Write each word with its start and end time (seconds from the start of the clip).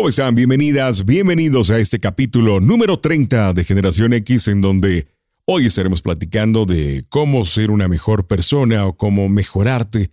¿Cómo 0.00 0.08
están? 0.08 0.34
Bienvenidas, 0.34 1.04
bienvenidos 1.04 1.68
a 1.68 1.78
este 1.78 1.98
capítulo 1.98 2.58
número 2.58 3.00
30 3.00 3.52
de 3.52 3.64
Generación 3.64 4.14
X 4.14 4.48
en 4.48 4.62
donde 4.62 5.08
hoy 5.44 5.66
estaremos 5.66 6.00
platicando 6.00 6.64
de 6.64 7.04
cómo 7.10 7.44
ser 7.44 7.70
una 7.70 7.86
mejor 7.86 8.26
persona 8.26 8.86
o 8.86 8.96
cómo 8.96 9.28
mejorarte 9.28 10.10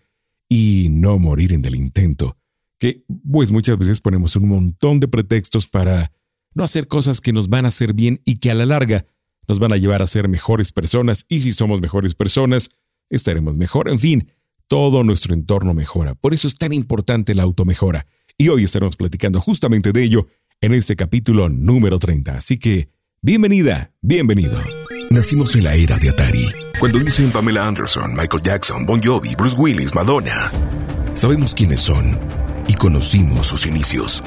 y 0.49 0.87
no 0.89 1.19
morir 1.19 1.53
en 1.53 1.63
el 1.63 1.75
intento. 1.75 2.35
Que 2.77 3.05
pues 3.31 3.53
muchas 3.53 3.77
veces 3.77 4.01
ponemos 4.01 4.35
un 4.35 4.49
montón 4.49 4.99
de 4.99 5.07
pretextos 5.07 5.69
para 5.69 6.11
no 6.53 6.65
hacer 6.65 6.89
cosas 6.89 7.21
que 7.21 7.31
nos 7.31 7.47
van 7.47 7.63
a 7.63 7.69
hacer 7.69 7.93
bien 7.93 8.19
y 8.25 8.39
que 8.39 8.51
a 8.51 8.55
la 8.55 8.65
larga 8.65 9.05
nos 9.47 9.57
van 9.57 9.71
a 9.71 9.77
llevar 9.77 10.01
a 10.01 10.07
ser 10.07 10.27
mejores 10.27 10.73
personas 10.73 11.25
y 11.29 11.39
si 11.39 11.53
somos 11.53 11.79
mejores 11.79 12.13
personas, 12.13 12.71
estaremos 13.09 13.55
mejor. 13.55 13.87
En 13.87 13.99
fin, 13.99 14.33
todo 14.67 15.05
nuestro 15.05 15.33
entorno 15.33 15.73
mejora. 15.73 16.13
Por 16.13 16.33
eso 16.33 16.49
es 16.49 16.57
tan 16.57 16.73
importante 16.73 17.33
la 17.33 17.43
automejora. 17.43 18.05
Y 18.39 18.49
hoy 18.49 18.65
estaremos 18.65 18.95
platicando 18.95 19.41
justamente 19.41 19.91
de 19.91 20.03
ello 20.03 20.27
en 20.61 20.75
este 20.75 20.95
capítulo 20.95 21.49
número 21.49 21.97
30. 21.97 22.35
Así 22.35 22.59
que, 22.59 22.91
bienvenida, 23.19 23.93
bienvenido. 24.03 24.59
Nacimos 25.09 25.55
en 25.55 25.63
la 25.63 25.73
era 25.73 25.97
de 25.97 26.11
Atari, 26.11 26.45
cuando 26.79 26.99
dicen 26.99 27.31
Pamela 27.31 27.67
Anderson, 27.67 28.13
Michael 28.13 28.43
Jackson, 28.43 28.85
Bon 28.85 29.01
Jovi, 29.01 29.33
Bruce 29.33 29.57
Willis, 29.57 29.95
Madonna. 29.95 30.51
Sabemos 31.15 31.55
quiénes 31.55 31.81
son 31.81 32.19
y 32.67 32.75
conocimos 32.75 33.47
sus 33.47 33.65
inicios. 33.65 34.23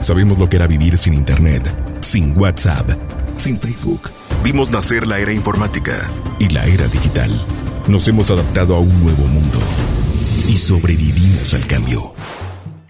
Sabemos 0.00 0.38
lo 0.38 0.48
que 0.48 0.56
era 0.56 0.66
vivir 0.66 0.96
sin 0.96 1.12
Internet, 1.12 1.70
sin 2.00 2.34
WhatsApp, 2.38 2.92
sin 3.36 3.60
Facebook. 3.60 4.08
Vimos 4.42 4.70
nacer 4.70 5.06
la 5.06 5.20
era 5.20 5.34
informática 5.34 6.10
y 6.38 6.48
la 6.48 6.64
era 6.64 6.88
digital. 6.88 7.30
Nos 7.86 8.08
hemos 8.08 8.30
adaptado 8.30 8.76
a 8.76 8.80
un 8.80 8.98
nuevo 9.02 9.26
mundo 9.26 9.58
y 10.48 10.56
sobrevivimos 10.56 11.52
al 11.52 11.66
cambio, 11.66 12.14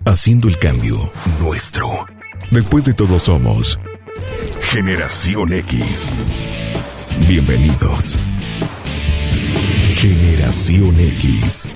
haciendo 0.04 0.48
el 0.48 0.58
cambio 0.58 1.10
nuestro. 1.40 2.06
Después 2.50 2.84
de 2.84 2.94
todo 2.94 3.18
somos 3.18 3.78
Generación 4.60 5.52
X. 5.52 6.10
Bienvenidos. 7.28 8.18
Generación 9.94 10.94
X. 10.98 11.68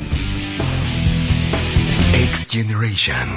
X 2.15 2.49
Generation. 2.51 3.29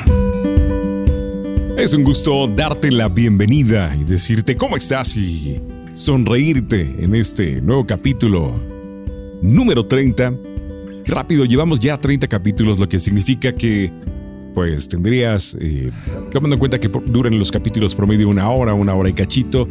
Es 1.77 1.93
un 1.93 2.03
gusto 2.03 2.47
darte 2.47 2.91
la 2.91 3.07
bienvenida 3.07 3.95
y 3.95 4.03
decirte 4.03 4.57
cómo 4.57 4.75
estás 4.75 5.15
y 5.15 5.61
sonreírte 5.93 6.81
en 6.99 7.15
este 7.15 7.61
nuevo 7.61 7.85
capítulo 7.85 8.59
número 9.41 9.85
30. 9.85 10.33
Rápido, 11.05 11.45
llevamos 11.45 11.79
ya 11.79 11.97
30 11.97 12.27
capítulos, 12.27 12.79
lo 12.79 12.89
que 12.89 12.99
significa 12.99 13.53
que 13.55 13.91
pues 14.53 14.89
tendrías, 14.89 15.57
eh, 15.59 15.91
tomando 16.31 16.55
en 16.55 16.59
cuenta 16.59 16.79
que 16.79 16.87
duran 16.87 17.37
los 17.37 17.51
capítulos 17.51 17.95
promedio 17.95 18.27
una 18.29 18.49
hora, 18.49 18.73
una 18.73 18.93
hora 18.93 19.09
y 19.09 19.13
cachito, 19.13 19.67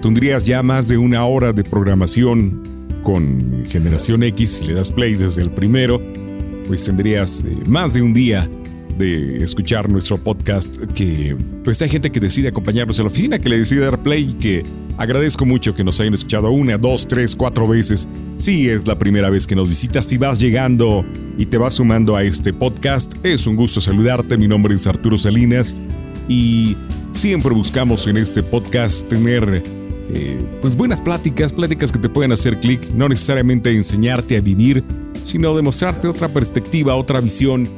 tendrías 0.00 0.46
ya 0.46 0.62
más 0.62 0.88
de 0.88 0.98
una 0.98 1.24
hora 1.26 1.52
de 1.52 1.64
programación 1.64 2.62
con 3.02 3.64
Generación 3.66 4.22
X, 4.22 4.50
si 4.60 4.66
le 4.66 4.74
das 4.74 4.90
play 4.90 5.14
desde 5.14 5.42
el 5.42 5.50
primero, 5.50 6.00
pues 6.66 6.84
tendrías 6.84 7.44
eh, 7.46 7.56
más 7.66 7.94
de 7.94 8.02
un 8.02 8.14
día 8.14 8.48
de 8.98 9.42
escuchar 9.42 9.88
nuestro 9.88 10.18
podcast 10.18 10.76
que 10.94 11.36
pues 11.64 11.80
hay 11.82 11.88
gente 11.88 12.10
que 12.10 12.20
decide 12.20 12.48
acompañarnos 12.48 12.98
en 12.98 13.04
la 13.04 13.10
oficina, 13.10 13.38
que 13.38 13.48
le 13.48 13.58
decide 13.58 13.80
dar 13.80 14.02
play 14.02 14.30
y 14.30 14.34
que 14.34 14.62
agradezco 14.98 15.44
mucho 15.44 15.74
que 15.74 15.84
nos 15.84 16.00
hayan 16.00 16.14
escuchado 16.14 16.50
una, 16.50 16.78
dos, 16.78 17.06
tres, 17.06 17.36
cuatro 17.36 17.66
veces. 17.66 18.08
Si 18.36 18.68
es 18.68 18.86
la 18.86 18.98
primera 18.98 19.30
vez 19.30 19.46
que 19.46 19.54
nos 19.54 19.68
visitas, 19.68 20.04
si 20.06 20.18
vas 20.18 20.38
llegando 20.38 21.04
y 21.38 21.46
te 21.46 21.58
vas 21.58 21.74
sumando 21.74 22.16
a 22.16 22.22
este 22.22 22.52
podcast, 22.52 23.12
es 23.22 23.46
un 23.46 23.56
gusto 23.56 23.80
saludarte. 23.80 24.36
Mi 24.36 24.48
nombre 24.48 24.74
es 24.74 24.86
Arturo 24.86 25.18
Salinas 25.18 25.74
y 26.28 26.76
siempre 27.12 27.52
buscamos 27.52 28.06
en 28.06 28.16
este 28.16 28.42
podcast 28.42 29.08
tener 29.08 29.62
eh, 30.14 30.46
pues 30.60 30.76
buenas 30.76 31.00
pláticas, 31.00 31.52
pláticas 31.52 31.92
que 31.92 31.98
te 31.98 32.08
pueden 32.08 32.32
hacer 32.32 32.60
clic, 32.60 32.80
no 32.94 33.08
necesariamente 33.08 33.70
enseñarte 33.72 34.36
a 34.36 34.40
vivir, 34.40 34.82
sino 35.24 35.54
demostrarte 35.54 36.08
otra 36.08 36.28
perspectiva, 36.28 36.94
otra 36.94 37.20
visión 37.20 37.68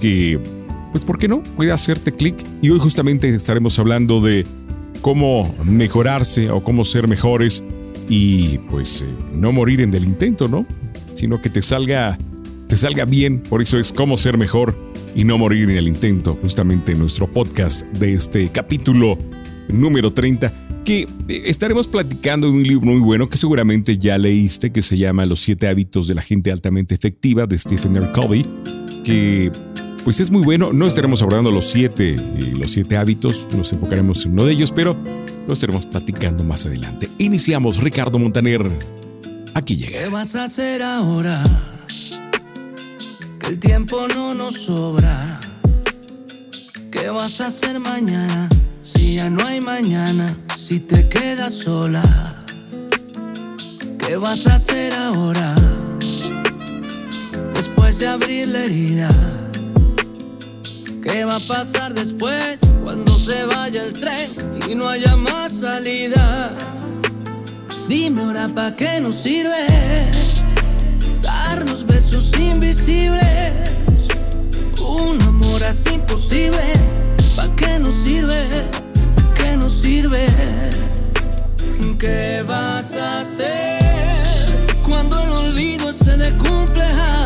que 0.00 0.40
pues 0.92 1.06
¿por 1.06 1.18
qué 1.18 1.26
no? 1.26 1.42
Puede 1.56 1.72
hacerte 1.72 2.12
clic. 2.12 2.36
Y 2.60 2.70
hoy 2.70 2.78
justamente 2.78 3.34
estaremos 3.34 3.78
hablando 3.78 4.20
de 4.20 4.46
cómo 5.02 5.54
mejorarse 5.64 6.50
o 6.50 6.62
cómo 6.62 6.84
ser 6.84 7.08
mejores 7.08 7.62
y 8.08 8.58
pues 8.70 9.02
eh, 9.02 9.06
no 9.34 9.52
morir 9.52 9.80
en 9.82 9.92
el 9.92 10.04
intento, 10.04 10.46
¿no? 10.46 10.64
Sino 11.14 11.42
que 11.42 11.50
te 11.50 11.60
salga, 11.60 12.18
te 12.68 12.76
salga 12.76 13.04
bien. 13.04 13.40
Por 13.40 13.60
eso 13.60 13.78
es 13.78 13.92
cómo 13.92 14.16
ser 14.16 14.38
mejor 14.38 14.74
y 15.14 15.24
no 15.24 15.36
morir 15.36 15.70
en 15.70 15.76
el 15.76 15.88
intento. 15.88 16.34
Justamente 16.40 16.92
en 16.92 17.00
nuestro 17.00 17.30
podcast 17.30 17.86
de 17.92 18.14
este 18.14 18.48
capítulo 18.48 19.18
número 19.68 20.12
30 20.12 20.52
que 20.84 21.02
eh, 21.02 21.42
estaremos 21.46 21.88
platicando 21.88 22.48
de 22.48 22.54
un 22.54 22.62
libro 22.62 22.90
muy 22.90 23.00
bueno 23.00 23.26
que 23.26 23.38
seguramente 23.38 23.98
ya 23.98 24.18
leíste 24.18 24.72
que 24.72 24.82
se 24.82 24.98
llama 24.98 25.26
Los 25.26 25.40
siete 25.40 25.68
hábitos 25.68 26.08
de 26.08 26.14
la 26.14 26.22
gente 26.22 26.50
altamente 26.50 26.94
efectiva 26.94 27.46
de 27.46 27.58
Stephen 27.58 27.96
R. 27.96 28.10
Covey 28.12 28.44
que 29.04 29.52
pues 30.04 30.20
es 30.20 30.30
muy 30.30 30.42
bueno. 30.42 30.72
No 30.72 30.86
estaremos 30.86 31.22
abordando 31.22 31.50
los 31.50 31.66
siete, 31.66 32.14
eh, 32.14 32.52
los 32.56 32.70
siete 32.72 32.96
hábitos, 32.96 33.46
nos 33.52 33.72
enfocaremos 33.72 34.24
en 34.26 34.32
uno 34.32 34.44
de 34.44 34.52
ellos, 34.52 34.72
pero 34.72 34.96
lo 35.46 35.52
estaremos 35.52 35.86
platicando 35.86 36.44
más 36.44 36.66
adelante. 36.66 37.10
Iniciamos, 37.18 37.80
Ricardo 37.80 38.18
Montaner. 38.18 38.62
Aquí 39.54 39.76
llega. 39.76 40.00
¿Qué 40.00 40.08
vas 40.08 40.34
a 40.34 40.44
hacer 40.44 40.82
ahora? 40.82 41.44
Que 43.38 43.48
el 43.48 43.58
tiempo 43.58 44.08
no 44.08 44.34
nos 44.34 44.62
sobra. 44.62 45.40
¿Qué 46.90 47.08
vas 47.10 47.40
a 47.40 47.46
hacer 47.46 47.80
mañana? 47.80 48.48
Si 48.82 49.14
ya 49.14 49.30
no 49.30 49.46
hay 49.46 49.60
mañana, 49.60 50.36
si 50.56 50.80
te 50.80 51.08
quedas 51.08 51.54
sola. 51.54 52.44
¿Qué 53.98 54.16
vas 54.16 54.46
a 54.46 54.54
hacer 54.54 54.94
ahora? 54.94 55.54
Después 57.54 57.98
de 57.98 58.08
abrir 58.08 58.48
la 58.48 58.64
herida 58.64 59.42
¿Qué 61.12 61.26
va 61.26 61.36
a 61.36 61.40
pasar 61.40 61.92
después 61.92 62.58
cuando 62.82 63.18
se 63.18 63.44
vaya 63.44 63.84
el 63.84 63.92
tren 63.92 64.30
y 64.66 64.74
no 64.74 64.88
haya 64.88 65.14
más 65.14 65.52
salida? 65.60 66.52
Dime 67.86 68.22
ahora 68.22 68.48
para 68.48 68.74
qué 68.74 68.98
nos 68.98 69.16
sirve 69.16 69.66
darnos 71.20 71.84
besos 71.84 72.32
invisibles. 72.38 73.52
Un 74.80 75.20
amor 75.24 75.62
así 75.64 75.90
imposible, 75.90 76.62
¿para 77.36 77.54
qué 77.56 77.78
nos 77.78 77.92
sirve? 77.92 78.46
¿Qué 79.34 79.54
nos 79.54 79.82
sirve? 79.82 80.28
¿Qué 81.98 82.42
vas 82.48 82.94
a 82.94 83.20
hacer 83.20 83.82
cuando 84.82 85.22
el 85.22 85.30
olvido 85.30 85.90
esté 85.90 86.16
de 86.16 86.30
cumpleaños? 86.38 87.21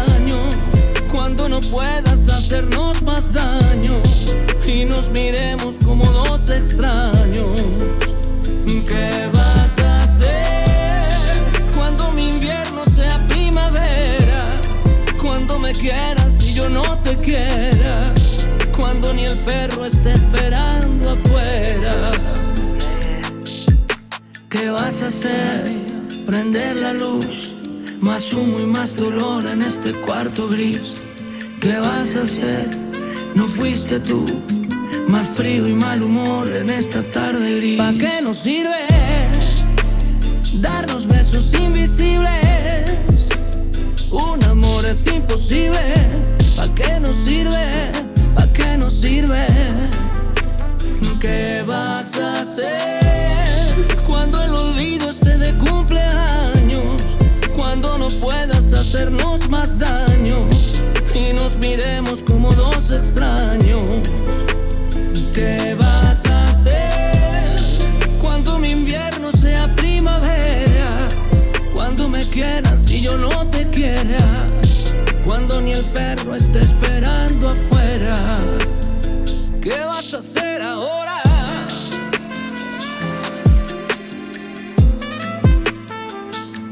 Cuando 1.26 1.48
no 1.48 1.60
puedas 1.60 2.28
hacernos 2.28 3.02
más 3.02 3.32
daño 3.32 4.00
y 4.64 4.84
nos 4.84 5.10
miremos 5.10 5.74
como 5.84 6.04
dos 6.04 6.48
extraños. 6.48 7.60
¿Qué 8.64 9.28
vas 9.32 9.76
a 9.80 9.98
hacer 10.04 11.18
cuando 11.76 12.12
mi 12.12 12.28
invierno 12.28 12.84
sea 12.94 13.18
primavera? 13.26 14.60
Cuando 15.20 15.58
me 15.58 15.72
quieras 15.72 16.40
y 16.44 16.54
yo 16.54 16.68
no 16.68 16.96
te 16.98 17.16
quiera. 17.16 18.14
Cuando 18.76 19.12
ni 19.12 19.24
el 19.24 19.36
perro 19.38 19.84
esté 19.84 20.12
esperando 20.12 21.10
afuera. 21.10 22.12
¿Qué 24.48 24.70
vas 24.70 25.02
a 25.02 25.08
hacer? 25.08 25.72
Prender 26.24 26.76
la 26.76 26.92
luz. 26.92 27.52
Más 27.98 28.32
humo 28.32 28.60
y 28.60 28.66
más 28.66 28.94
dolor 28.94 29.44
en 29.48 29.62
este 29.62 29.92
cuarto 29.92 30.46
gris. 30.46 30.94
¿Qué 31.66 31.80
vas 31.80 32.14
a 32.14 32.22
hacer? 32.22 32.78
No 33.34 33.48
fuiste 33.48 33.98
tú. 33.98 34.24
Más 35.08 35.26
frío 35.26 35.66
y 35.66 35.74
mal 35.74 36.00
humor 36.00 36.46
en 36.46 36.70
esta 36.70 37.02
tarde 37.02 37.56
gris. 37.56 37.76
¿Para 37.76 37.98
qué 37.98 38.22
nos 38.22 38.38
sirve 38.38 38.86
darnos 40.60 41.08
besos 41.08 41.52
invisibles? 41.54 43.30
Un 44.12 44.44
amor 44.44 44.86
es 44.86 45.08
imposible. 45.08 45.80
¿Para 46.54 46.72
qué 46.72 47.00
nos 47.00 47.16
sirve? 47.16 47.90
¿Para 48.36 48.52
qué 48.52 48.76
nos 48.76 48.92
sirve? 48.92 49.46
¿Qué 51.20 51.64
vas 51.66 52.16
a 52.16 52.42
hacer 52.42 53.74
cuando 54.06 54.40
el 54.40 54.52
olvido 54.52 55.10
esté 55.10 55.36
de 55.36 55.52
cumpleaños? 55.54 57.02
Cuando 57.56 57.98
no 57.98 58.08
puedas 58.20 58.72
hacernos 58.72 59.50
más 59.50 59.76
daño 59.80 60.48
y 61.16 61.32
nos 61.32 61.56
miremos 61.56 62.22
como 62.22 62.52
dos 62.52 62.92
extraños. 62.92 64.06
¿Qué 65.34 65.74
vas 65.78 66.24
a 66.26 66.44
hacer 66.44 67.60
cuando 68.20 68.58
mi 68.58 68.70
invierno 68.72 69.32
sea 69.32 69.74
primavera? 69.74 71.08
Cuando 71.72 72.08
me 72.08 72.22
quieras 72.28 72.88
y 72.90 73.00
yo 73.00 73.16
no 73.16 73.46
te 73.48 73.66
quiera. 73.68 74.46
Cuando 75.24 75.60
ni 75.60 75.72
el 75.72 75.84
perro 75.86 76.34
esté 76.34 76.60
esperando 76.62 77.48
afuera. 77.48 78.38
¿Qué 79.62 79.78
vas 79.80 80.12
a 80.14 80.18
hacer 80.18 80.62
ahora? 80.62 81.22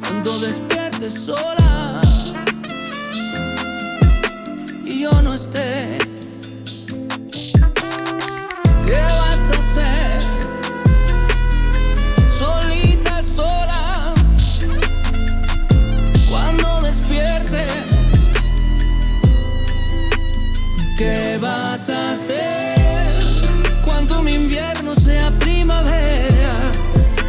Cuando 0.00 0.38
despiertes 0.38 1.14
sola. 1.14 1.63
esté. 5.34 5.98
¿Qué 8.86 9.02
vas 9.20 9.50
a 9.50 9.58
hacer? 9.58 10.22
Solita, 12.38 13.22
sola. 13.24 14.14
Cuando 16.30 16.82
despiertes, 16.82 17.74
¿qué 20.98 21.38
vas 21.40 21.88
a 21.90 22.12
hacer? 22.12 22.78
Cuando 23.84 24.22
mi 24.22 24.34
invierno 24.34 24.94
sea 24.94 25.30
primavera, 25.40 26.72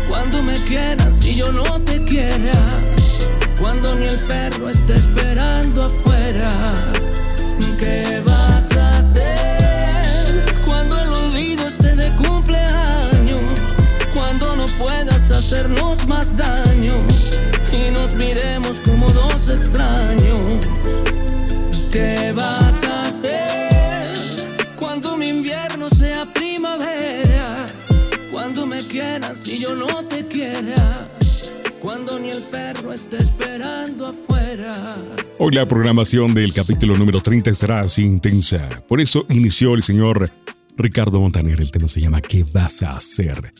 cuando 0.07 0.43
me 0.43 0.55
quieras 0.65 1.23
y 1.23 1.35
yo 1.35 1.51
no 1.51 1.81
te 1.81 2.03
quiera, 2.05 2.59
cuando 3.59 3.95
ni 3.95 4.05
el 4.05 4.19
perro 4.19 4.69
esté 4.69 4.93
esperando 4.93 5.24
hacernos 15.45 16.07
más 16.07 16.35
daño 16.35 16.95
y 17.71 17.91
nos 17.91 18.13
miremos 18.13 18.73
como 18.83 19.09
dos 19.11 19.49
extraños. 19.49 20.74
Hoy 35.37 35.53
la 35.53 35.67
programación 35.67 36.33
del 36.33 36.53
capítulo 36.53 36.95
número 36.95 37.21
30 37.21 37.49
estará 37.49 37.81
así 37.81 38.03
intensa. 38.03 38.69
Por 38.87 39.01
eso 39.01 39.25
inició 39.29 39.73
el 39.73 39.83
señor 39.83 40.31
Ricardo 40.77 41.19
Montaner. 41.19 41.59
El 41.59 41.71
tema 41.71 41.89
se 41.89 41.99
llama 41.99 42.21
¿Qué 42.21 42.45
vas 42.53 42.81
a 42.83 42.91
hacer? 42.95 43.53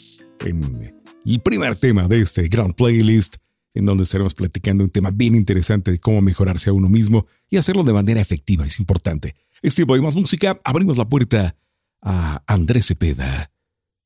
En 0.46 0.94
el 1.26 1.40
primer 1.42 1.76
tema 1.76 2.08
de 2.08 2.22
este 2.22 2.48
gran 2.48 2.72
playlist 2.72 3.36
en 3.74 3.86
donde 3.86 4.04
estaremos 4.04 4.34
platicando 4.34 4.86
un 4.86 4.90
tema 4.90 5.12
bien 5.12 5.36
interesante 5.36 5.92
de 5.92 6.00
cómo 6.00 6.22
mejorarse 6.22 6.70
a 6.70 6.74
uno 6.74 6.88
mismo 6.88 7.28
y 7.50 7.58
hacerlo 7.58 7.84
de 7.84 7.92
manera 7.92 8.22
efectiva. 8.22 8.66
Es 8.66 8.80
importante. 8.80 9.36
Es 9.62 9.76
tiempo 9.76 9.96
de 9.96 10.02
más 10.02 10.16
música. 10.16 10.60
Abrimos 10.64 10.98
la 10.98 11.10
puerta 11.10 11.58
a 12.02 12.42
Andrés 12.48 12.88
Cepeda. 12.88 13.52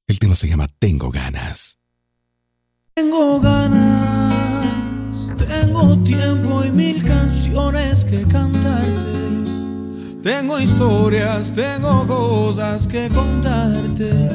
El 0.07 0.18
tema 0.18 0.33
se 0.33 0.48
llama 0.48 0.68
Tengo 0.80 1.12
ganas. 1.12 1.77
Tengo 2.95 3.39
ganas, 3.39 4.19
tengo 5.38 5.97
tiempo 6.03 6.63
y 6.63 6.71
mil 6.71 7.03
canciones 7.03 8.03
que 8.06 8.23
cantarte. 8.23 9.19
Tengo 10.21 10.59
historias, 10.59 11.53
tengo 11.53 12.06
cosas 12.06 12.88
que 12.88 13.09
contarte. 13.09 14.29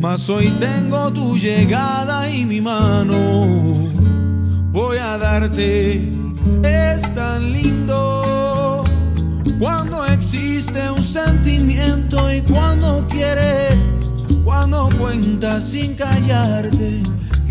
Mas 0.00 0.28
hoy 0.28 0.50
tengo 0.58 1.12
tu 1.12 1.36
llegada 1.36 2.28
y 2.28 2.44
mi 2.44 2.60
mano 2.60 3.46
voy 4.72 4.98
a 4.98 5.16
darte. 5.18 6.12
Es 6.62 7.14
tan 7.14 7.52
lindo 7.52 8.84
cuando 9.58 10.04
existe 10.06 10.90
un 10.90 11.00
sentimiento 11.02 12.32
y 12.32 12.40
cuando 12.42 13.06
quieres, 13.08 13.78
cuando 14.44 14.88
cuentas 14.98 15.64
sin 15.64 15.94
callarte. 15.94 17.02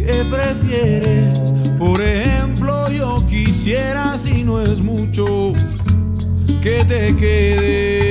¿Qué 0.05 0.25
prefieres? 0.29 1.53
Por 1.77 2.01
ejemplo, 2.01 2.89
yo 2.91 3.17
quisiera, 3.27 4.17
si 4.17 4.43
no 4.43 4.61
es 4.61 4.79
mucho, 4.79 5.53
que 6.61 6.83
te 6.85 7.15
quedes. 7.15 8.03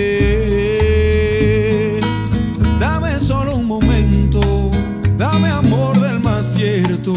Dame 2.81 3.19
solo 3.21 3.57
un 3.57 3.67
momento, 3.67 4.71
dame 5.19 5.49
amor 5.49 6.01
del 6.01 6.21
más 6.21 6.47
cierto 6.55 7.15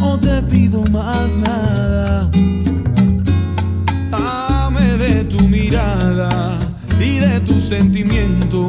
no 0.00 0.18
te 0.18 0.42
pido 0.42 0.82
más 0.90 1.36
nada. 1.36 2.30
Dame 4.10 4.84
de 4.96 5.24
tu 5.24 5.38
mirada 5.48 6.58
y 6.98 7.18
de 7.18 7.40
tu 7.40 7.60
sentimiento. 7.60 8.68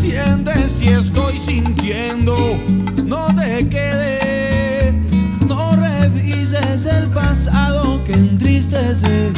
Siente 0.00 0.68
si 0.68 0.88
estoy 0.88 1.38
sintiendo, 1.38 2.36
no 3.04 3.26
te 3.36 3.68
quedes, 3.68 4.53
revises 6.74 6.86
el 6.86 7.06
pasado 7.08 8.02
que 8.04 8.12
entristece. 8.12 9.32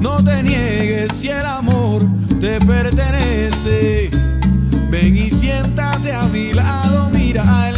No 0.00 0.22
te 0.22 0.42
niegues 0.42 1.12
si 1.12 1.28
el 1.28 1.44
amor 1.44 2.02
te 2.40 2.58
pertenece. 2.60 4.10
Ven 4.90 5.16
y 5.16 5.30
siéntate 5.30 6.12
a 6.12 6.24
mi 6.24 6.52
lado, 6.52 7.10
mira 7.12 7.70
el 7.70 7.75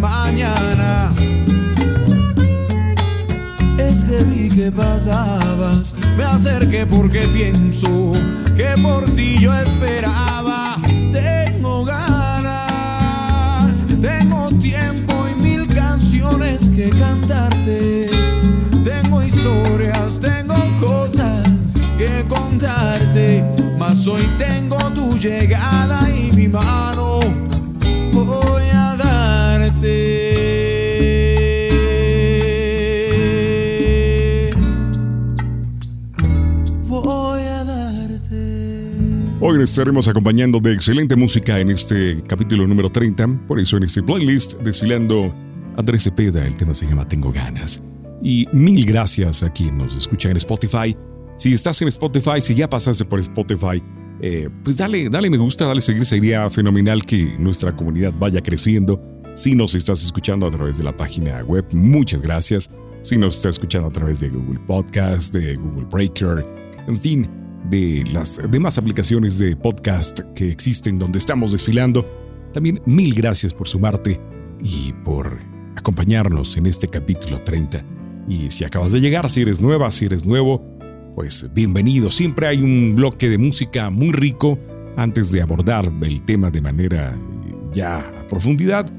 mañana. 0.00 1.12
Es 3.78 4.04
que 4.04 4.24
vi 4.24 4.48
que 4.48 4.72
pasabas, 4.72 5.94
me 6.16 6.24
acerqué 6.24 6.86
porque 6.86 7.20
pienso 7.28 8.12
que 8.56 8.68
por 8.82 9.04
ti 9.12 9.38
yo 9.38 9.54
esperaba. 9.54 10.76
Tengo 11.12 11.84
ganas, 11.84 13.84
tengo 14.00 14.48
tiempo 14.60 15.26
y 15.30 15.34
mil 15.42 15.68
canciones 15.68 16.70
que 16.70 16.90
cantarte. 16.90 18.10
Tengo 18.82 19.22
historias, 19.22 20.18
tengo 20.20 20.56
cosas 20.80 21.52
que 21.98 22.24
contarte, 22.28 23.44
mas 23.78 24.06
hoy 24.08 24.26
tengo 24.38 24.78
tu 24.94 25.16
llegada 25.18 26.08
y 26.10 26.32
mi 26.32 26.48
mano 26.48 27.20
Hoy 39.48 39.62
estaremos 39.62 40.08
acompañando 40.08 40.58
de 40.58 40.72
excelente 40.72 41.14
música 41.14 41.60
en 41.60 41.70
este 41.70 42.20
capítulo 42.26 42.66
número 42.66 42.90
30. 42.90 43.46
Por 43.46 43.60
eso 43.60 43.76
en 43.76 43.84
este 43.84 44.02
playlist 44.02 44.54
desfilando 44.54 45.32
Andrés 45.76 46.02
Cepeda, 46.02 46.44
el 46.44 46.56
tema 46.56 46.74
se 46.74 46.86
llama 46.86 47.06
Tengo 47.06 47.30
ganas. 47.30 47.84
Y 48.22 48.48
mil 48.52 48.84
gracias 48.84 49.44
a 49.44 49.52
quien 49.52 49.78
nos 49.78 49.94
escucha 49.96 50.30
en 50.30 50.38
Spotify. 50.38 50.96
Si 51.36 51.52
estás 51.52 51.80
en 51.80 51.88
Spotify, 51.88 52.40
si 52.40 52.54
ya 52.54 52.68
pasaste 52.68 53.04
por 53.04 53.20
Spotify, 53.20 53.82
eh, 54.20 54.48
pues 54.64 54.78
dale, 54.78 55.08
dale 55.10 55.30
me 55.30 55.36
gusta, 55.36 55.66
dale 55.66 55.80
seguir. 55.80 56.04
Sería 56.06 56.50
fenomenal 56.50 57.04
que 57.04 57.36
nuestra 57.38 57.76
comunidad 57.76 58.12
vaya 58.18 58.42
creciendo. 58.42 59.15
Si 59.36 59.54
nos 59.54 59.74
estás 59.74 60.02
escuchando 60.02 60.46
a 60.46 60.50
través 60.50 60.78
de 60.78 60.84
la 60.84 60.96
página 60.96 61.42
web, 61.42 61.66
muchas 61.74 62.22
gracias. 62.22 62.70
Si 63.02 63.18
nos 63.18 63.36
estás 63.36 63.56
escuchando 63.56 63.88
a 63.88 63.92
través 63.92 64.20
de 64.20 64.30
Google 64.30 64.60
Podcast, 64.60 65.34
de 65.34 65.56
Google 65.56 65.84
Breaker, 65.90 66.42
en 66.88 66.98
fin, 66.98 67.28
de 67.68 68.02
las 68.14 68.40
demás 68.50 68.78
aplicaciones 68.78 69.36
de 69.36 69.54
podcast 69.54 70.20
que 70.34 70.48
existen 70.48 70.98
donde 70.98 71.18
estamos 71.18 71.52
desfilando. 71.52 72.02
También 72.54 72.80
mil 72.86 73.14
gracias 73.14 73.52
por 73.52 73.68
sumarte 73.68 74.18
y 74.62 74.94
por 75.04 75.38
acompañarnos 75.76 76.56
en 76.56 76.64
este 76.64 76.88
capítulo 76.88 77.42
30. 77.42 77.84
Y 78.30 78.50
si 78.50 78.64
acabas 78.64 78.92
de 78.92 79.02
llegar, 79.02 79.28
si 79.28 79.42
eres 79.42 79.60
nueva, 79.60 79.90
si 79.90 80.06
eres 80.06 80.24
nuevo, 80.24 80.64
pues 81.14 81.50
bienvenido. 81.52 82.08
Siempre 82.08 82.46
hay 82.46 82.62
un 82.62 82.94
bloque 82.94 83.28
de 83.28 83.36
música 83.36 83.90
muy 83.90 84.12
rico 84.12 84.56
antes 84.96 85.30
de 85.30 85.42
abordar 85.42 85.92
el 86.00 86.22
tema 86.22 86.50
de 86.50 86.62
manera 86.62 87.14
ya 87.74 87.98
a 87.98 88.26
profundidad. 88.28 88.90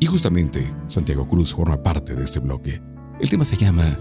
Y 0.00 0.06
justamente 0.06 0.70
Santiago 0.86 1.26
Cruz 1.26 1.54
forma 1.54 1.82
parte 1.82 2.14
de 2.14 2.24
este 2.24 2.40
bloque. 2.40 2.82
El 3.20 3.28
tema 3.28 3.44
se 3.44 3.56
llama 3.56 3.98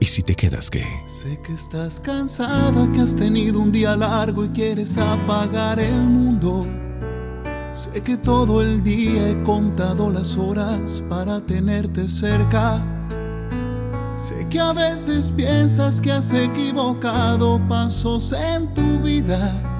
¿Y 0.00 0.06
si 0.06 0.22
te 0.22 0.34
quedas 0.34 0.70
qué? 0.70 0.84
Sé 1.06 1.38
que 1.42 1.52
estás 1.52 2.00
cansada, 2.00 2.90
que 2.90 3.00
has 3.00 3.14
tenido 3.14 3.60
un 3.60 3.70
día 3.70 3.94
largo 3.96 4.46
y 4.46 4.48
quieres 4.48 4.96
apagar 4.96 5.78
el 5.78 6.02
mundo. 6.02 6.66
Sé 7.72 8.02
que 8.02 8.16
todo 8.16 8.62
el 8.62 8.82
día 8.82 9.28
he 9.30 9.42
contado 9.42 10.10
las 10.10 10.38
horas 10.38 11.04
para 11.08 11.40
tenerte 11.44 12.08
cerca. 12.08 12.82
Sé 14.16 14.46
que 14.48 14.58
a 14.58 14.72
veces 14.72 15.30
piensas 15.30 16.00
que 16.00 16.12
has 16.12 16.32
equivocado 16.32 17.60
pasos 17.68 18.32
en 18.32 18.72
tu 18.74 19.00
vida. 19.00 19.79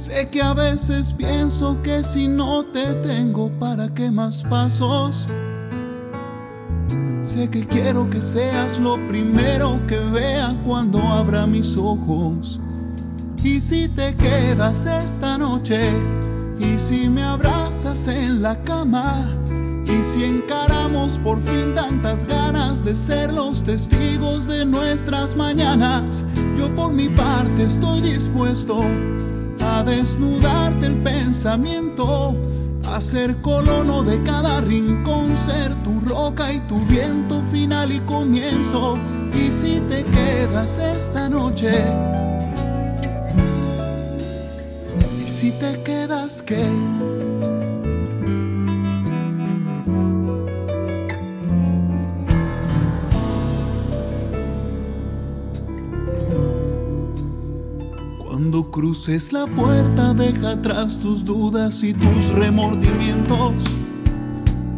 Sé 0.00 0.30
que 0.30 0.40
a 0.40 0.54
veces 0.54 1.12
pienso 1.12 1.82
que 1.82 2.02
si 2.02 2.26
no 2.26 2.64
te 2.64 2.94
tengo, 3.02 3.50
¿para 3.50 3.86
qué 3.90 4.10
más 4.10 4.42
pasos? 4.44 5.26
Sé 7.22 7.50
que 7.50 7.66
quiero 7.66 8.08
que 8.08 8.22
seas 8.22 8.78
lo 8.78 8.94
primero 9.08 9.78
que 9.86 9.98
vea 9.98 10.56
cuando 10.64 11.02
abra 11.02 11.46
mis 11.46 11.76
ojos. 11.76 12.62
Y 13.44 13.60
si 13.60 13.88
te 13.88 14.14
quedas 14.14 14.86
esta 14.86 15.36
noche, 15.36 15.92
Y 16.58 16.78
si 16.78 17.10
me 17.10 17.22
abrazas 17.22 18.08
en 18.08 18.40
la 18.40 18.62
cama, 18.62 19.28
y 19.84 20.02
si 20.02 20.24
encaramos 20.24 21.18
por 21.18 21.38
fin 21.42 21.74
tantas 21.74 22.24
ganas 22.24 22.82
de 22.82 22.94
ser 22.94 23.32
los 23.32 23.62
testigos 23.62 24.46
de 24.46 24.64
nuestras 24.64 25.36
mañanas, 25.36 26.24
yo 26.56 26.72
por 26.74 26.90
mi 26.90 27.10
parte 27.10 27.64
estoy 27.64 28.00
dispuesto 28.00 28.82
a 29.62 29.82
desnudarte 29.82 30.86
el 30.86 31.02
pensamiento, 31.02 32.36
a 32.86 33.00
ser 33.00 33.36
colono 33.42 34.02
de 34.02 34.22
cada 34.22 34.60
rincón, 34.60 35.36
ser 35.36 35.74
tu 35.82 36.00
roca 36.00 36.52
y 36.52 36.60
tu 36.60 36.84
viento 36.86 37.40
final 37.50 37.92
y 37.92 38.00
comienzo. 38.00 38.98
Y 39.32 39.50
si 39.50 39.80
te 39.88 40.04
quedas 40.04 40.78
esta 40.78 41.28
noche, 41.28 41.84
y 45.22 45.28
si 45.28 45.52
te 45.52 45.82
quedas 45.82 46.42
qué? 46.42 46.66
Cuando 58.40 58.70
cruces 58.70 59.34
la 59.34 59.46
puerta, 59.46 60.14
deja 60.14 60.52
atrás 60.52 60.98
tus 60.98 61.26
dudas 61.26 61.82
y 61.82 61.92
tus 61.92 62.28
remordimientos. 62.32 63.52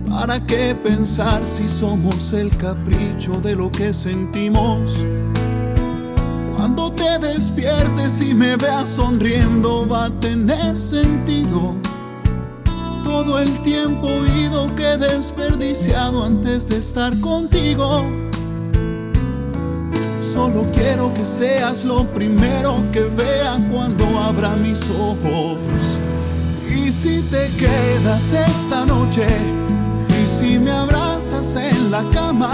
¿Para 0.09 0.45
qué 0.45 0.75
pensar 0.75 1.47
si 1.47 1.69
somos 1.69 2.33
el 2.33 2.50
capricho 2.57 3.40
de 3.40 3.54
lo 3.54 3.71
que 3.71 3.95
sentimos? 3.95 5.07
Cuando 6.57 6.92
te 6.92 7.21
despiertes 7.21 8.21
y 8.21 8.35
me 8.35 8.57
veas 8.57 8.88
sonriendo, 8.88 9.87
va 9.88 10.07
a 10.07 10.19
tener 10.19 10.81
sentido. 10.81 11.76
Todo 13.04 13.38
el 13.38 13.62
tiempo 13.62 14.09
ido 14.42 14.75
que 14.75 14.97
desperdiciado 14.97 16.25
antes 16.25 16.69
de 16.69 16.78
estar 16.78 17.16
contigo. 17.21 18.21
Solo 20.32 20.64
quiero 20.72 21.12
que 21.12 21.26
seas 21.26 21.84
lo 21.84 22.06
primero 22.06 22.76
que 22.90 23.02
vea 23.02 23.58
cuando 23.70 24.18
abra 24.18 24.56
mis 24.56 24.80
ojos. 24.90 25.58
Y 26.74 26.90
si 26.90 27.20
te 27.24 27.50
quedas 27.58 28.32
esta 28.32 28.86
noche, 28.86 29.26
y 30.08 30.26
si 30.26 30.58
me 30.58 30.70
abrazas 30.70 31.54
en 31.54 31.90
la 31.90 32.02
cama, 32.14 32.50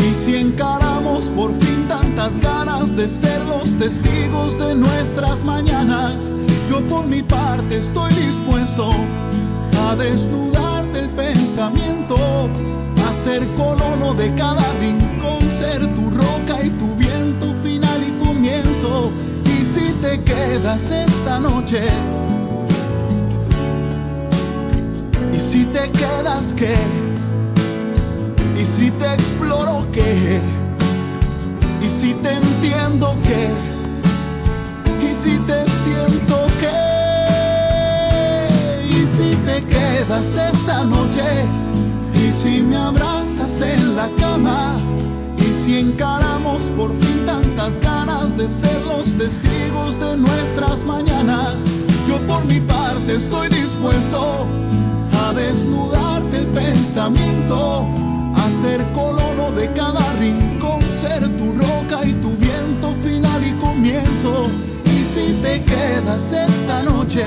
y 0.00 0.12
si 0.12 0.38
encaramos 0.38 1.26
por 1.30 1.56
fin 1.60 1.86
tantas 1.86 2.36
ganas 2.40 2.96
de 2.96 3.08
ser 3.08 3.44
los 3.44 3.76
testigos 3.76 4.58
de 4.58 4.74
nuestras 4.74 5.44
mañanas, 5.44 6.32
yo 6.68 6.80
por 6.88 7.06
mi 7.06 7.22
parte 7.22 7.78
estoy 7.78 8.12
dispuesto 8.14 8.90
a 9.86 9.94
desnudarte 9.94 10.98
el 10.98 11.08
pensamiento, 11.10 12.16
a 13.08 13.14
ser 13.14 13.46
colono 13.56 14.14
de 14.14 14.34
cada 14.34 14.66
rincón, 14.80 15.48
ser 15.48 15.86
tu 15.94 16.07
Y 18.80 19.64
si 19.64 19.92
te 20.00 20.20
quedas 20.22 20.88
esta 20.92 21.40
noche, 21.40 21.82
y 25.34 25.40
si 25.40 25.64
te 25.64 25.90
quedas 25.90 26.54
qué, 26.56 26.76
y 28.56 28.64
si 28.64 28.92
te 28.92 29.14
exploro 29.14 29.84
qué, 29.92 30.40
y 31.84 31.88
si 31.88 32.14
te 32.14 32.34
entiendo 32.34 33.16
qué, 33.24 33.50
y 35.04 35.12
si 35.12 35.38
te 35.38 35.64
siento 35.82 36.46
qué, 36.60 36.78
y 38.90 39.08
si 39.08 39.34
te 39.44 39.64
quedas 39.64 40.36
esta 40.36 40.84
noche, 40.84 41.24
y 42.14 42.30
si 42.30 42.62
me 42.62 42.76
abrazas 42.76 43.60
en 43.60 43.96
la 43.96 44.08
cama, 44.20 44.76
y 45.36 45.52
si 45.52 45.80
encaramos 45.80 46.62
por 46.76 46.90
fin 46.90 47.17
tantas 47.58 47.80
ganas 47.80 48.36
de 48.36 48.48
ser 48.48 48.80
los 48.86 49.16
testigos 49.16 49.98
de 49.98 50.16
nuestras 50.16 50.84
mañanas, 50.84 51.64
yo 52.06 52.18
por 52.28 52.44
mi 52.44 52.60
parte 52.60 53.14
estoy 53.14 53.48
dispuesto 53.48 54.46
a 55.24 55.32
desnudarte 55.32 56.38
el 56.38 56.46
pensamiento, 56.46 57.84
a 58.36 58.50
ser 58.62 58.84
colono 58.92 59.50
de 59.50 59.72
cada 59.72 60.12
rincón, 60.20 60.80
ser 61.02 61.28
tu 61.36 61.52
roca 61.52 62.04
y 62.06 62.12
tu 62.14 62.30
viento 62.36 62.92
final 63.02 63.44
y 63.44 63.52
comienzo. 63.54 64.48
Y 64.84 65.04
si 65.04 65.32
te 65.42 65.60
quedas 65.64 66.30
esta 66.30 66.82
noche, 66.84 67.24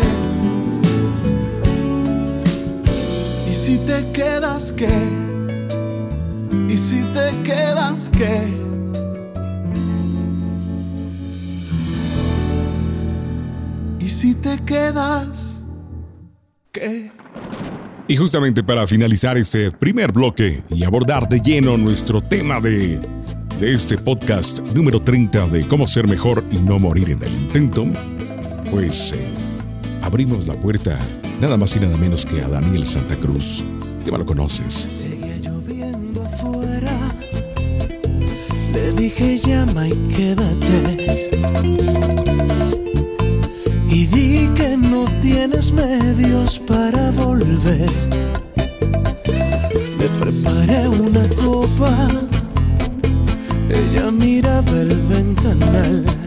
y 3.50 3.54
si 3.54 3.78
te 3.80 4.10
quedas 4.14 4.72
qué, 4.72 5.12
y 6.70 6.78
si 6.78 7.04
te 7.04 7.32
quedas 7.44 8.10
qué. 8.18 8.61
Si 14.22 14.36
te 14.36 14.56
quedas, 14.60 15.64
¿qué? 16.72 17.12
Y 18.08 18.16
justamente 18.16 18.64
para 18.64 18.86
finalizar 18.86 19.36
este 19.36 19.72
primer 19.72 20.12
bloque 20.12 20.64
y 20.70 20.84
abordar 20.84 21.28
de 21.28 21.40
lleno 21.40 21.76
nuestro 21.76 22.22
tema 22.22 22.60
de, 22.60 23.00
de 23.60 23.74
este 23.74 23.98
podcast 23.98 24.60
número 24.76 25.02
30 25.02 25.48
de 25.48 25.68
cómo 25.68 25.88
ser 25.88 26.08
mejor 26.08 26.46
y 26.52 26.58
no 26.58 26.78
morir 26.78 27.10
en 27.10 27.24
el 27.24 27.32
intento, 27.34 27.88
pues 28.70 29.14
eh, 29.14 29.28
abrimos 30.04 30.48
la 30.48 30.54
puerta 30.54 31.00
nada 31.40 31.58
más 31.58 31.76
y 31.76 31.80
nada 31.80 31.98
menos 31.98 32.24
que 32.24 32.44
a 32.44 32.48
Daniel 32.48 32.86
Santa 32.86 33.16
Cruz. 33.16 33.66
Ya 34.06 34.16
lo 34.16 34.26
conoces. 34.28 34.88
Seguía 35.02 35.38
lloviendo 35.38 36.22
afuera. 36.22 36.96
Le 38.76 38.92
dije 38.92 39.40
llama 39.40 39.88
y 39.88 39.96
quédate. 40.16 41.22
Y 43.94 44.06
di 44.08 44.48
que 44.56 44.78
no 44.78 45.04
tienes 45.22 45.74
medios 45.74 46.60
para 46.60 47.12
volver. 47.12 47.92
Le 50.00 50.08
preparé 50.18 50.88
una 50.88 51.28
copa. 51.44 52.08
Ella 53.70 54.10
miraba 54.12 54.80
el 54.80 54.96
ventanal. 55.10 56.21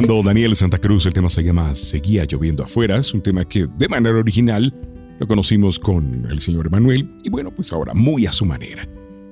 Daniel 0.00 0.56
Santa 0.56 0.78
Cruz, 0.78 1.04
el 1.04 1.12
tema 1.12 1.28
se 1.28 1.44
llama 1.44 1.74
Seguía 1.74 2.24
lloviendo 2.24 2.64
afuera, 2.64 2.96
es 2.96 3.12
un 3.12 3.20
tema 3.20 3.44
que 3.44 3.66
de 3.76 3.88
manera 3.88 4.16
original 4.16 4.74
lo 5.18 5.26
conocimos 5.26 5.78
con 5.78 6.26
el 6.30 6.40
señor 6.40 6.68
Emanuel 6.68 7.06
y 7.22 7.28
bueno, 7.28 7.50
pues 7.54 7.74
ahora 7.74 7.92
muy 7.92 8.24
a 8.24 8.32
su 8.32 8.46
manera. 8.46 8.88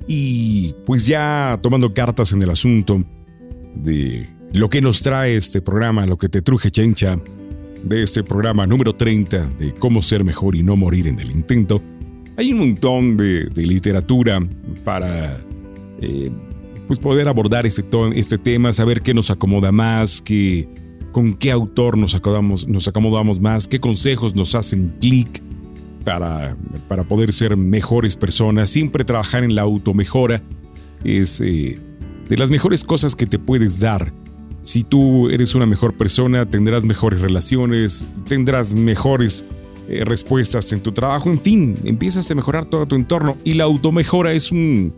Y 0.06 0.74
pues 0.84 1.06
ya 1.06 1.58
tomando 1.62 1.94
cartas 1.94 2.32
en 2.32 2.42
el 2.42 2.50
asunto 2.50 3.02
de 3.74 4.28
lo 4.52 4.68
que 4.68 4.82
nos 4.82 5.00
trae 5.00 5.34
este 5.34 5.62
programa, 5.62 6.04
lo 6.04 6.18
que 6.18 6.28
te 6.28 6.42
truje 6.42 6.70
chencha, 6.70 7.18
de 7.82 8.02
este 8.02 8.22
programa 8.22 8.66
número 8.66 8.94
30 8.94 9.52
de 9.58 9.72
cómo 9.72 10.02
ser 10.02 10.24
mejor 10.24 10.56
y 10.56 10.62
no 10.62 10.76
morir 10.76 11.06
en 11.06 11.20
el 11.20 11.30
intento, 11.30 11.80
hay 12.36 12.52
un 12.52 12.58
montón 12.58 13.16
de, 13.16 13.48
literatura 13.54 14.46
para 14.84 15.40
eh, 16.02 16.30
pues 16.90 16.98
poder 16.98 17.28
abordar 17.28 17.66
este, 17.66 17.84
este 18.16 18.36
tema, 18.36 18.72
saber 18.72 19.00
qué 19.00 19.14
nos 19.14 19.30
acomoda 19.30 19.70
más, 19.70 20.20
qué, 20.20 20.66
con 21.12 21.34
qué 21.34 21.52
autor 21.52 21.96
nos 21.96 22.16
acomodamos, 22.16 22.66
nos 22.66 23.40
más, 23.40 23.68
qué 23.68 23.78
consejos 23.78 24.34
nos 24.34 24.56
hacen 24.56 24.96
clic 25.00 25.40
para, 26.04 26.56
para 26.88 27.04
poder 27.04 27.32
ser 27.32 27.56
mejores 27.56 28.16
personas. 28.16 28.70
Siempre 28.70 29.04
trabajar 29.04 29.44
en 29.44 29.54
la 29.54 29.62
automejora 29.62 30.42
es 31.04 31.40
eh, 31.40 31.78
de 32.28 32.36
las 32.36 32.50
mejores 32.50 32.82
cosas 32.82 33.14
que 33.14 33.26
te 33.26 33.38
puedes 33.38 33.78
dar. 33.78 34.12
Si 34.62 34.82
tú 34.82 35.28
eres 35.28 35.54
una 35.54 35.66
mejor 35.66 35.94
persona, 35.94 36.50
tendrás 36.50 36.86
mejores 36.86 37.20
relaciones, 37.20 38.04
tendrás 38.26 38.74
mejores 38.74 39.44
eh, 39.88 40.04
respuestas 40.04 40.72
en 40.72 40.80
tu 40.80 40.90
trabajo, 40.90 41.30
en 41.30 41.40
fin, 41.40 41.76
empiezas 41.84 42.28
a 42.28 42.34
mejorar 42.34 42.64
todo 42.64 42.84
tu 42.86 42.96
entorno 42.96 43.36
y 43.44 43.54
la 43.54 43.62
automejora 43.62 44.32
es 44.32 44.50
un 44.50 44.92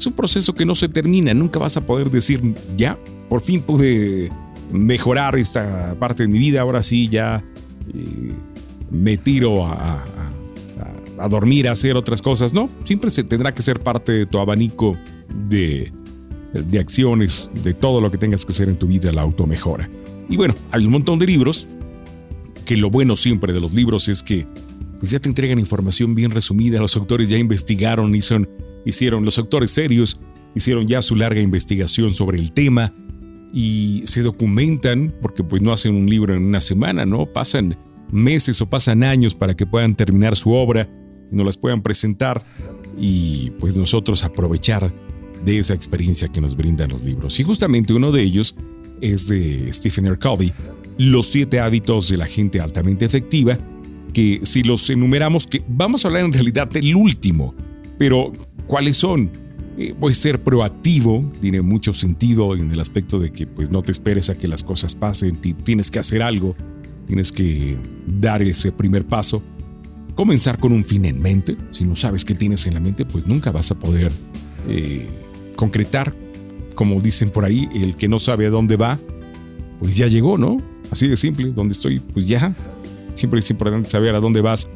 es 0.00 0.06
un 0.06 0.14
proceso 0.14 0.54
que 0.54 0.64
no 0.64 0.74
se 0.74 0.88
termina, 0.88 1.34
nunca 1.34 1.58
vas 1.58 1.76
a 1.76 1.82
poder 1.82 2.10
decir, 2.10 2.40
ya, 2.74 2.98
por 3.28 3.42
fin 3.42 3.60
pude 3.60 4.30
mejorar 4.72 5.36
esta 5.36 5.94
parte 5.98 6.22
de 6.22 6.28
mi 6.30 6.38
vida, 6.38 6.62
ahora 6.62 6.82
sí 6.82 7.08
ya 7.08 7.44
eh, 7.92 8.32
me 8.90 9.18
tiro 9.18 9.66
a, 9.66 10.02
dormir, 11.28 11.68
a 11.68 11.72
hacer 11.72 11.98
otras 11.98 12.22
cosas. 12.22 12.54
No, 12.54 12.70
siempre 12.82 13.10
se 13.10 13.24
tendrá 13.24 13.52
que 13.52 13.60
ser 13.60 13.80
parte 13.80 14.12
de 14.12 14.24
tu 14.24 14.38
abanico 14.38 14.96
de, 15.48 15.92
de 16.54 16.78
acciones, 16.78 17.50
de 17.62 17.74
todo 17.74 18.00
lo 18.00 18.10
que 18.10 18.16
tengas 18.16 18.46
que 18.46 18.52
hacer 18.52 18.70
en 18.70 18.76
tu 18.76 18.86
vida, 18.86 19.12
la 19.12 19.20
automejora. 19.20 19.90
Y 20.30 20.38
bueno, 20.38 20.54
hay 20.70 20.86
un 20.86 20.92
montón 20.92 21.18
de 21.18 21.26
libros, 21.26 21.68
que 22.64 22.78
lo 22.78 22.88
bueno 22.88 23.16
siempre 23.16 23.52
de 23.52 23.60
los 23.60 23.74
libros 23.74 24.08
es 24.08 24.22
que 24.22 24.46
pues 24.98 25.10
ya 25.10 25.18
te 25.18 25.28
entregan 25.28 25.58
información 25.58 26.14
bien 26.14 26.30
resumida, 26.30 26.80
los 26.80 26.96
autores 26.96 27.28
ya 27.28 27.36
investigaron, 27.36 28.14
y 28.14 28.22
son 28.22 28.48
hicieron 28.84 29.24
los 29.24 29.38
autores 29.38 29.70
serios, 29.70 30.20
hicieron 30.54 30.86
ya 30.86 31.02
su 31.02 31.16
larga 31.16 31.40
investigación 31.40 32.10
sobre 32.12 32.38
el 32.38 32.52
tema 32.52 32.92
y 33.52 34.02
se 34.06 34.22
documentan, 34.22 35.14
porque 35.20 35.42
pues 35.42 35.62
no 35.62 35.72
hacen 35.72 35.94
un 35.94 36.08
libro 36.08 36.34
en 36.34 36.44
una 36.44 36.60
semana, 36.60 37.04
¿no? 37.04 37.26
Pasan 37.26 37.76
meses 38.10 38.60
o 38.60 38.68
pasan 38.68 39.02
años 39.02 39.34
para 39.34 39.54
que 39.54 39.66
puedan 39.66 39.94
terminar 39.94 40.36
su 40.36 40.52
obra 40.52 40.88
y 41.30 41.36
nos 41.36 41.46
las 41.46 41.56
puedan 41.56 41.82
presentar 41.82 42.44
y 42.98 43.50
pues 43.58 43.76
nosotros 43.76 44.24
aprovechar 44.24 44.92
de 45.44 45.58
esa 45.58 45.74
experiencia 45.74 46.28
que 46.28 46.40
nos 46.40 46.56
brindan 46.56 46.90
los 46.90 47.02
libros. 47.02 47.38
Y 47.40 47.44
justamente 47.44 47.92
uno 47.92 48.12
de 48.12 48.22
ellos 48.22 48.54
es 49.00 49.28
de 49.28 49.72
Stephen 49.72 50.06
R. 50.06 50.18
Covey, 50.18 50.52
Los 50.98 51.28
siete 51.28 51.60
hábitos 51.60 52.10
de 52.10 52.18
la 52.18 52.26
gente 52.26 52.60
altamente 52.60 53.04
efectiva, 53.04 53.58
que 54.12 54.40
si 54.42 54.62
los 54.62 54.90
enumeramos, 54.90 55.46
que 55.46 55.62
vamos 55.66 56.04
a 56.04 56.08
hablar 56.08 56.24
en 56.24 56.32
realidad 56.32 56.68
del 56.68 56.94
último, 56.94 57.54
pero 57.98 58.32
¿Cuáles 58.70 58.98
son? 58.98 59.32
Eh, 59.76 59.96
pues 59.98 60.16
ser 60.16 60.44
proactivo 60.44 61.28
tiene 61.40 61.60
mucho 61.60 61.92
sentido 61.92 62.54
en 62.54 62.70
el 62.70 62.78
aspecto 62.78 63.18
de 63.18 63.32
que 63.32 63.44
pues 63.44 63.68
no 63.68 63.82
te 63.82 63.90
esperes 63.90 64.30
a 64.30 64.36
que 64.36 64.46
las 64.46 64.62
cosas 64.62 64.94
pasen, 64.94 65.34
tienes 65.64 65.90
que 65.90 65.98
hacer 65.98 66.22
algo, 66.22 66.54
tienes 67.04 67.32
que 67.32 67.76
dar 68.06 68.42
ese 68.42 68.70
primer 68.70 69.04
paso. 69.04 69.42
Comenzar 70.14 70.60
con 70.60 70.72
un 70.72 70.84
fin 70.84 71.04
en 71.04 71.20
mente, 71.20 71.56
si 71.72 71.82
no 71.82 71.96
sabes 71.96 72.24
qué 72.24 72.36
tienes 72.36 72.64
en 72.68 72.74
la 72.74 72.80
mente, 72.80 73.04
pues 73.04 73.26
nunca 73.26 73.50
vas 73.50 73.72
a 73.72 73.74
poder 73.74 74.12
eh, 74.68 75.08
concretar. 75.56 76.14
Como 76.76 77.00
dicen 77.00 77.30
por 77.30 77.44
ahí, 77.44 77.68
el 77.74 77.96
que 77.96 78.06
no 78.06 78.20
sabe 78.20 78.46
a 78.46 78.50
dónde 78.50 78.76
va, 78.76 79.00
pues 79.80 79.96
ya 79.96 80.06
llegó, 80.06 80.38
¿no? 80.38 80.58
Así 80.92 81.08
de 81.08 81.16
simple, 81.16 81.50
donde 81.50 81.72
estoy, 81.72 81.98
pues 81.98 82.28
ya. 82.28 82.54
Siempre 83.16 83.40
es 83.40 83.50
importante 83.50 83.88
saber 83.88 84.14
a 84.14 84.20
dónde 84.20 84.40
vas. 84.42 84.70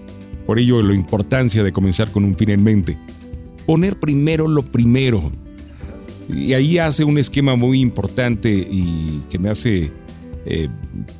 Por 0.46 0.59
ello, 0.59 0.83
la 0.83 0.94
importancia 0.94 1.62
de 1.62 1.70
comenzar 1.70 2.11
con 2.11 2.24
un 2.24 2.35
fin 2.35 2.50
en 2.50 2.64
mente 2.64 2.98
poner 3.66 3.98
primero 3.98 4.48
lo 4.48 4.62
primero. 4.62 5.33
Y 6.29 6.55
ahí 6.55 6.79
hace 6.79 7.05
un 7.05 7.18
esquema 7.18 7.57
muy 7.57 7.81
importante 7.81 8.50
y 8.50 9.22
que 9.31 9.38
me 9.38 9.50
hace, 9.50 9.90
eh, 10.46 10.68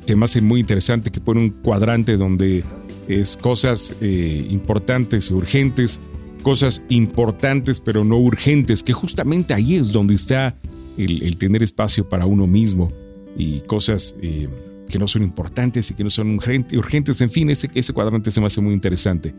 que 0.07 0.15
me 0.15 0.25
hace 0.25 0.41
muy 0.41 0.59
interesante, 0.59 1.11
que 1.11 1.21
pone 1.21 1.41
un 1.41 1.49
cuadrante 1.49 2.17
donde 2.17 2.63
es 3.07 3.37
cosas 3.37 3.95
eh, 4.01 4.47
importantes, 4.49 5.29
urgentes, 5.31 5.99
cosas 6.41 6.83
importantes 6.89 7.81
pero 7.81 8.03
no 8.03 8.17
urgentes, 8.17 8.83
que 8.83 8.93
justamente 8.93 9.53
ahí 9.53 9.75
es 9.75 9.91
donde 9.91 10.15
está 10.15 10.55
el, 10.97 11.37
tener 11.37 11.63
espacio 11.63 12.07
para 12.07 12.25
uno 12.25 12.47
mismo 12.47 12.91
y 13.37 13.59
cosas 13.61 14.15
eh, 14.21 14.47
que 14.89 14.99
no 14.99 15.07
son 15.07 15.23
importantes 15.23 15.91
y 15.91 15.93
que 15.93 16.03
no 16.03 16.09
son 16.09 16.35
urgentes, 16.35 17.21
en 17.21 17.29
fin, 17.29 17.49
ese, 17.49 17.69
ese 17.73 17.93
cuadrante 17.93 18.31
se 18.31 18.39
me 18.39 18.47
hace 18.47 18.61
muy 18.61 18.73
interesante. 18.73 19.33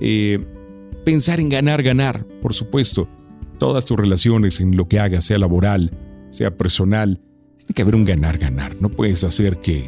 Eh, 0.00 0.44
pensar 1.04 1.40
en 1.40 1.48
ganar, 1.48 1.82
ganar, 1.82 2.26
por 2.42 2.54
supuesto. 2.54 3.08
Todas 3.58 3.86
tus 3.86 3.96
relaciones, 3.98 4.60
en 4.60 4.76
lo 4.76 4.86
que 4.88 5.00
hagas, 5.00 5.24
sea 5.24 5.38
laboral, 5.38 5.90
sea 6.30 6.56
personal, 6.56 7.20
tiene 7.56 7.74
que 7.74 7.82
haber 7.82 7.96
un 7.96 8.04
ganar, 8.04 8.38
ganar. 8.38 8.76
No 8.80 8.88
puedes 8.90 9.24
hacer 9.24 9.58
que, 9.58 9.78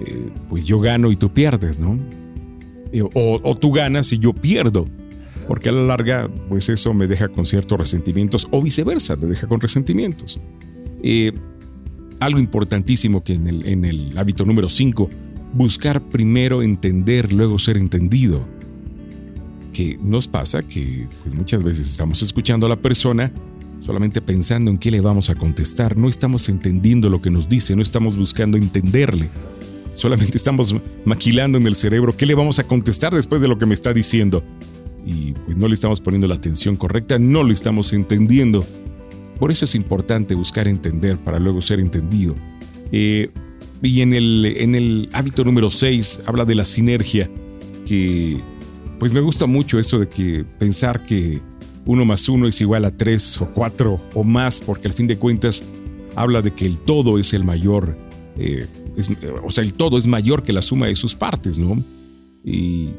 eh, 0.00 0.30
pues 0.48 0.66
yo 0.66 0.78
gano 0.78 1.10
y 1.10 1.16
tú 1.16 1.32
pierdes, 1.32 1.80
¿no? 1.80 1.98
Eh, 2.92 3.02
o, 3.02 3.56
tú 3.56 3.72
ganas 3.72 4.12
y 4.12 4.18
yo 4.18 4.32
pierdo. 4.32 4.86
Porque 5.48 5.70
a 5.70 5.72
la 5.72 5.82
larga, 5.82 6.30
pues 6.48 6.68
eso 6.68 6.94
me 6.94 7.06
deja 7.06 7.28
con 7.28 7.44
ciertos 7.44 7.78
resentimientos, 7.78 8.46
o 8.50 8.62
viceversa, 8.62 9.16
me 9.16 9.26
deja 9.26 9.48
con 9.48 9.60
resentimientos. 9.60 10.38
Eh, 11.02 11.32
algo 12.20 12.38
importantísimo 12.38 13.24
que 13.24 13.32
en 13.32 13.48
el, 13.48 13.66
en 13.66 13.84
el 13.84 14.16
hábito 14.16 14.44
número 14.44 14.68
5, 14.68 15.10
buscar 15.54 16.00
primero 16.00 16.62
entender, 16.62 17.32
luego 17.32 17.58
ser 17.58 17.76
entendido 17.76 18.46
que 19.72 19.98
nos 20.00 20.28
pasa 20.28 20.62
que 20.62 21.06
pues 21.22 21.34
muchas 21.34 21.62
veces 21.64 21.90
estamos 21.90 22.22
escuchando 22.22 22.66
a 22.66 22.68
la 22.68 22.76
persona 22.76 23.32
solamente 23.82 24.20
pensando 24.20 24.70
en 24.70 24.78
qué 24.78 24.90
le 24.90 25.00
vamos 25.00 25.28
a 25.28 25.34
contestar, 25.34 25.96
no 25.96 26.08
estamos 26.08 26.48
entendiendo 26.48 27.08
lo 27.08 27.20
que 27.20 27.30
nos 27.30 27.48
dice, 27.48 27.74
no 27.74 27.82
estamos 27.82 28.16
buscando 28.16 28.56
entenderle, 28.56 29.28
solamente 29.94 30.36
estamos 30.36 30.74
maquilando 31.04 31.58
en 31.58 31.66
el 31.66 31.74
cerebro 31.74 32.16
qué 32.16 32.24
le 32.24 32.34
vamos 32.34 32.60
a 32.60 32.64
contestar 32.64 33.12
después 33.12 33.42
de 33.42 33.48
lo 33.48 33.58
que 33.58 33.66
me 33.66 33.74
está 33.74 33.92
diciendo. 33.92 34.44
Y 35.04 35.32
pues 35.32 35.56
no 35.56 35.66
le 35.66 35.74
estamos 35.74 36.00
poniendo 36.00 36.28
la 36.28 36.36
atención 36.36 36.76
correcta, 36.76 37.18
no 37.18 37.42
lo 37.42 37.52
estamos 37.52 37.92
entendiendo. 37.92 38.64
Por 39.40 39.50
eso 39.50 39.64
es 39.64 39.74
importante 39.74 40.36
buscar 40.36 40.68
entender 40.68 41.16
para 41.16 41.40
luego 41.40 41.60
ser 41.60 41.80
entendido. 41.80 42.36
Eh, 42.92 43.30
y 43.82 44.00
en 44.02 44.14
el, 44.14 44.54
en 44.58 44.76
el 44.76 45.08
hábito 45.12 45.42
número 45.42 45.72
6 45.72 46.20
habla 46.26 46.44
de 46.44 46.54
la 46.54 46.64
sinergia, 46.64 47.28
que 47.84 48.40
pues 49.02 49.12
me 49.14 49.20
gusta 49.20 49.46
mucho 49.46 49.80
eso 49.80 49.98
de 49.98 50.08
que 50.08 50.44
pensar 50.60 51.04
que 51.04 51.40
uno 51.86 52.04
más 52.04 52.28
uno 52.28 52.46
es 52.46 52.60
igual 52.60 52.84
a 52.84 52.96
tres 52.96 53.40
o 53.40 53.48
cuatro 53.52 54.00
o 54.14 54.22
más, 54.22 54.60
porque 54.60 54.86
al 54.86 54.94
fin 54.94 55.08
de 55.08 55.18
cuentas 55.18 55.64
habla 56.14 56.40
de 56.40 56.52
que 56.52 56.66
el 56.66 56.78
todo 56.78 57.18
es 57.18 57.34
el 57.34 57.42
mayor, 57.42 57.98
eh, 58.38 58.64
o 59.42 59.50
sea, 59.50 59.64
el 59.64 59.74
todo 59.74 59.98
es 59.98 60.06
mayor 60.06 60.44
que 60.44 60.52
la 60.52 60.62
suma 60.62 60.86
de 60.86 60.94
sus 60.94 61.16
partes, 61.16 61.58
¿no? 61.58 61.82
Y 62.44 62.90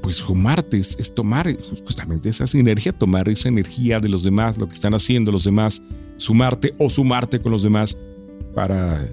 pues 0.00 0.16
sumarte 0.16 0.78
es, 0.78 0.96
es, 0.98 1.14
tomar 1.14 1.54
justamente 1.84 2.30
esa 2.30 2.46
sinergia, 2.46 2.92
tomar 2.92 3.28
esa 3.28 3.50
energía 3.50 4.00
de 4.00 4.08
los 4.08 4.22
demás, 4.22 4.56
lo 4.56 4.66
que 4.66 4.72
están 4.72 4.94
haciendo 4.94 5.30
los 5.30 5.44
demás, 5.44 5.82
sumarte 6.16 6.72
o 6.78 6.88
sumarte 6.88 7.38
con 7.42 7.52
los 7.52 7.62
demás 7.62 7.98
para 8.54 9.06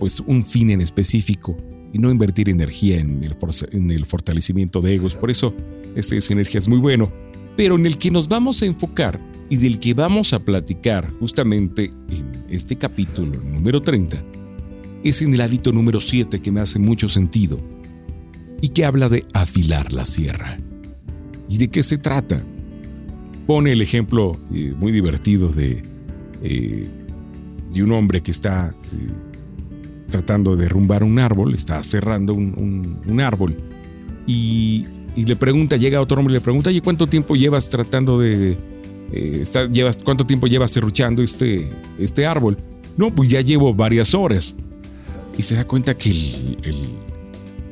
pues 0.00 0.18
un 0.18 0.44
fin 0.44 0.70
en 0.70 0.80
específico 0.80 1.56
y 1.92 1.98
no 1.98 2.10
invertir 2.10 2.48
energía 2.48 2.98
en 2.98 3.22
el, 3.22 3.36
en 3.72 3.90
el 3.90 4.04
fortalecimiento 4.04 4.80
de 4.80 4.94
egos. 4.94 5.16
Por 5.16 5.30
eso 5.30 5.54
esa 5.94 6.32
energía 6.32 6.58
es 6.58 6.68
muy 6.68 6.78
bueno. 6.78 7.10
Pero 7.56 7.76
en 7.76 7.86
el 7.86 7.98
que 7.98 8.10
nos 8.10 8.28
vamos 8.28 8.62
a 8.62 8.66
enfocar 8.66 9.20
y 9.50 9.56
del 9.56 9.78
que 9.78 9.92
vamos 9.92 10.32
a 10.32 10.38
platicar 10.38 11.10
justamente 11.10 11.92
en 12.08 12.44
este 12.48 12.76
capítulo 12.76 13.38
número 13.42 13.82
30 13.82 14.22
es 15.04 15.20
en 15.20 15.34
el 15.34 15.40
hábito 15.40 15.72
número 15.72 16.00
7 16.00 16.40
que 16.40 16.50
me 16.50 16.60
hace 16.60 16.78
mucho 16.78 17.08
sentido 17.08 17.60
y 18.60 18.68
que 18.68 18.84
habla 18.84 19.08
de 19.08 19.26
afilar 19.34 19.92
la 19.92 20.04
sierra. 20.04 20.58
¿Y 21.48 21.58
de 21.58 21.68
qué 21.68 21.82
se 21.82 21.98
trata? 21.98 22.42
Pone 23.46 23.72
el 23.72 23.82
ejemplo 23.82 24.32
eh, 24.54 24.72
muy 24.78 24.92
divertido 24.92 25.48
de, 25.48 25.82
eh, 26.42 26.88
de 27.72 27.82
un 27.82 27.92
hombre 27.92 28.22
que 28.22 28.30
está 28.30 28.68
eh, 28.70 29.31
tratando 30.12 30.54
de 30.54 30.64
derrumbar 30.64 31.02
un 31.02 31.18
árbol, 31.18 31.54
está 31.54 31.82
cerrando 31.82 32.34
un, 32.34 33.20
árbol 33.20 33.56
y, 34.26 34.86
le 35.16 35.36
pregunta, 35.36 35.76
llega 35.76 36.00
otro 36.00 36.18
hombre 36.18 36.32
y 36.32 36.36
le 36.36 36.40
pregunta, 36.40 36.70
oye, 36.70 36.80
¿cuánto 36.80 37.06
tiempo 37.06 37.34
llevas 37.34 37.68
tratando 37.68 38.18
de... 38.18 38.56
llevas, 39.70 39.98
¿Cuánto 40.04 40.24
tiempo 40.24 40.46
llevas 40.46 40.72
cerruchando 40.72 41.22
este, 41.22 41.68
este 41.98 42.24
árbol? 42.24 42.56
No, 42.96 43.10
pues 43.10 43.30
ya 43.30 43.40
llevo 43.40 43.74
varias 43.74 44.14
horas. 44.14 44.56
Y 45.36 45.42
se 45.42 45.56
da 45.56 45.64
cuenta 45.64 45.96
que 45.96 46.12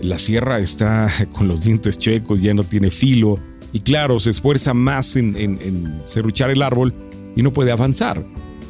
la 0.03 0.19
sierra 0.19 0.59
está 0.59 1.09
con 1.33 1.49
los 1.49 1.63
dientes 1.63 1.99
chuecos, 1.99 2.43
ya 2.43 2.55
no 2.55 2.65
tiene 2.65 2.91
filo, 2.91 3.39
y 3.73 3.81
claro, 3.81 4.19
se 4.19 4.31
esfuerza 4.31 4.75
más 4.75 5.17
en, 5.17 5.37
en, 5.37 6.03
serruchar 6.05 6.51
el 6.51 6.63
árbol 6.63 6.93
y 7.37 7.43
no 7.43 7.53
puede 7.53 7.71
avanzar. 7.71 8.25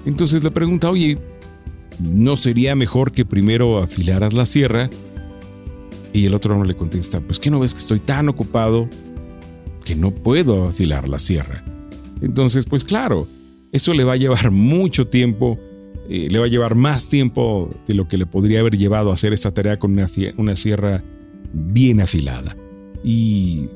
Entonces 0.05 0.45
le 0.45 0.51
pregunta, 0.51 0.91
oye, 0.91 1.19
¿no 2.01 2.37
sería 2.37 2.75
mejor 2.75 3.13
que 3.13 3.25
primero 3.25 3.79
afilaras 3.79 4.35
la 4.35 4.47
sierra? 4.47 4.91
Y 6.13 6.27
el 6.27 6.35
otro 6.35 6.57
no 6.57 6.65
le 6.65 6.75
contesta, 6.75 7.21
pues 7.21 7.39
que 7.39 7.51
no 7.51 7.61
ves 7.61 7.75
que 7.75 7.81
estoy 7.81 8.01
tan 8.01 8.29
ocupado 8.29 8.89
que 9.85 9.95
no 9.95 10.11
puedo 10.11 10.69
afilar 10.69 11.09
la 11.09 11.19
sierra. 11.19 11.65
Entonces, 12.21 12.67
pues 12.67 12.85
claro, 12.85 13.29
eso 13.73 13.95
le 13.95 14.05
va 14.05 14.15
a 14.15 14.17
llevar 14.17 14.51
mucho 14.51 15.07
tiempo, 15.07 15.59
eh, 16.09 16.29
le 16.31 16.39
va 16.39 16.47
a 16.47 16.49
llevar 16.49 16.75
más 16.75 17.09
tiempo 17.09 17.71
de 17.87 17.95
lo 17.95 18.09
que 18.09 18.19
le 18.19 18.27
podría 18.27 18.61
haber 18.61 18.77
llevado 18.77 19.11
a 19.11 19.15
hacer 19.15 19.33
esta 19.33 19.53
tarea 19.53 19.79
con 19.79 19.93
una, 19.93 20.07
una 20.37 20.57
sierra 20.57 21.03
bien 21.53 22.01
afilada. 22.01 22.57
Y 23.03 23.67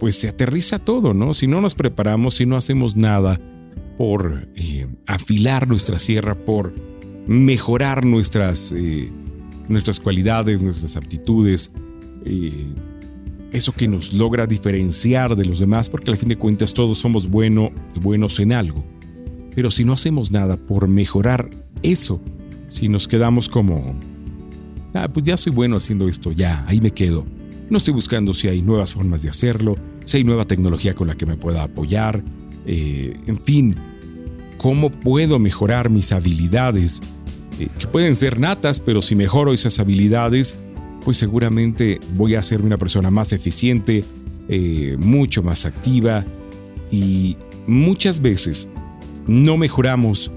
pues 0.00 0.16
se 0.16 0.28
aterriza 0.28 0.78
todo, 0.78 1.14
¿no? 1.14 1.34
Si 1.34 1.46
no 1.46 1.60
nos 1.60 1.74
preparamos, 1.74 2.34
si 2.34 2.46
no 2.46 2.56
hacemos 2.56 2.96
nada 2.96 3.38
por 3.96 4.48
eh, 4.56 4.88
afilar 5.06 5.68
nuestra 5.68 5.98
sierra, 5.98 6.34
por 6.34 6.74
mejorar 7.26 8.04
nuestras, 8.04 8.72
eh, 8.72 9.10
nuestras 9.68 10.00
cualidades, 10.00 10.62
nuestras 10.62 10.96
aptitudes, 10.96 11.72
eh, 12.24 12.66
eso 13.52 13.72
que 13.72 13.86
nos 13.86 14.12
logra 14.12 14.46
diferenciar 14.46 15.36
de 15.36 15.44
los 15.44 15.58
demás, 15.58 15.90
porque 15.90 16.10
al 16.10 16.16
fin 16.16 16.30
de 16.30 16.36
cuentas 16.36 16.72
todos 16.72 16.98
somos 16.98 17.28
bueno, 17.28 17.70
buenos 18.00 18.40
en 18.40 18.52
algo. 18.52 18.84
Pero 19.54 19.70
si 19.70 19.84
no 19.84 19.92
hacemos 19.92 20.30
nada 20.30 20.56
por 20.56 20.88
mejorar 20.88 21.50
eso, 21.82 22.20
si 22.66 22.88
nos 22.88 23.06
quedamos 23.06 23.48
como, 23.48 23.94
ah, 24.94 25.08
pues 25.12 25.26
ya 25.26 25.36
soy 25.36 25.52
bueno 25.52 25.76
haciendo 25.76 26.08
esto, 26.08 26.32
ya, 26.32 26.64
ahí 26.66 26.80
me 26.80 26.90
quedo. 26.90 27.26
No 27.68 27.76
estoy 27.76 27.92
buscando 27.92 28.32
si 28.32 28.48
hay 28.48 28.62
nuevas 28.62 28.94
formas 28.94 29.22
de 29.22 29.28
hacerlo, 29.28 29.76
si 30.04 30.18
hay 30.18 30.24
nueva 30.24 30.46
tecnología 30.46 30.94
con 30.94 31.08
la 31.08 31.14
que 31.14 31.26
me 31.26 31.36
pueda 31.36 31.64
apoyar, 31.64 32.24
eh, 32.66 33.14
en 33.26 33.38
fin, 33.38 33.76
cómo 34.62 34.90
puedo 34.90 35.38
mejorar 35.40 35.90
mis 35.90 36.12
habilidades, 36.12 37.02
eh, 37.58 37.68
que 37.78 37.86
pueden 37.88 38.14
ser 38.14 38.38
natas, 38.38 38.80
pero 38.80 39.02
si 39.02 39.16
mejoro 39.16 39.52
esas 39.52 39.80
habilidades, 39.80 40.56
pues 41.04 41.16
seguramente 41.16 41.98
voy 42.14 42.36
a 42.36 42.42
ser 42.42 42.62
una 42.62 42.78
persona 42.78 43.10
más 43.10 43.32
eficiente, 43.32 44.04
eh, 44.48 44.96
mucho 45.00 45.42
más 45.42 45.66
activa 45.66 46.24
y 46.92 47.36
muchas 47.66 48.22
veces 48.22 48.68
no 49.26 49.56
mejoramos 49.56 50.30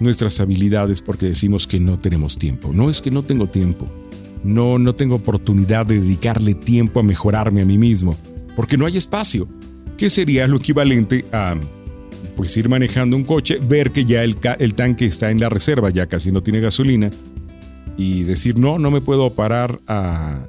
nuestras 0.00 0.40
habilidades 0.40 1.00
porque 1.00 1.26
decimos 1.26 1.66
que 1.66 1.80
no 1.80 1.98
tenemos 1.98 2.36
tiempo. 2.36 2.72
No 2.74 2.90
es 2.90 3.00
que 3.00 3.10
no 3.10 3.22
tengo 3.22 3.48
tiempo. 3.48 3.86
No, 4.44 4.78
no 4.78 4.94
tengo 4.94 5.14
oportunidad 5.14 5.86
de 5.86 6.00
dedicarle 6.00 6.54
tiempo 6.54 7.00
a 7.00 7.02
mejorarme 7.04 7.62
a 7.62 7.64
mí 7.64 7.78
mismo 7.78 8.16
porque 8.54 8.76
no 8.76 8.86
hay 8.86 8.96
espacio, 8.96 9.48
que 9.96 10.10
sería 10.10 10.46
lo 10.46 10.58
equivalente 10.58 11.24
a 11.32 11.56
pues 12.36 12.56
ir 12.56 12.68
manejando 12.68 13.16
un 13.16 13.24
coche, 13.24 13.58
ver 13.62 13.92
que 13.92 14.04
ya 14.04 14.22
el, 14.22 14.36
tanque 14.74 15.06
está 15.06 15.30
en 15.30 15.40
la 15.40 15.48
reserva, 15.48 15.90
ya 15.90 16.06
casi 16.06 16.32
no 16.32 16.42
tiene 16.42 16.60
gasolina, 16.60 17.10
y 17.96 18.22
decir, 18.24 18.58
no, 18.58 18.78
no 18.78 18.90
me 18.90 19.00
puedo 19.00 19.34
parar 19.34 19.80
a, 19.86 20.46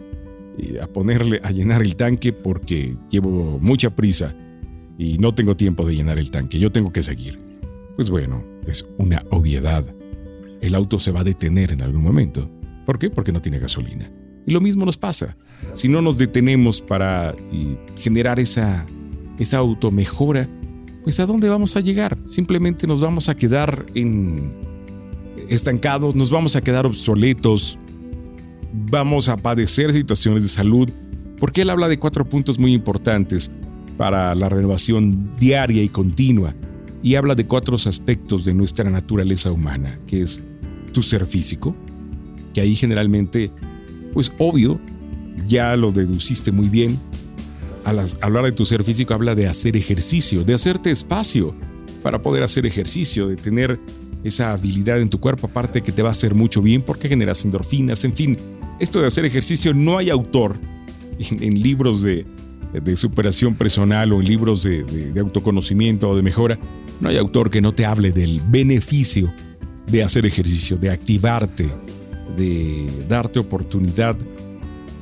a 0.82 0.88
ponerle, 0.88 1.40
a 1.44 1.52
llenar 1.52 1.82
el 1.82 1.96
tanque 1.96 2.32
porque 2.32 2.96
llevo 3.10 3.60
mucha 3.60 3.96
prisa 3.96 4.36
y 4.98 5.18
no 5.18 5.36
tengo 5.36 5.56
tiempo 5.56 5.86
de 5.86 5.96
llenar 5.96 6.20
el 6.20 6.32
tanque, 6.32 6.60
yo 6.60 6.72
tengo 6.72 6.92
que 6.92 7.04
seguir. 7.04 7.40
Pues 7.96 8.10
bueno, 8.10 8.44
es 8.66 8.86
una 8.98 9.24
obviedad. 9.30 9.84
El 10.62 10.76
auto 10.76 10.98
se 10.98 11.12
va 11.12 11.20
a 11.20 11.24
detener 11.24 11.72
en 11.74 11.82
algún 11.82 12.02
momento. 12.02 12.50
¿Por 12.86 12.98
qué? 12.98 13.10
Porque 13.10 13.32
no 13.32 13.42
tiene 13.42 13.60
gasolina. 13.60 14.10
Y 14.46 14.52
lo 14.52 14.62
mismo 14.62 14.86
nos 14.86 14.98
pasa. 14.98 15.38
Si 15.74 15.88
no 15.88 16.02
nos 16.02 16.18
detenemos 16.18 16.82
para 16.82 17.36
generar 17.98 18.40
esa, 18.40 18.86
esa 19.40 19.58
automejora, 19.58 20.50
pues 21.04 21.20
¿a 21.20 21.26
dónde 21.26 21.50
vamos 21.50 21.76
a 21.76 21.82
llegar? 21.82 22.18
Simplemente 22.26 22.88
nos 22.88 23.02
vamos 23.02 23.30
a 23.30 23.36
quedar 23.36 23.86
en 23.94 24.54
estancados, 25.50 26.16
nos 26.16 26.32
vamos 26.32 26.56
a 26.56 26.62
quedar 26.62 26.86
obsoletos, 26.86 27.78
vamos 28.90 29.30
a 29.30 29.38
padecer 29.38 29.94
situaciones 29.94 30.44
de 30.44 30.50
salud, 30.50 30.90
porque 31.40 31.62
él 31.62 31.70
habla 31.70 31.88
de 31.88 32.00
cuatro 32.00 32.26
puntos 32.26 32.58
muy 32.58 32.74
importantes 32.74 33.52
para 33.98 34.34
la 34.34 34.50
renovación 34.50 35.36
diaria 35.38 35.84
y 35.84 35.90
continua, 35.90 36.56
y 37.04 37.16
habla 37.16 37.36
de 37.36 37.46
cuatro 37.46 37.76
aspectos 37.76 38.46
de 38.46 38.54
nuestra 38.54 38.90
naturaleza 38.90 39.52
humana, 39.52 40.00
que 40.08 40.22
es 40.22 40.42
tu 40.94 41.04
ser 41.04 41.26
físico, 41.26 41.76
que 42.54 42.62
ahí 42.62 42.76
generalmente 42.76 43.52
pues 44.14 44.32
obvio, 44.38 44.80
ya 45.48 45.76
lo 45.76 45.92
deduciste 45.92 46.52
muy 46.52 46.70
bien. 46.70 47.00
Hablar 47.86 48.46
de 48.46 48.52
tu 48.52 48.66
ser 48.66 48.84
físico 48.84 49.14
habla 49.14 49.36
de 49.36 49.48
hacer 49.48 49.76
ejercicio, 49.76 50.44
de 50.44 50.54
hacerte 50.54 50.92
espacio 50.92 51.54
para 52.02 52.22
poder 52.22 52.44
hacer 52.44 52.66
ejercicio, 52.66 53.28
de 53.28 53.36
tener 53.36 53.80
esa 54.24 54.54
habilidad 54.54 55.02
en 55.02 55.10
tu 55.10 55.20
cuerpo, 55.20 55.48
aparte 55.48 55.82
que 55.82 55.92
te 55.92 56.02
va 56.02 56.10
a 56.10 56.12
hacer 56.14 56.34
mucho 56.34 56.62
bien 56.62 56.82
porque 56.82 57.10
generas 57.10 57.44
endorfinas, 57.44 58.04
en 58.06 58.14
fin. 58.14 58.38
Esto 58.80 59.02
de 59.02 59.08
hacer 59.08 59.26
ejercicio 59.26 59.74
no 59.74 59.98
hay 59.98 60.10
autor 60.10 60.56
en, 61.20 61.62
libros 61.62 62.02
de, 62.02 62.26
superación 62.96 63.56
personal 63.56 64.14
o 64.14 64.22
en 64.22 64.28
libros 64.28 64.64
de, 64.64 64.84
de 64.84 65.20
autoconocimiento 65.20 66.10
o 66.10 66.16
de 66.16 66.24
mejora, 66.24 66.58
no 67.00 67.10
hay 67.10 67.18
autor 67.18 67.50
que 67.50 67.62
no 67.62 67.74
te 67.74 67.86
hable 67.86 68.12
del 68.12 68.42
beneficio 68.48 69.34
de 69.88 70.04
hacer 70.04 70.26
ejercicio, 70.26 70.78
de 70.78 70.90
activarte, 70.90 71.70
de 72.36 72.88
darte 73.08 73.40
oportunidad 73.40 74.16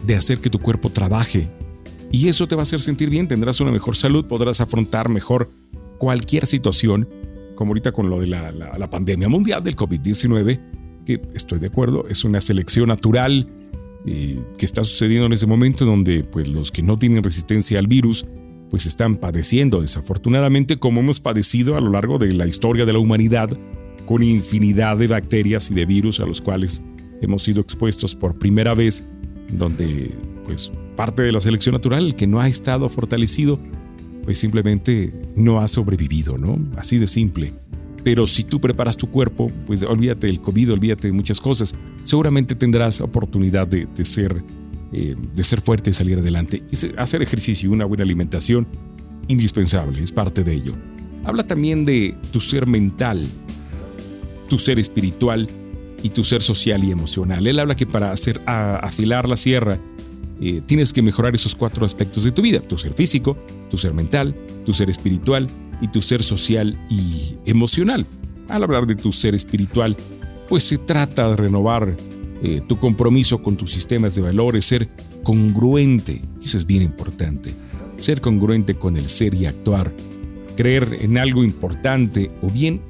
de 0.06 0.16
hacer 0.16 0.40
que 0.40 0.50
tu 0.50 0.60
cuerpo 0.60 0.90
trabaje. 0.90 1.48
Y 2.12 2.28
eso 2.28 2.48
te 2.48 2.56
va 2.56 2.62
a 2.62 2.64
hacer 2.64 2.82
sentir 2.82 3.10
bien, 3.10 3.28
tendrás 3.28 3.62
una 3.62 3.72
mejor 3.72 3.96
salud, 3.96 4.26
podrás 4.26 4.60
afrontar 4.60 5.10
mejor 5.10 5.52
cualquier 5.98 6.46
situación, 6.46 7.08
como 7.56 7.70
ahorita 7.70 7.92
con 7.92 8.10
lo 8.10 8.20
de 8.20 8.28
la, 8.28 8.90
pandemia 8.90 9.30
mundial 9.30 9.64
del 9.64 9.76
COVID-19, 9.76 10.60
que 11.06 11.22
estoy 11.34 11.60
de 11.60 11.68
acuerdo, 11.68 12.06
es 12.10 12.26
una 12.26 12.42
selección 12.42 12.90
natural 12.90 13.48
eh, 14.06 14.42
que 14.58 14.66
está 14.66 14.84
sucediendo 14.84 15.28
en 15.28 15.34
ese 15.34 15.48
momento 15.48 15.86
donde 15.86 16.24
pues, 16.24 16.50
los 16.50 16.72
que 16.72 16.82
no 16.82 16.98
tienen 16.98 17.24
resistencia 17.24 17.80
al 17.80 17.88
virus 17.88 18.26
pues 18.72 18.86
están 18.86 19.18
padeciendo 19.18 19.82
desafortunadamente 19.82 20.80
como 20.80 21.02
hemos 21.02 21.20
padecido 21.20 21.78
a 21.78 21.82
lo 21.82 21.92
largo 21.92 22.18
de 22.18 22.32
la 22.32 22.48
historia 22.48 22.86
de 22.86 22.94
la 22.94 23.00
humanidad 23.00 23.50
con 24.06 24.24
infinidad 24.24 24.98
de 24.98 25.08
bacterias 25.08 25.70
y 25.70 25.74
de 25.74 25.86
virus 25.86 26.20
a 26.20 26.26
los 26.26 26.42
cuales 26.42 26.82
hemos 27.22 27.44
sido 27.44 27.62
expuestos 27.62 28.16
por 28.16 28.40
primera 28.40 28.74
vez, 28.74 29.04
donde 29.52 30.16
pues 30.46 30.72
parte 31.02 31.24
de 31.24 31.32
la 31.32 31.42
selección 31.42 31.74
natural, 31.74 32.06
el 32.06 32.14
que 32.14 32.28
no 32.28 32.42
ha 32.42 32.48
estado 32.48 32.88
fortalecido, 32.88 33.58
pues 34.24 34.38
simplemente 34.38 35.12
no 35.36 35.60
ha 35.60 35.68
sobrevivido, 35.68 36.38
¿no? 36.38 36.60
Así 36.78 37.00
de 37.00 37.08
simple. 37.08 37.54
Pero 38.04 38.28
si 38.28 38.44
tú 38.44 38.62
preparas 38.62 38.98
tu 38.98 39.10
cuerpo, 39.10 39.48
pues 39.66 39.82
olvídate 39.82 40.28
del 40.28 40.40
COVID, 40.40 40.74
olvídate 40.74 41.08
de 41.08 41.14
muchas 41.14 41.40
cosas. 41.40 41.74
Seguramente 42.04 42.54
tendrás 42.54 43.02
oportunidad 43.02 43.66
de, 43.68 43.88
ser, 44.06 44.44
eh, 44.94 45.16
de 45.34 45.44
ser 45.44 45.62
fuerte 45.62 45.90
y 45.90 45.94
salir 45.94 46.20
adelante. 46.20 46.62
Y 46.72 47.00
hacer 47.00 47.24
ejercicio 47.24 47.72
y 47.72 47.74
una 47.74 47.86
buena 47.86 48.04
alimentación, 48.04 48.68
indispensable, 49.28 50.04
es 50.04 50.12
parte 50.12 50.44
de 50.44 50.54
ello. 50.54 50.76
Habla 51.24 51.48
también 51.48 51.84
de 51.84 52.16
tu 52.32 52.40
ser 52.40 52.68
mental, 52.68 53.28
tu 54.48 54.60
ser 54.60 54.78
espiritual 54.78 55.48
y 56.04 56.10
tu 56.10 56.24
ser 56.24 56.44
social 56.44 56.84
y 56.84 56.92
emocional. 56.92 57.48
Él 57.48 57.58
habla 57.58 57.74
que 57.74 57.88
para 57.88 58.12
hacer, 58.12 58.40
afilar 58.46 59.28
la 59.28 59.36
sierra 59.38 59.80
eh, 60.42 60.62
tienes 60.66 60.92
que 60.92 61.04
mejorar 61.04 61.36
esos 61.36 61.54
cuatro 61.54 61.86
aspectos 61.86 62.24
de 62.24 62.32
tu 62.32 62.42
vida, 62.42 62.60
tu 62.62 62.76
ser 62.76 62.94
físico, 62.94 63.38
tu 63.70 63.78
ser 63.78 63.94
mental, 63.94 64.36
tu 64.66 64.74
ser 64.74 64.90
espiritual 64.90 65.48
y 65.82 65.88
tu 65.88 66.02
ser 66.02 66.24
social 66.24 66.76
y 66.90 67.36
emocional. 67.46 68.08
Al 68.50 68.64
hablar 68.64 68.88
de 68.88 68.96
tu 68.96 69.12
ser 69.12 69.36
espiritual, 69.36 69.96
pues 70.50 70.64
se 70.64 70.80
trata 70.80 71.30
de 71.30 71.36
renovar 71.36 71.96
eh, 72.44 72.62
tu 72.68 72.80
compromiso 72.80 73.44
con 73.44 73.56
tus 73.56 73.72
sistemas 73.72 74.16
de 74.16 74.24
valores, 74.24 74.66
ser 74.66 74.90
congruente, 75.22 76.22
eso 76.44 76.58
es 76.58 76.66
bien 76.66 76.82
importante, 76.82 77.54
ser 77.98 78.20
congruente 78.20 78.74
con 78.74 78.98
el 78.98 79.06
ser 79.06 79.36
y 79.36 79.46
actuar, 79.46 79.94
creer 80.58 80.98
en 81.02 81.20
algo 81.20 81.44
importante 81.44 82.32
o 82.42 82.50
bien 82.50 82.82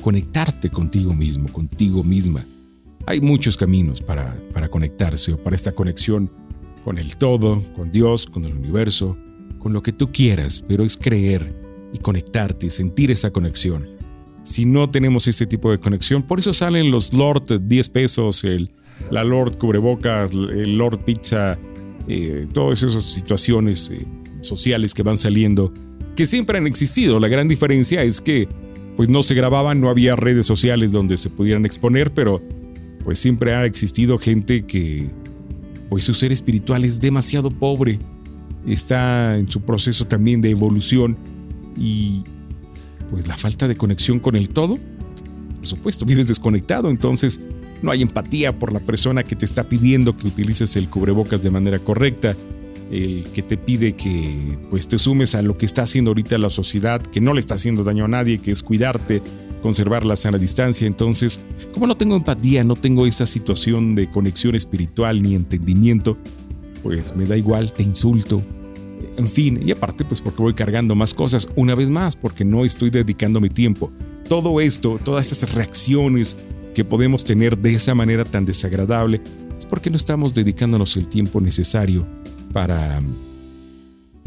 conectarte 0.00 0.70
contigo 0.70 1.12
mismo, 1.12 1.52
contigo 1.52 2.02
misma. 2.02 2.46
Hay 3.06 3.20
muchos 3.20 3.56
caminos 3.56 4.02
para, 4.02 4.36
para 4.52 4.68
conectarse 4.68 5.32
o 5.32 5.38
para 5.38 5.56
esta 5.56 5.72
conexión 5.72 6.30
con 6.84 6.98
el 6.98 7.16
todo, 7.16 7.62
con 7.74 7.90
Dios, 7.90 8.26
con 8.26 8.44
el 8.44 8.54
universo, 8.54 9.16
con 9.58 9.72
lo 9.72 9.82
que 9.82 9.92
tú 9.92 10.10
quieras, 10.12 10.64
pero 10.66 10.84
es 10.84 10.96
creer 10.96 11.54
y 11.92 11.98
conectarte 11.98 12.66
y 12.66 12.70
sentir 12.70 13.10
esa 13.10 13.30
conexión. 13.30 13.88
Si 14.42 14.64
no 14.64 14.90
tenemos 14.90 15.28
ese 15.28 15.46
tipo 15.46 15.70
de 15.70 15.78
conexión, 15.78 16.22
por 16.22 16.38
eso 16.38 16.52
salen 16.52 16.90
los 16.90 17.12
Lord 17.12 17.60
10 17.66 17.88
pesos, 17.90 18.44
el, 18.44 18.70
la 19.10 19.24
Lord 19.24 19.58
cubrebocas, 19.58 20.32
el 20.32 20.74
Lord 20.74 21.04
pizza, 21.04 21.58
eh, 22.08 22.46
todas 22.52 22.82
esas 22.82 23.04
situaciones 23.04 23.90
eh, 23.90 24.06
sociales 24.40 24.94
que 24.94 25.02
van 25.02 25.16
saliendo, 25.16 25.72
que 26.16 26.26
siempre 26.26 26.58
han 26.58 26.66
existido. 26.66 27.20
La 27.20 27.28
gran 27.28 27.48
diferencia 27.48 28.02
es 28.02 28.20
que 28.20 28.48
pues 28.96 29.08
no 29.08 29.22
se 29.22 29.34
grababan, 29.34 29.80
no 29.80 29.88
había 29.88 30.16
redes 30.16 30.46
sociales 30.46 30.92
donde 30.92 31.16
se 31.16 31.30
pudieran 31.30 31.64
exponer, 31.64 32.12
pero 32.12 32.42
pues 33.04 33.18
siempre 33.18 33.54
ha 33.54 33.64
existido 33.64 34.18
gente 34.18 34.66
que 34.66 35.10
pues 35.88 36.04
su 36.04 36.14
ser 36.14 36.32
espiritual 36.32 36.84
es 36.84 37.00
demasiado 37.00 37.50
pobre, 37.50 37.98
está 38.66 39.36
en 39.36 39.48
su 39.48 39.60
proceso 39.62 40.06
también 40.06 40.40
de 40.40 40.50
evolución 40.50 41.16
y 41.76 42.22
pues 43.10 43.26
la 43.26 43.36
falta 43.36 43.66
de 43.66 43.76
conexión 43.76 44.18
con 44.20 44.36
el 44.36 44.50
todo, 44.50 44.78
por 45.56 45.66
supuesto, 45.66 46.04
vives 46.04 46.28
desconectado, 46.28 46.90
entonces 46.90 47.40
no 47.82 47.90
hay 47.90 48.02
empatía 48.02 48.58
por 48.58 48.72
la 48.72 48.80
persona 48.80 49.24
que 49.24 49.36
te 49.36 49.44
está 49.44 49.68
pidiendo 49.68 50.16
que 50.16 50.28
utilices 50.28 50.76
el 50.76 50.88
cubrebocas 50.88 51.42
de 51.42 51.50
manera 51.50 51.78
correcta, 51.78 52.36
el 52.90 53.24
que 53.32 53.42
te 53.42 53.56
pide 53.56 53.92
que 53.92 54.58
pues 54.68 54.88
te 54.88 54.98
sumes 54.98 55.34
a 55.34 55.42
lo 55.42 55.56
que 55.56 55.66
está 55.66 55.82
haciendo 55.82 56.10
ahorita 56.10 56.38
la 56.38 56.50
sociedad, 56.50 57.00
que 57.00 57.20
no 57.20 57.34
le 57.34 57.40
está 57.40 57.54
haciendo 57.54 57.84
daño 57.84 58.04
a 58.04 58.08
nadie, 58.08 58.38
que 58.38 58.50
es 58.50 58.62
cuidarte, 58.62 59.22
conservar 59.60 60.04
la 60.04 60.16
sana 60.16 60.38
distancia. 60.38 60.86
Entonces, 60.86 61.40
como 61.72 61.86
no 61.86 61.96
tengo 61.96 62.16
empatía, 62.16 62.64
no 62.64 62.76
tengo 62.76 63.06
esa 63.06 63.26
situación 63.26 63.94
de 63.94 64.10
conexión 64.10 64.54
espiritual 64.54 65.22
ni 65.22 65.34
entendimiento, 65.34 66.16
pues 66.82 67.14
me 67.14 67.26
da 67.26 67.36
igual, 67.36 67.72
te 67.72 67.82
insulto. 67.82 68.42
En 69.16 69.26
fin, 69.26 69.60
y 69.64 69.70
aparte 69.70 70.04
pues 70.04 70.20
porque 70.20 70.42
voy 70.42 70.54
cargando 70.54 70.94
más 70.94 71.14
cosas, 71.14 71.48
una 71.56 71.74
vez 71.74 71.88
más, 71.88 72.16
porque 72.16 72.44
no 72.44 72.64
estoy 72.64 72.90
dedicando 72.90 73.40
mi 73.40 73.50
tiempo. 73.50 73.90
Todo 74.28 74.60
esto, 74.60 74.98
todas 75.02 75.32
estas 75.32 75.54
reacciones 75.54 76.36
que 76.74 76.84
podemos 76.84 77.24
tener 77.24 77.58
de 77.58 77.74
esa 77.74 77.94
manera 77.94 78.24
tan 78.24 78.44
desagradable, 78.44 79.20
es 79.58 79.66
porque 79.66 79.90
no 79.90 79.96
estamos 79.96 80.34
dedicándonos 80.34 80.96
el 80.96 81.08
tiempo 81.08 81.40
necesario 81.40 82.06
para 82.52 83.00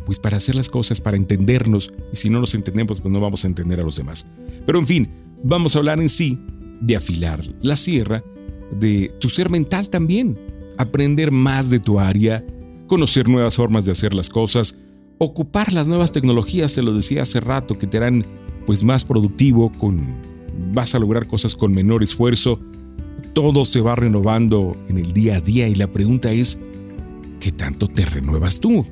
pues 0.06 0.20
para 0.20 0.38
hacer 0.38 0.56
las 0.56 0.70
cosas, 0.70 1.00
para 1.02 1.18
entendernos, 1.18 1.94
y 2.12 2.18
si 2.18 2.30
no 2.30 2.40
nos 2.40 2.56
entendemos, 2.56 3.00
pues 3.02 3.12
no 3.12 3.20
vamos 3.20 3.46
a 3.46 3.48
entender 3.48 3.80
a 3.80 3.84
los 3.84 3.96
demás. 3.96 4.26
Pero 4.66 4.80
en 4.80 4.88
fin, 4.88 5.10
vamos 5.44 5.76
a 5.76 5.80
hablar 5.80 6.00
en 6.00 6.10
sí 6.10 6.40
de 6.82 6.96
afilar 6.96 7.40
la 7.62 7.76
sierra, 7.76 8.24
de 8.72 9.14
tu 9.20 9.30
ser 9.30 9.52
mental 9.52 9.90
también, 9.90 10.38
aprender 10.78 11.32
más 11.32 11.70
de 11.70 11.80
tu 11.80 12.00
área, 12.00 12.44
conocer 12.88 13.30
nuevas 13.30 13.56
formas 13.56 13.86
de 13.86 13.92
hacer 13.92 14.14
las 14.14 14.30
cosas, 14.30 14.80
ocupar 15.18 15.72
las 15.74 15.88
nuevas 15.88 16.12
tecnologías, 16.12 16.72
se 16.72 16.82
lo 16.82 16.94
decía 16.94 17.22
hace 17.22 17.40
rato, 17.40 17.78
que 17.78 17.88
te 17.88 17.98
harán 17.98 18.26
pues 18.66 18.84
más 18.84 19.06
productivo, 19.06 19.72
con 19.72 20.02
vas 20.74 20.96
a 20.96 21.00
lograr 21.00 21.28
cosas 21.28 21.56
con 21.56 21.72
menor 21.72 22.04
esfuerzo, 22.04 22.60
todo 23.34 23.66
se 23.66 23.82
va 23.82 23.96
renovando 23.96 24.72
en 24.90 24.98
el 24.98 25.14
día 25.14 25.38
a 25.38 25.42
día 25.42 25.68
y 25.68 25.76
la 25.76 25.88
pregunta 25.88 26.32
es, 26.32 26.60
¿qué 27.40 27.52
tanto 27.52 27.88
te 27.88 28.06
renuevas 28.06 28.60
tú? 28.60 28.86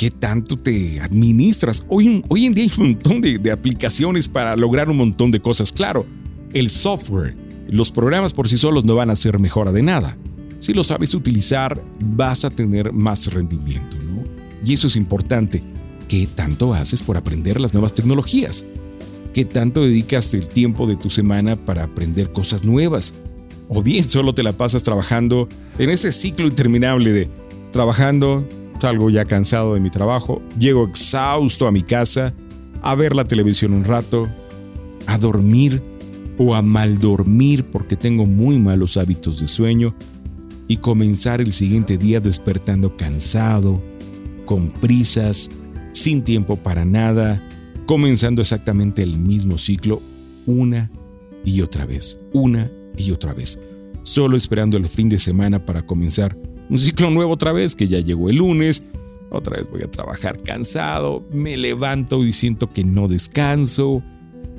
¿Qué 0.00 0.10
tanto 0.10 0.56
te 0.56 0.98
administras? 0.98 1.84
Hoy, 1.86 2.24
hoy 2.28 2.46
en 2.46 2.54
día 2.54 2.64
hay 2.64 2.70
un 2.78 2.92
montón 2.92 3.20
de, 3.20 3.36
de 3.36 3.52
aplicaciones 3.52 4.28
para 4.28 4.56
lograr 4.56 4.88
un 4.88 4.96
montón 4.96 5.30
de 5.30 5.42
cosas. 5.42 5.72
Claro, 5.72 6.06
el 6.54 6.70
software, 6.70 7.36
los 7.68 7.92
programas 7.92 8.32
por 8.32 8.48
sí 8.48 8.56
solos 8.56 8.86
no 8.86 8.94
van 8.94 9.10
a 9.10 9.14
ser 9.14 9.38
mejora 9.38 9.72
de 9.72 9.82
nada. 9.82 10.16
Si 10.58 10.72
lo 10.72 10.84
sabes 10.84 11.12
utilizar, 11.12 11.84
vas 12.02 12.46
a 12.46 12.50
tener 12.50 12.94
más 12.94 13.30
rendimiento, 13.30 13.98
¿no? 13.98 14.24
Y 14.64 14.72
eso 14.72 14.86
es 14.86 14.96
importante. 14.96 15.62
¿Qué 16.08 16.26
tanto 16.34 16.72
haces 16.72 17.02
por 17.02 17.18
aprender 17.18 17.60
las 17.60 17.74
nuevas 17.74 17.92
tecnologías? 17.92 18.64
¿Qué 19.34 19.44
tanto 19.44 19.82
dedicas 19.82 20.32
el 20.32 20.48
tiempo 20.48 20.86
de 20.86 20.96
tu 20.96 21.10
semana 21.10 21.56
para 21.56 21.84
aprender 21.84 22.32
cosas 22.32 22.64
nuevas? 22.64 23.12
O 23.68 23.82
bien 23.82 24.08
solo 24.08 24.32
te 24.32 24.44
la 24.44 24.52
pasas 24.52 24.82
trabajando 24.82 25.46
en 25.78 25.90
ese 25.90 26.10
ciclo 26.10 26.46
interminable 26.46 27.12
de 27.12 27.28
trabajando, 27.70 28.48
salgo 28.80 29.10
ya 29.10 29.24
cansado 29.24 29.74
de 29.74 29.80
mi 29.80 29.90
trabajo, 29.90 30.42
llego 30.58 30.86
exhausto 30.86 31.66
a 31.66 31.72
mi 31.72 31.82
casa, 31.82 32.32
a 32.82 32.94
ver 32.94 33.14
la 33.14 33.24
televisión 33.24 33.74
un 33.74 33.84
rato, 33.84 34.28
a 35.06 35.18
dormir 35.18 35.82
o 36.38 36.54
a 36.54 36.62
mal 36.62 36.98
dormir 36.98 37.64
porque 37.64 37.96
tengo 37.96 38.24
muy 38.24 38.58
malos 38.58 38.96
hábitos 38.96 39.40
de 39.40 39.48
sueño 39.48 39.94
y 40.66 40.78
comenzar 40.78 41.40
el 41.40 41.52
siguiente 41.52 41.98
día 41.98 42.20
despertando 42.20 42.96
cansado, 42.96 43.82
con 44.46 44.70
prisas, 44.70 45.50
sin 45.92 46.22
tiempo 46.22 46.56
para 46.56 46.84
nada, 46.84 47.42
comenzando 47.86 48.40
exactamente 48.40 49.02
el 49.02 49.18
mismo 49.18 49.58
ciclo 49.58 50.00
una 50.46 50.90
y 51.44 51.60
otra 51.60 51.86
vez, 51.86 52.18
una 52.32 52.70
y 52.96 53.10
otra 53.10 53.34
vez, 53.34 53.60
solo 54.02 54.36
esperando 54.36 54.76
el 54.76 54.86
fin 54.86 55.08
de 55.08 55.18
semana 55.18 55.64
para 55.66 55.84
comenzar 55.84 56.36
un 56.70 56.78
ciclo 56.78 57.10
nuevo 57.10 57.32
otra 57.32 57.52
vez, 57.52 57.74
que 57.74 57.88
ya 57.88 57.98
llegó 57.98 58.30
el 58.30 58.36
lunes, 58.36 58.86
otra 59.30 59.56
vez 59.56 59.68
voy 59.68 59.82
a 59.82 59.90
trabajar 59.90 60.40
cansado, 60.42 61.26
me 61.32 61.56
levanto 61.56 62.24
y 62.24 62.32
siento 62.32 62.70
que 62.70 62.84
no 62.84 63.08
descanso, 63.08 64.02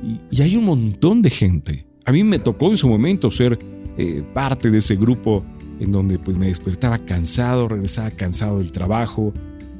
y, 0.03 0.41
hay 0.41 0.57
un 0.57 0.65
montón 0.65 1.21
de 1.21 1.29
gente. 1.29 1.85
A 2.05 2.11
mí 2.11 2.23
me 2.23 2.39
tocó 2.39 2.69
en 2.69 2.77
su 2.77 2.89
momento 2.89 3.31
ser 3.31 3.57
eh, 3.97 4.23
parte 4.33 4.69
de 4.69 4.79
ese 4.79 4.95
grupo 4.95 5.45
en 5.79 5.91
donde 5.91 6.19
pues 6.19 6.37
me 6.37 6.47
despertaba 6.47 6.99
cansado, 6.99 7.67
regresaba 7.67 8.11
cansado 8.11 8.57
del 8.57 8.71
trabajo, 8.71 9.33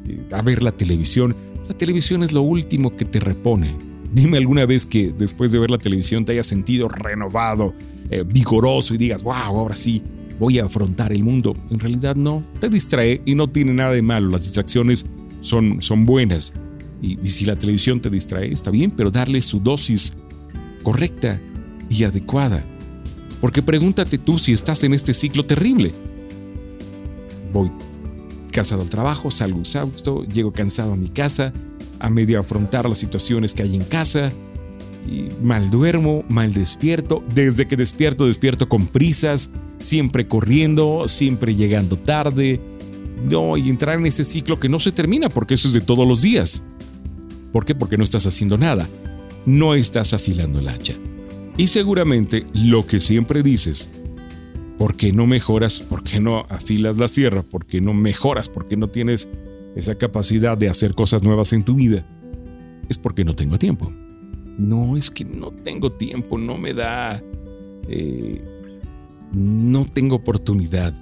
eh, 0.08 0.24
a 0.32 0.41
ver 0.41 0.63
la 0.63 0.72
televisión. 0.72 1.36
La 1.67 1.78
televisión 1.78 2.24
es 2.24 2.32
lo 2.32 2.41
último 2.41 2.96
que 2.96 3.06
te 3.06 3.20
repone. 3.20 3.76
Dime 4.13 4.38
alguna 4.38 4.65
vez 4.65 4.86
que 4.86 5.12
después 5.12 5.52
de 5.52 5.60
ver 5.60 5.72
la 5.72 5.78
televisión 5.78 6.26
te 6.26 6.34
hayas 6.34 6.48
sentido 6.48 6.88
renovado, 6.88 7.74
eh, 8.10 8.24
vigoroso 8.26 8.94
y 8.94 8.98
digas, 8.98 9.24
wow, 9.24 9.34
ahora 9.34 9.76
sí, 9.76 10.02
voy 10.41 10.58
a 10.58 10.65
afrontar 10.65 11.13
el 11.13 11.23
mundo. 11.23 11.54
En 11.69 11.80
realidad 11.80 12.15
no, 12.15 12.43
te 12.60 12.67
distrae 12.67 13.21
y 13.25 13.36
no 13.36 13.47
tiene 13.47 13.75
nada 13.75 13.91
de 13.91 14.01
malo. 14.01 14.32
Las 14.32 14.41
distracciones 14.41 15.06
son, 15.39 15.84
son 15.84 16.08
buenas. 16.08 16.54
Y, 16.99 17.19
y 17.21 17.27
si 17.27 17.45
la 17.45 17.56
televisión 17.56 17.99
te 17.99 18.10
distrae, 18.10 18.51
está 18.51 18.71
bien, 18.71 18.89
pero 18.89 19.12
darle 19.12 19.39
su 19.41 19.60
dosis 19.60 20.13
correcta 20.82 21.39
y 21.91 22.06
adecuada. 22.06 22.65
Porque 23.39 23.62
pregúntate 23.62 24.17
tú 24.17 24.39
si 24.39 24.51
estás 24.51 24.84
en 24.84 24.95
este 24.95 25.13
ciclo 25.13 25.43
terrible. 25.43 25.91
Voy 27.54 27.69
cansado 28.51 28.82
al 28.82 28.89
trabajo, 28.89 29.30
salgo 29.30 29.60
exhausto, 29.60 30.25
llego 30.25 30.51
cansado 30.51 30.93
a 30.93 30.97
mi 30.97 31.10
casa, 31.10 31.54
a 31.99 32.10
medio 32.10 32.39
afrontar 32.39 32.89
las 32.89 32.97
situaciones 32.97 33.54
que 33.54 33.62
hay 33.62 33.75
en 33.75 33.84
casa, 33.84 34.32
mal 35.41 35.71
duermo, 35.71 36.23
mal 36.29 36.53
despierto, 36.53 37.23
desde 37.33 37.67
que 37.67 37.75
despierto 37.75 38.25
despierto 38.25 38.69
con 38.69 38.87
prisas, 38.87 39.51
siempre 39.77 40.27
corriendo, 40.27 41.07
siempre 41.07 41.55
llegando 41.55 41.97
tarde, 41.97 42.61
no, 43.23 43.57
y 43.57 43.69
entrar 43.69 43.99
en 43.99 44.05
ese 44.05 44.23
ciclo 44.23 44.59
que 44.59 44.69
no 44.69 44.79
se 44.79 44.91
termina 44.91 45.29
porque 45.29 45.53
eso 45.53 45.67
es 45.67 45.73
de 45.73 45.81
todos 45.81 46.07
los 46.07 46.21
días. 46.21 46.63
¿Por 47.51 47.65
qué? 47.65 47.75
Porque 47.75 47.97
no 47.97 48.03
estás 48.03 48.25
haciendo 48.25 48.57
nada, 48.57 48.87
no 49.45 49.75
estás 49.75 50.13
afilando 50.13 50.59
el 50.59 50.67
hacha. 50.67 50.93
Y 51.57 51.67
seguramente 51.67 52.45
lo 52.53 52.85
que 52.85 52.99
siempre 52.99 53.43
dices, 53.43 53.89
¿por 54.77 54.95
qué 54.95 55.11
no 55.11 55.27
mejoras? 55.27 55.81
¿Por 55.81 56.03
qué 56.03 56.19
no 56.19 56.45
afilas 56.49 56.97
la 56.97 57.07
sierra? 57.07 57.43
¿Por 57.43 57.65
qué 57.65 57.81
no 57.81 57.93
mejoras? 57.93 58.49
¿Por 58.49 58.67
qué 58.67 58.77
no 58.77 58.87
tienes 58.89 59.29
esa 59.75 59.95
capacidad 59.95 60.57
de 60.57 60.69
hacer 60.69 60.93
cosas 60.93 61.23
nuevas 61.23 61.53
en 61.53 61.63
tu 61.63 61.75
vida? 61.75 62.05
Es 62.89 62.97
porque 62.97 63.23
no 63.25 63.35
tengo 63.35 63.57
tiempo. 63.57 63.91
No, 64.57 64.97
es 64.97 65.09
que 65.09 65.25
no 65.25 65.51
tengo 65.51 65.91
tiempo, 65.91 66.37
no 66.37 66.57
me 66.57 66.73
da... 66.73 67.21
Eh, 67.87 68.41
no 69.31 69.85
tengo 69.85 70.15
oportunidad. 70.15 70.93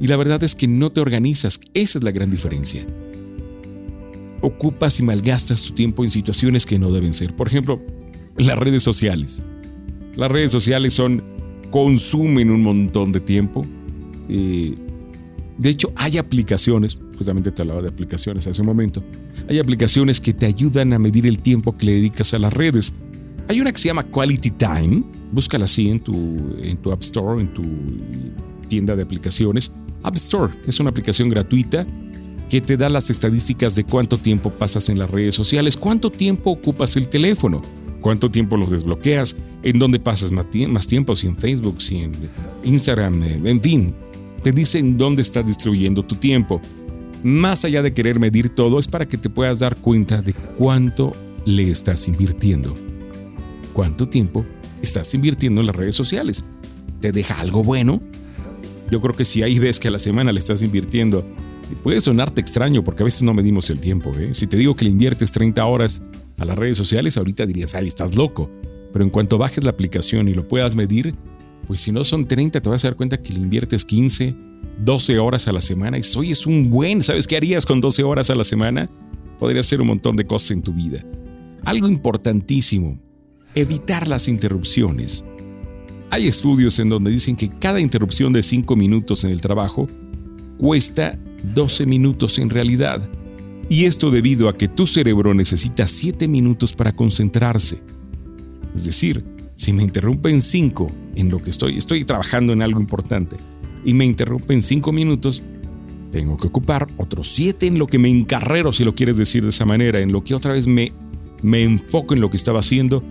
Y 0.00 0.08
la 0.08 0.16
verdad 0.16 0.42
es 0.44 0.54
que 0.54 0.66
no 0.66 0.90
te 0.90 1.00
organizas. 1.00 1.60
Esa 1.72 1.98
es 1.98 2.04
la 2.04 2.10
gran 2.10 2.30
diferencia. 2.30 2.84
Ocupas 4.40 5.00
y 5.00 5.02
malgastas 5.02 5.62
tu 5.62 5.72
tiempo 5.72 6.04
en 6.04 6.10
situaciones 6.10 6.66
que 6.66 6.78
no 6.78 6.90
deben 6.90 7.12
ser. 7.12 7.34
Por 7.34 7.48
ejemplo, 7.48 7.80
las 8.36 8.58
redes 8.58 8.82
sociales. 8.82 9.42
Las 10.16 10.30
redes 10.30 10.52
sociales 10.52 10.94
son 10.94 11.22
consumen 11.70 12.50
un 12.50 12.62
montón 12.62 13.12
de 13.12 13.20
tiempo. 13.20 13.62
Eh, 14.28 14.74
de 15.58 15.70
hecho, 15.70 15.92
hay 15.96 16.18
aplicaciones, 16.18 16.98
justamente 17.16 17.50
te 17.50 17.62
hablaba 17.62 17.82
de 17.82 17.88
aplicaciones 17.88 18.46
hace 18.46 18.60
un 18.60 18.66
momento, 18.66 19.02
hay 19.48 19.58
aplicaciones 19.58 20.20
que 20.20 20.32
te 20.32 20.46
ayudan 20.46 20.92
a 20.92 20.98
medir 20.98 21.26
el 21.26 21.38
tiempo 21.38 21.76
que 21.76 21.86
le 21.86 21.92
dedicas 21.92 22.34
a 22.34 22.38
las 22.38 22.52
redes. 22.52 22.94
Hay 23.48 23.60
una 23.60 23.72
que 23.72 23.78
se 23.78 23.88
llama 23.88 24.02
Quality 24.02 24.50
Time, 24.50 25.02
Búscala 25.32 25.64
así 25.64 25.88
en 25.88 26.00
tu, 26.00 26.56
en 26.62 26.76
tu 26.78 26.92
App 26.92 27.02
Store, 27.02 27.40
en 27.40 27.48
tu 27.48 27.62
tienda 28.68 28.94
de 28.94 29.02
aplicaciones. 29.02 29.72
App 30.02 30.14
Store 30.16 30.54
es 30.66 30.78
una 30.78 30.90
aplicación 30.90 31.28
gratuita 31.28 31.86
que 32.48 32.60
te 32.60 32.76
da 32.76 32.88
las 32.88 33.10
estadísticas 33.10 33.74
de 33.74 33.84
cuánto 33.84 34.18
tiempo 34.18 34.50
pasas 34.50 34.88
en 34.88 34.98
las 34.98 35.10
redes 35.10 35.34
sociales, 35.34 35.76
cuánto 35.76 36.10
tiempo 36.10 36.50
ocupas 36.50 36.96
el 36.96 37.08
teléfono, 37.08 37.60
cuánto 38.00 38.30
tiempo 38.30 38.56
los 38.56 38.70
desbloqueas, 38.70 39.36
en 39.64 39.78
dónde 39.80 39.98
pasas 39.98 40.30
más 40.30 40.46
tiempo, 40.86 41.14
si 41.16 41.26
en 41.26 41.36
Facebook, 41.36 41.82
si 41.82 41.98
en 41.98 42.12
Instagram, 42.62 43.22
en 43.22 43.60
fin. 43.60 43.94
Te 44.46 44.52
dice 44.52 44.78
en 44.78 44.96
dónde 44.96 45.22
estás 45.22 45.48
distribuyendo 45.48 46.04
tu 46.04 46.14
tiempo. 46.14 46.60
Más 47.24 47.64
allá 47.64 47.82
de 47.82 47.92
querer 47.92 48.20
medir 48.20 48.48
todo, 48.48 48.78
es 48.78 48.86
para 48.86 49.04
que 49.04 49.18
te 49.18 49.28
puedas 49.28 49.58
dar 49.58 49.74
cuenta 49.74 50.22
de 50.22 50.34
cuánto 50.56 51.10
le 51.44 51.68
estás 51.68 52.06
invirtiendo. 52.06 52.72
¿Cuánto 53.72 54.08
tiempo 54.08 54.46
estás 54.80 55.12
invirtiendo 55.14 55.60
en 55.60 55.66
las 55.66 55.74
redes 55.74 55.96
sociales? 55.96 56.44
¿Te 57.00 57.10
deja 57.10 57.40
algo 57.40 57.64
bueno? 57.64 58.00
Yo 58.88 59.00
creo 59.00 59.16
que 59.16 59.24
si 59.24 59.42
ahí 59.42 59.58
ves 59.58 59.80
que 59.80 59.88
a 59.88 59.90
la 59.90 59.98
semana 59.98 60.30
le 60.30 60.38
estás 60.38 60.62
invirtiendo, 60.62 61.24
puede 61.82 62.00
sonarte 62.00 62.40
extraño 62.40 62.84
porque 62.84 63.02
a 63.02 63.06
veces 63.06 63.24
no 63.24 63.34
medimos 63.34 63.68
el 63.70 63.80
tiempo. 63.80 64.12
¿eh? 64.16 64.32
Si 64.32 64.46
te 64.46 64.56
digo 64.56 64.76
que 64.76 64.84
le 64.84 64.92
inviertes 64.92 65.32
30 65.32 65.66
horas 65.66 66.02
a 66.38 66.44
las 66.44 66.56
redes 66.56 66.76
sociales, 66.76 67.16
ahorita 67.18 67.46
dirías, 67.46 67.74
ay, 67.74 67.88
estás 67.88 68.14
loco. 68.14 68.48
Pero 68.92 69.04
en 69.04 69.10
cuanto 69.10 69.38
bajes 69.38 69.64
la 69.64 69.70
aplicación 69.70 70.28
y 70.28 70.34
lo 70.34 70.46
puedas 70.46 70.76
medir, 70.76 71.16
pues 71.66 71.80
si 71.80 71.92
no 71.92 72.04
son 72.04 72.26
30, 72.26 72.60
te 72.60 72.70
vas 72.70 72.84
a 72.84 72.88
dar 72.88 72.96
cuenta 72.96 73.20
que 73.20 73.32
le 73.32 73.40
inviertes 73.40 73.84
15, 73.84 74.34
12 74.84 75.18
horas 75.18 75.48
a 75.48 75.52
la 75.52 75.60
semana. 75.60 75.98
Y 75.98 76.02
hoy 76.16 76.30
es 76.30 76.46
un 76.46 76.70
buen, 76.70 77.02
¿sabes 77.02 77.26
qué 77.26 77.36
harías 77.36 77.66
con 77.66 77.80
12 77.80 78.04
horas 78.04 78.30
a 78.30 78.36
la 78.36 78.44
semana? 78.44 78.88
Podría 79.38 79.60
hacer 79.60 79.80
un 79.80 79.88
montón 79.88 80.16
de 80.16 80.24
cosas 80.24 80.52
en 80.52 80.62
tu 80.62 80.72
vida. 80.72 81.04
Algo 81.64 81.88
importantísimo, 81.88 82.98
evitar 83.54 84.06
las 84.06 84.28
interrupciones. 84.28 85.24
Hay 86.10 86.28
estudios 86.28 86.78
en 86.78 86.88
donde 86.88 87.10
dicen 87.10 87.34
que 87.34 87.48
cada 87.48 87.80
interrupción 87.80 88.32
de 88.32 88.44
5 88.44 88.76
minutos 88.76 89.24
en 89.24 89.32
el 89.32 89.40
trabajo 89.40 89.88
cuesta 90.56 91.18
12 91.54 91.86
minutos 91.86 92.38
en 92.38 92.50
realidad. 92.50 93.08
Y 93.68 93.86
esto 93.86 94.12
debido 94.12 94.48
a 94.48 94.56
que 94.56 94.68
tu 94.68 94.86
cerebro 94.86 95.34
necesita 95.34 95.88
7 95.88 96.28
minutos 96.28 96.72
para 96.74 96.92
concentrarse. 96.92 97.80
Es 98.72 98.84
decir, 98.84 99.24
si 99.56 99.72
me 99.72 99.82
interrumpen 99.82 100.40
5 100.40 100.86
en 101.16 101.30
lo 101.30 101.38
que 101.38 101.50
estoy, 101.50 101.76
estoy 101.78 102.04
trabajando 102.04 102.52
en 102.52 102.62
algo 102.62 102.80
importante, 102.80 103.36
y 103.84 103.94
me 103.94 104.04
interrumpen 104.04 104.62
5 104.62 104.92
minutos, 104.92 105.42
tengo 106.12 106.36
que 106.36 106.46
ocupar 106.46 106.86
otros 106.96 107.26
7 107.28 107.66
en 107.66 107.78
lo 107.78 107.86
que 107.86 107.98
me 107.98 108.08
encarrero, 108.08 108.72
si 108.72 108.84
lo 108.84 108.94
quieres 108.94 109.16
decir 109.16 109.42
de 109.42 109.50
esa 109.50 109.64
manera, 109.64 110.00
en 110.00 110.12
lo 110.12 110.22
que 110.22 110.34
otra 110.34 110.52
vez 110.52 110.66
me, 110.66 110.92
me 111.42 111.62
enfoco 111.62 112.14
en 112.14 112.20
lo 112.20 112.30
que 112.30 112.36
estaba 112.36 112.60
haciendo 112.60 113.02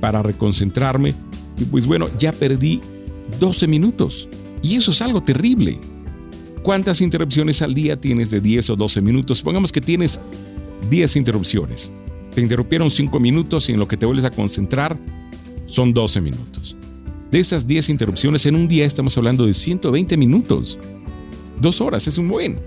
para 0.00 0.22
reconcentrarme. 0.22 1.14
Y 1.58 1.64
pues 1.64 1.86
bueno, 1.86 2.08
ya 2.18 2.32
perdí 2.32 2.80
12 3.38 3.66
minutos. 3.66 4.28
Y 4.62 4.76
eso 4.76 4.90
es 4.90 5.02
algo 5.02 5.22
terrible. 5.22 5.78
¿Cuántas 6.62 7.00
interrupciones 7.00 7.62
al 7.62 7.74
día 7.74 7.96
tienes 7.98 8.30
de 8.30 8.40
10 8.40 8.70
o 8.70 8.76
12 8.76 9.00
minutos? 9.00 9.42
Pongamos 9.42 9.72
que 9.72 9.80
tienes 9.80 10.20
10 10.90 11.16
interrupciones. 11.16 11.92
Te 12.34 12.40
interrumpieron 12.40 12.90
5 12.90 13.18
minutos 13.20 13.68
y 13.68 13.72
en 13.72 13.78
lo 13.78 13.88
que 13.88 13.96
te 13.96 14.06
vuelves 14.06 14.24
a 14.24 14.30
concentrar 14.30 14.98
son 15.70 15.92
12 15.94 16.20
minutos. 16.20 16.76
De 17.30 17.38
esas 17.38 17.66
10 17.66 17.90
interrupciones 17.90 18.44
en 18.46 18.56
un 18.56 18.66
día 18.66 18.84
estamos 18.84 19.16
hablando 19.16 19.46
de 19.46 19.54
120 19.54 20.16
minutos. 20.16 20.78
Dos 21.60 21.80
horas 21.80 22.08
es 22.08 22.18
un 22.18 22.28
buen. 22.28 22.58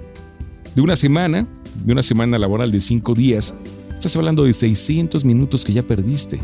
De 0.73 0.81
una 0.81 0.95
semana, 0.95 1.47
de 1.83 1.91
una 1.91 2.01
semana 2.01 2.39
laboral 2.39 2.71
de 2.71 2.79
5 2.79 3.13
días, 3.13 3.53
estás 3.93 4.15
hablando 4.15 4.43
de 4.43 4.53
600 4.53 5.25
minutos 5.25 5.65
que 5.65 5.73
ya 5.73 5.83
perdiste. 5.83 6.39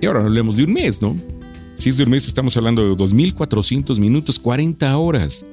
Y 0.00 0.06
ahora 0.06 0.20
no 0.20 0.26
hablemos 0.26 0.56
de 0.56 0.64
un 0.64 0.72
mes, 0.72 1.02
¿no? 1.02 1.16
Si 1.74 1.88
es 1.88 1.96
de 1.96 2.04
un 2.04 2.10
mes 2.10 2.28
estamos 2.28 2.56
hablando 2.56 2.82
de 2.82 2.94
2.400 2.94 3.98
minutos, 3.98 4.38
40 4.38 4.96
horas 4.96 5.44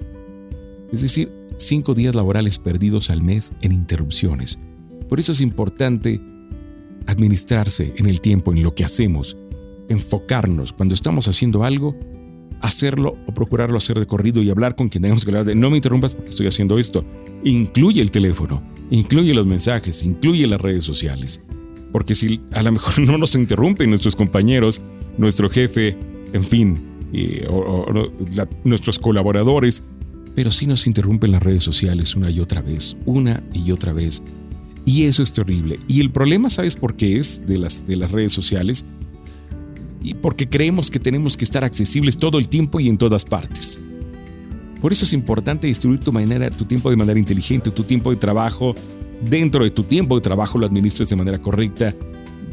es 0.92 1.02
decir, 1.02 1.32
cinco 1.58 1.94
días 1.94 2.16
laborales 2.16 2.58
perdidos 2.58 3.10
al 3.10 3.22
mes 3.22 3.52
en 3.62 3.72
interrupciones. 3.72 4.58
Por 5.08 5.20
eso 5.20 5.32
es 5.32 5.42
importante 5.42 6.20
administrarse 7.06 7.94
en 7.98 8.08
el 8.08 8.22
tiempo, 8.22 8.54
en 8.54 8.64
lo 8.64 8.74
que 8.74 8.84
hacemos, 8.84 9.38
enfocarnos 9.90 10.74
cuando 10.74 10.94
estamos 10.94 11.28
haciendo 11.28 11.64
algo, 11.64 11.96
hacerlo 12.62 13.18
o 13.26 13.34
procurarlo 13.34 13.78
hacer 13.78 14.00
de 14.00 14.06
corrido 14.06 14.42
y 14.42 14.50
hablar 14.50 14.76
con 14.76 14.90
quien 14.90 15.02
tengamos 15.02 15.26
que 15.26 15.32
hablar 15.32 15.46
de 15.46 15.56
no 15.56 15.70
me 15.70 15.78
interrumpas 15.78 16.16
porque 16.16 16.30
estoy 16.30 16.48
haciendo 16.48 16.78
esto. 16.78 17.04
Incluye 17.44 18.02
el 18.02 18.12
teléfono, 18.12 18.64
incluye 18.90 19.34
los 19.34 19.48
mensajes, 19.48 20.04
incluye 20.04 20.48
las 20.48 20.62
redes 20.62 20.84
sociales. 20.84 21.42
Porque 21.92 22.16
si 22.16 22.40
a 22.52 22.62
lo 22.62 22.72
mejor 22.72 23.00
no 23.08 23.18
nos 23.18 23.36
interrumpen 23.36 23.90
nuestros 23.90 24.16
compañeros, 24.16 24.82
nuestro 25.18 25.50
jefe, 25.50 25.98
en 26.34 26.44
fin, 26.44 26.80
eh, 27.14 27.48
o, 27.50 28.12
nuestros 28.64 29.00
colaboradores, 29.00 29.84
pero 30.36 30.52
sí 30.52 30.68
nos 30.68 30.88
interrumpen 30.88 31.32
las 31.32 31.42
redes 31.42 31.64
sociales 31.64 32.16
una 32.16 32.30
y 32.30 32.40
otra 32.40 32.62
vez, 32.62 32.98
una 33.06 33.44
y 33.54 33.72
otra 33.72 33.94
vez. 33.94 34.22
Y 34.86 35.04
eso 35.04 35.22
es 35.24 35.34
terrible. 35.34 35.80
Y 35.88 36.02
el 36.02 36.12
problema, 36.12 36.50
¿sabes 36.50 36.76
por 36.76 36.96
qué 36.96 37.20
es 37.20 37.46
de 37.46 37.58
las, 37.58 37.86
de 37.86 37.96
las 37.96 38.12
redes 38.12 38.32
sociales? 38.34 38.86
Y 40.02 40.14
porque 40.14 40.48
creemos 40.48 40.90
que 40.90 41.00
tenemos 41.00 41.36
que 41.36 41.46
estar 41.46 41.66
accesibles 41.66 42.18
todo 42.18 42.38
el 42.38 42.48
tiempo 42.48 42.80
y 42.80 42.88
en 42.88 42.98
todas 42.98 43.26
partes. 43.26 43.80
Por 44.82 44.92
eso 44.92 45.06
es 45.06 45.14
importante 45.14 45.68
distribuir 45.68 46.00
tu, 46.00 46.12
manera, 46.12 46.50
tu 46.50 46.66
tiempo 46.66 46.90
de 46.90 46.96
manera 46.96 47.20
inteligente, 47.20 47.70
tu 47.72 47.84
tiempo 47.84 48.12
de 48.12 48.16
trabajo. 48.16 48.74
Dentro 49.22 49.64
de 49.64 49.72
tu 49.72 49.84
tiempo 49.84 50.16
de 50.16 50.22
trabajo 50.22 50.58
lo 50.58 50.66
administres 50.66 51.10
de 51.10 51.16
manera 51.18 51.38
correcta, 51.40 51.94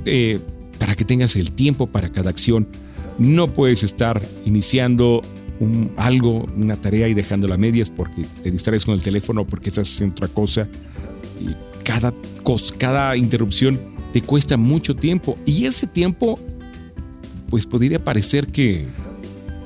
eh, 0.05 0.41
para 0.79 0.97
que 0.97 1.05
tengas 1.05 1.37
el 1.37 1.53
tiempo 1.53 1.87
para 1.87 2.09
cada 2.09 2.31
acción. 2.31 2.67
No 3.19 3.53
puedes 3.53 3.85
estar 3.85 4.21
iniciando 4.45 5.23
algo, 5.97 6.47
una 6.57 6.77
tarea 6.77 7.09
y 7.09 7.15
dejándola 7.15 7.55
a 7.55 7.59
medias 7.59 7.91
porque 7.91 8.25
te 8.43 8.51
distraes 8.51 8.85
con 8.85 8.95
el 8.95 9.03
teléfono 9.03 9.47
porque 9.47 9.69
estás 9.69 9.89
haciendo 9.89 10.15
otra 10.17 10.29
cosa. 10.29 10.69
Cada, 11.85 12.13
cada 12.79 13.17
interrupción 13.17 13.79
te 14.13 14.21
cuesta 14.21 14.57
mucho 14.57 14.97
tiempo. 14.97 15.39
Y 15.47 15.67
ese 15.67 15.87
tiempo, 15.87 16.41
pues 17.57 17.64
podría 17.64 18.05
parecer 18.05 18.49
que, 18.49 18.85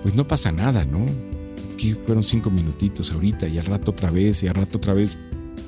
pues 0.05 0.15
no 0.15 0.25
pasa 0.25 0.53
nada, 0.53 0.85
¿no? 0.85 1.05
Que 1.77 1.97
fueron 1.97 2.23
cinco 2.23 2.49
minutitos 2.49 3.11
ahorita 3.11 3.49
y 3.49 3.59
al 3.59 3.65
rato 3.65 3.91
otra 3.91 4.13
vez 4.13 4.45
y 4.45 4.47
al 4.47 4.55
rato 4.55 4.79
otra 4.79 4.95
vez. 4.95 5.19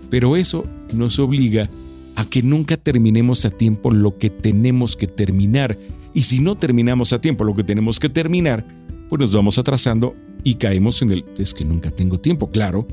Pero 0.09 0.37
eso 0.37 0.65
nos 0.95 1.19
obliga 1.19 1.69
a 2.15 2.25
que 2.27 2.45
nunca 2.45 2.77
terminemos 2.77 3.45
a 3.45 3.51
tiempo 3.51 3.91
lo 3.91 4.19
que 4.19 4.31
tenemos 4.31 4.95
que 4.95 5.09
terminar. 5.09 5.77
Y 6.15 6.21
si 6.21 6.39
no 6.39 6.55
terminamos 6.55 7.13
a 7.13 7.21
tiempo 7.21 7.43
lo 7.43 7.57
que 7.57 7.65
tenemos 7.65 7.99
que 7.99 8.09
terminar, 8.09 8.65
pues 9.09 9.19
nos 9.19 9.33
vamos 9.33 9.59
atrasando 9.59 10.15
y 10.45 10.55
caemos 10.55 11.03
en 11.03 11.11
el 11.11 11.25
es 11.39 11.53
que 11.53 11.65
nunca 11.65 11.91
tengo 11.91 12.21
tiempo, 12.21 12.53
claro, 12.53 12.87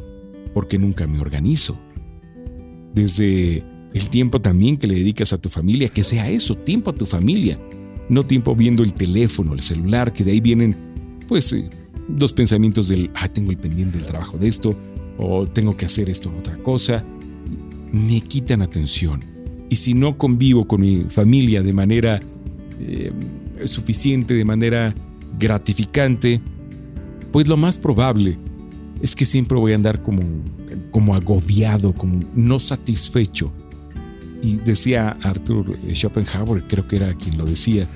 porque 0.55 0.79
nunca 0.79 1.05
me 1.05 1.19
organizo. 1.19 1.77
Desde 2.95 3.63
el 3.93 4.09
tiempo 4.09 4.41
también 4.41 4.75
que 4.75 4.87
le 4.87 4.95
dedicas 4.95 5.33
a 5.33 5.37
tu 5.37 5.49
familia, 5.49 5.87
que 5.87 6.03
sea 6.03 6.31
eso, 6.31 6.55
tiempo 6.55 6.89
a 6.89 6.95
tu 6.95 7.05
familia, 7.05 7.59
no 8.09 8.25
tiempo 8.25 8.55
viendo 8.55 8.83
el 8.83 8.93
teléfono, 8.93 9.53
el 9.53 9.61
celular, 9.61 10.11
que 10.11 10.23
de 10.23 10.31
ahí 10.31 10.41
vienen 10.41 10.75
pues 11.27 11.53
eh, 11.53 11.69
dos 12.07 12.33
pensamientos 12.33 12.89
del, 12.89 13.11
ah, 13.15 13.27
tengo 13.27 13.51
el 13.51 13.57
pendiente 13.57 13.97
del 13.97 14.07
trabajo 14.07 14.37
de 14.37 14.47
esto, 14.47 14.75
o 15.17 15.47
tengo 15.47 15.77
que 15.77 15.85
hacer 15.85 16.09
esto 16.09 16.31
otra 16.37 16.57
cosa, 16.57 17.05
me 17.91 18.21
quitan 18.21 18.61
atención. 18.61 19.23
Y 19.69 19.75
si 19.75 19.93
no 19.93 20.17
convivo 20.17 20.67
con 20.67 20.81
mi 20.81 21.03
familia 21.09 21.61
de 21.61 21.73
manera 21.73 22.19
eh, 22.79 23.11
suficiente, 23.65 24.33
de 24.33 24.45
manera 24.45 24.95
gratificante, 25.37 26.41
pues 27.31 27.47
lo 27.47 27.57
más 27.57 27.77
probable 27.77 28.37
es 29.01 29.15
que 29.15 29.25
siempre 29.25 29.57
voy 29.57 29.73
a 29.73 29.75
andar 29.75 30.01
como, 30.01 30.21
como 30.91 31.15
agobiado, 31.15 31.93
como 31.93 32.19
no 32.33 32.59
satisfecho. 32.59 33.51
Y 34.41 34.55
decía 34.55 35.17
Arthur 35.21 35.77
Schopenhauer, 35.93 36.63
creo 36.67 36.87
que 36.87 36.95
era 36.95 37.13
quien 37.13 37.37
lo 37.37 37.45
decía, 37.45 37.87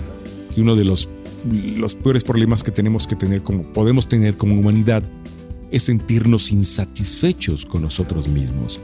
que 0.54 0.62
uno 0.62 0.76
de 0.76 0.84
los, 0.84 1.10
los 1.50 1.96
peores 1.96 2.24
problemas 2.24 2.64
que 2.64 2.72
tenemos 2.72 3.08
que 3.08 3.16
tener, 3.16 3.42
como 3.42 3.64
podemos 3.64 4.08
tener 4.08 4.36
como 4.36 4.60
humanidad, 4.60 5.04
es 5.72 5.84
sentirnos 5.84 6.52
insatisfechos 6.52 7.66
con 7.66 7.82
nosotros 7.82 8.28
mismos. 8.28 8.80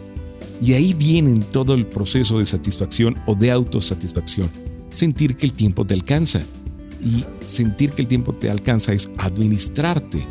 Y 0.62 0.74
ahí 0.74 0.94
viene 0.94 1.40
todo 1.52 1.74
el 1.74 1.86
proceso 1.86 2.40
de 2.40 2.46
satisfacción 2.46 3.16
o 3.28 3.36
de 3.36 3.52
autosatisfacción, 3.52 4.50
sentir 4.90 5.36
que 5.36 5.46
el 5.46 5.54
tiempo 5.54 5.86
te 5.86 5.94
alcanza 5.94 6.42
y 7.04 7.24
sentir 7.46 7.92
que 7.92 8.02
el 8.02 8.08
tiempo 8.08 8.34
te 8.34 8.50
alcanza 8.50 8.94
es 8.94 9.10
administrarte, 9.18 10.26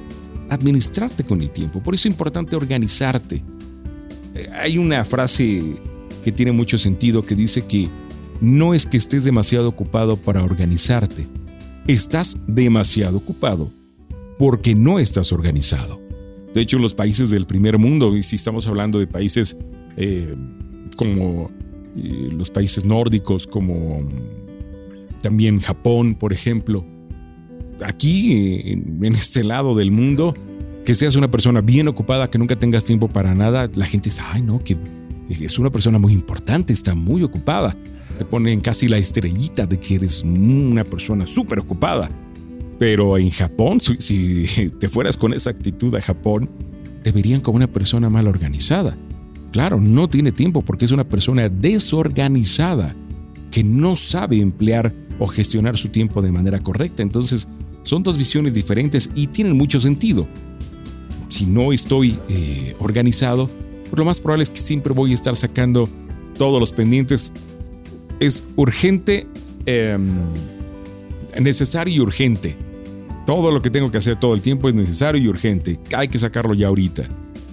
administrarte 0.50 1.24
con 1.24 1.40
el 1.40 1.50
tiempo. 1.50 1.80
Por 1.80 1.94
eso 1.94 2.08
es 2.08 2.12
importante 2.12 2.56
organizarte. 2.56 3.42
Eh, 4.34 4.48
hay 4.52 4.78
una 4.78 5.04
frase 5.04 5.76
que 6.24 6.32
tiene 6.32 6.52
mucho 6.52 6.78
sentido 6.78 7.24
que 7.24 7.34
dice 7.34 7.66
que 7.66 7.88
no 8.40 8.74
es 8.74 8.86
que 8.86 8.96
estés 8.96 9.24
demasiado 9.24 9.68
ocupado 9.68 10.16
para 10.16 10.44
organizarte, 10.44 11.26
estás 11.86 12.36
demasiado 12.46 13.18
ocupado 13.18 13.72
porque 14.38 14.74
no 14.74 14.98
estás 14.98 15.32
organizado. 15.32 16.00
De 16.54 16.60
hecho, 16.60 16.76
en 16.76 16.82
los 16.82 16.94
países 16.94 17.30
del 17.30 17.46
primer 17.46 17.78
mundo, 17.78 18.16
y 18.16 18.22
si 18.22 18.36
estamos 18.36 18.66
hablando 18.68 18.98
de 18.98 19.06
países 19.06 19.56
eh, 19.96 20.34
como 20.96 21.50
eh, 21.96 22.30
los 22.32 22.50
países 22.50 22.86
nórdicos, 22.86 23.46
como 23.46 24.08
también 25.20 25.60
Japón, 25.60 26.14
por 26.14 26.32
ejemplo, 26.32 26.84
aquí, 27.84 28.62
en, 28.64 29.04
este 29.04 29.44
lado 29.44 29.74
del 29.74 29.90
mundo, 29.90 30.34
que 30.84 30.94
seas 30.94 31.16
una 31.16 31.30
persona 31.30 31.60
bien 31.60 31.88
ocupada, 31.88 32.30
que 32.30 32.38
nunca 32.38 32.56
tengas 32.56 32.84
tiempo 32.84 33.08
para 33.08 33.34
nada, 33.34 33.70
la 33.74 33.86
gente 33.86 34.10
dice, 34.10 34.22
ay 34.24 34.42
no, 34.42 34.62
que 34.62 34.76
es 35.28 35.58
una 35.58 35.70
persona 35.70 35.98
muy 35.98 36.12
importante, 36.12 36.72
está 36.72 36.94
muy 36.94 37.22
ocupada. 37.22 37.76
Te 38.16 38.24
ponen 38.24 38.60
casi 38.60 38.88
la 38.88 38.98
estrellita 38.98 39.66
de 39.66 39.78
que 39.78 39.96
eres 39.96 40.22
una 40.22 40.84
persona 40.84 41.26
súper 41.26 41.60
ocupada. 41.60 42.10
Pero 42.78 43.18
en 43.18 43.30
Japón, 43.30 43.80
si 43.80 44.46
te 44.78 44.88
fueras 44.88 45.16
con 45.16 45.32
esa 45.32 45.50
actitud 45.50 45.94
a 45.96 46.00
Japón, 46.00 46.48
te 47.02 47.12
verían 47.12 47.40
como 47.40 47.56
una 47.56 47.66
persona 47.66 48.08
mal 48.08 48.26
organizada. 48.26 48.96
Claro, 49.52 49.80
no 49.80 50.08
tiene 50.08 50.32
tiempo 50.32 50.62
porque 50.62 50.84
es 50.84 50.92
una 50.92 51.08
persona 51.08 51.48
desorganizada 51.48 52.94
que 53.50 53.64
no 53.64 53.96
sabe 53.96 54.40
emplear 54.40 54.92
o 55.18 55.26
gestionar 55.26 55.76
su 55.76 55.88
tiempo 55.88 56.22
de 56.22 56.32
manera 56.32 56.60
correcta. 56.60 57.02
Entonces, 57.02 57.48
son 57.82 58.02
dos 58.02 58.18
visiones 58.18 58.54
diferentes 58.54 59.10
y 59.14 59.28
tienen 59.28 59.56
mucho 59.56 59.80
sentido. 59.80 60.26
Si 61.28 61.46
no 61.46 61.72
estoy 61.72 62.18
eh, 62.28 62.76
organizado, 62.78 63.50
lo 63.92 64.04
más 64.04 64.20
probable 64.20 64.42
es 64.44 64.50
que 64.50 64.60
siempre 64.60 64.92
voy 64.92 65.12
a 65.12 65.14
estar 65.14 65.36
sacando 65.36 65.88
todos 66.36 66.60
los 66.60 66.72
pendientes. 66.72 67.32
Es 68.20 68.44
urgente, 68.56 69.26
em, 69.66 70.08
necesario 71.40 71.94
y 71.94 72.00
urgente. 72.00 72.56
Todo 73.26 73.50
lo 73.50 73.60
que 73.60 73.70
tengo 73.70 73.90
que 73.90 73.98
hacer 73.98 74.16
todo 74.16 74.34
el 74.34 74.40
tiempo 74.40 74.68
es 74.68 74.74
necesario 74.74 75.20
y 75.20 75.28
urgente. 75.28 75.78
Hay 75.96 76.08
que 76.08 76.18
sacarlo 76.18 76.54
ya 76.54 76.68
ahorita. 76.68 77.08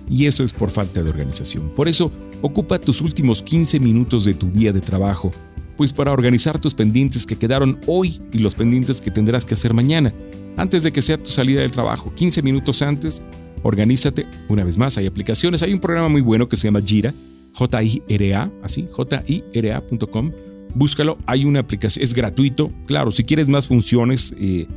Y 0.10 0.26
eso 0.28 0.44
es 0.44 0.54
por 0.54 0.70
falta 0.70 1.02
de 1.04 1.10
organización. 1.10 1.70
Por 1.76 1.88
eso, 1.88 2.12
ocupa 2.42 2.80
tus 2.80 3.02
últimos 3.02 3.42
15 3.42 3.80
minutos 3.80 4.26
de 4.26 4.36
tu 4.36 4.50
día 4.50 4.72
de 4.72 4.82
trabajo, 4.82 5.32
pues 5.78 5.92
para 5.92 6.12
organizar 6.12 6.60
tus 6.60 6.76
pendientes 6.76 7.26
que 7.26 7.38
quedaron 7.38 7.80
hoy 7.88 8.22
y 8.32 8.38
los 8.38 8.56
pendientes 8.56 9.02
que 9.02 9.12
tendrás 9.12 9.46
que 9.46 9.56
hacer 9.56 9.74
mañana, 9.74 10.14
antes 10.58 10.84
de 10.84 10.94
que 10.94 11.02
sea 11.02 11.18
tu 11.18 11.32
salida 11.32 11.62
del 11.62 11.72
trabajo. 11.72 12.14
15 12.16 12.42
minutos 12.44 12.82
antes, 12.82 13.24
organízate. 13.66 14.28
Una 14.48 14.64
vez 14.64 14.78
más, 14.78 14.98
hay 14.98 15.08
aplicaciones. 15.08 15.64
Hay 15.64 15.74
un 15.74 15.80
programa 15.80 16.08
muy 16.08 16.22
bueno 16.22 16.48
que 16.48 16.56
se 16.56 16.68
llama 16.68 16.82
Jira, 16.86 17.14
J-I-R-A, 17.54 18.52
así, 18.62 18.88
J-I-R-A.com. 18.92 20.32
Búscalo, 20.76 21.18
hay 21.26 21.46
una 21.46 21.62
aplicación, 21.62 22.04
es 22.04 22.14
gratuito. 22.14 22.70
Claro, 22.86 23.12
si 23.12 23.24
quieres 23.24 23.50
más 23.50 23.66
funciones, 23.68 24.36
eh, 24.40 24.68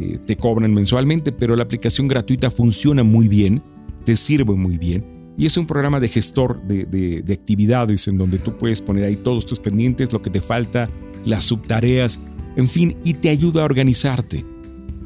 eh, 0.00 0.18
te 0.26 0.34
cobran 0.36 0.74
mensualmente, 0.74 1.30
pero 1.30 1.54
la 1.54 1.62
aplicación 1.62 2.08
gratuita 2.08 2.50
funciona 2.50 3.04
muy 3.04 3.28
bien, 3.28 3.62
te 4.04 4.16
sirve 4.16 4.54
muy 4.54 4.78
bien. 4.78 5.04
Y 5.38 5.46
es 5.46 5.56
un 5.56 5.66
programa 5.66 6.00
de 6.00 6.08
gestor 6.08 6.60
de, 6.62 7.24
actividades 7.32 8.08
en 8.08 8.18
donde 8.18 8.38
tú 8.38 8.58
puedes 8.58 8.82
poner 8.82 9.04
ahí 9.04 9.16
todos 9.16 9.46
tus 9.46 9.60
pendientes, 9.60 10.12
lo 10.12 10.22
que 10.22 10.30
te 10.30 10.40
falta, 10.40 10.90
las 11.24 11.44
subtareas, 11.44 12.20
en 12.56 12.68
fin, 12.68 12.96
y 13.04 13.14
te 13.14 13.30
ayuda 13.30 13.62
a 13.62 13.64
organizarte. 13.64 14.44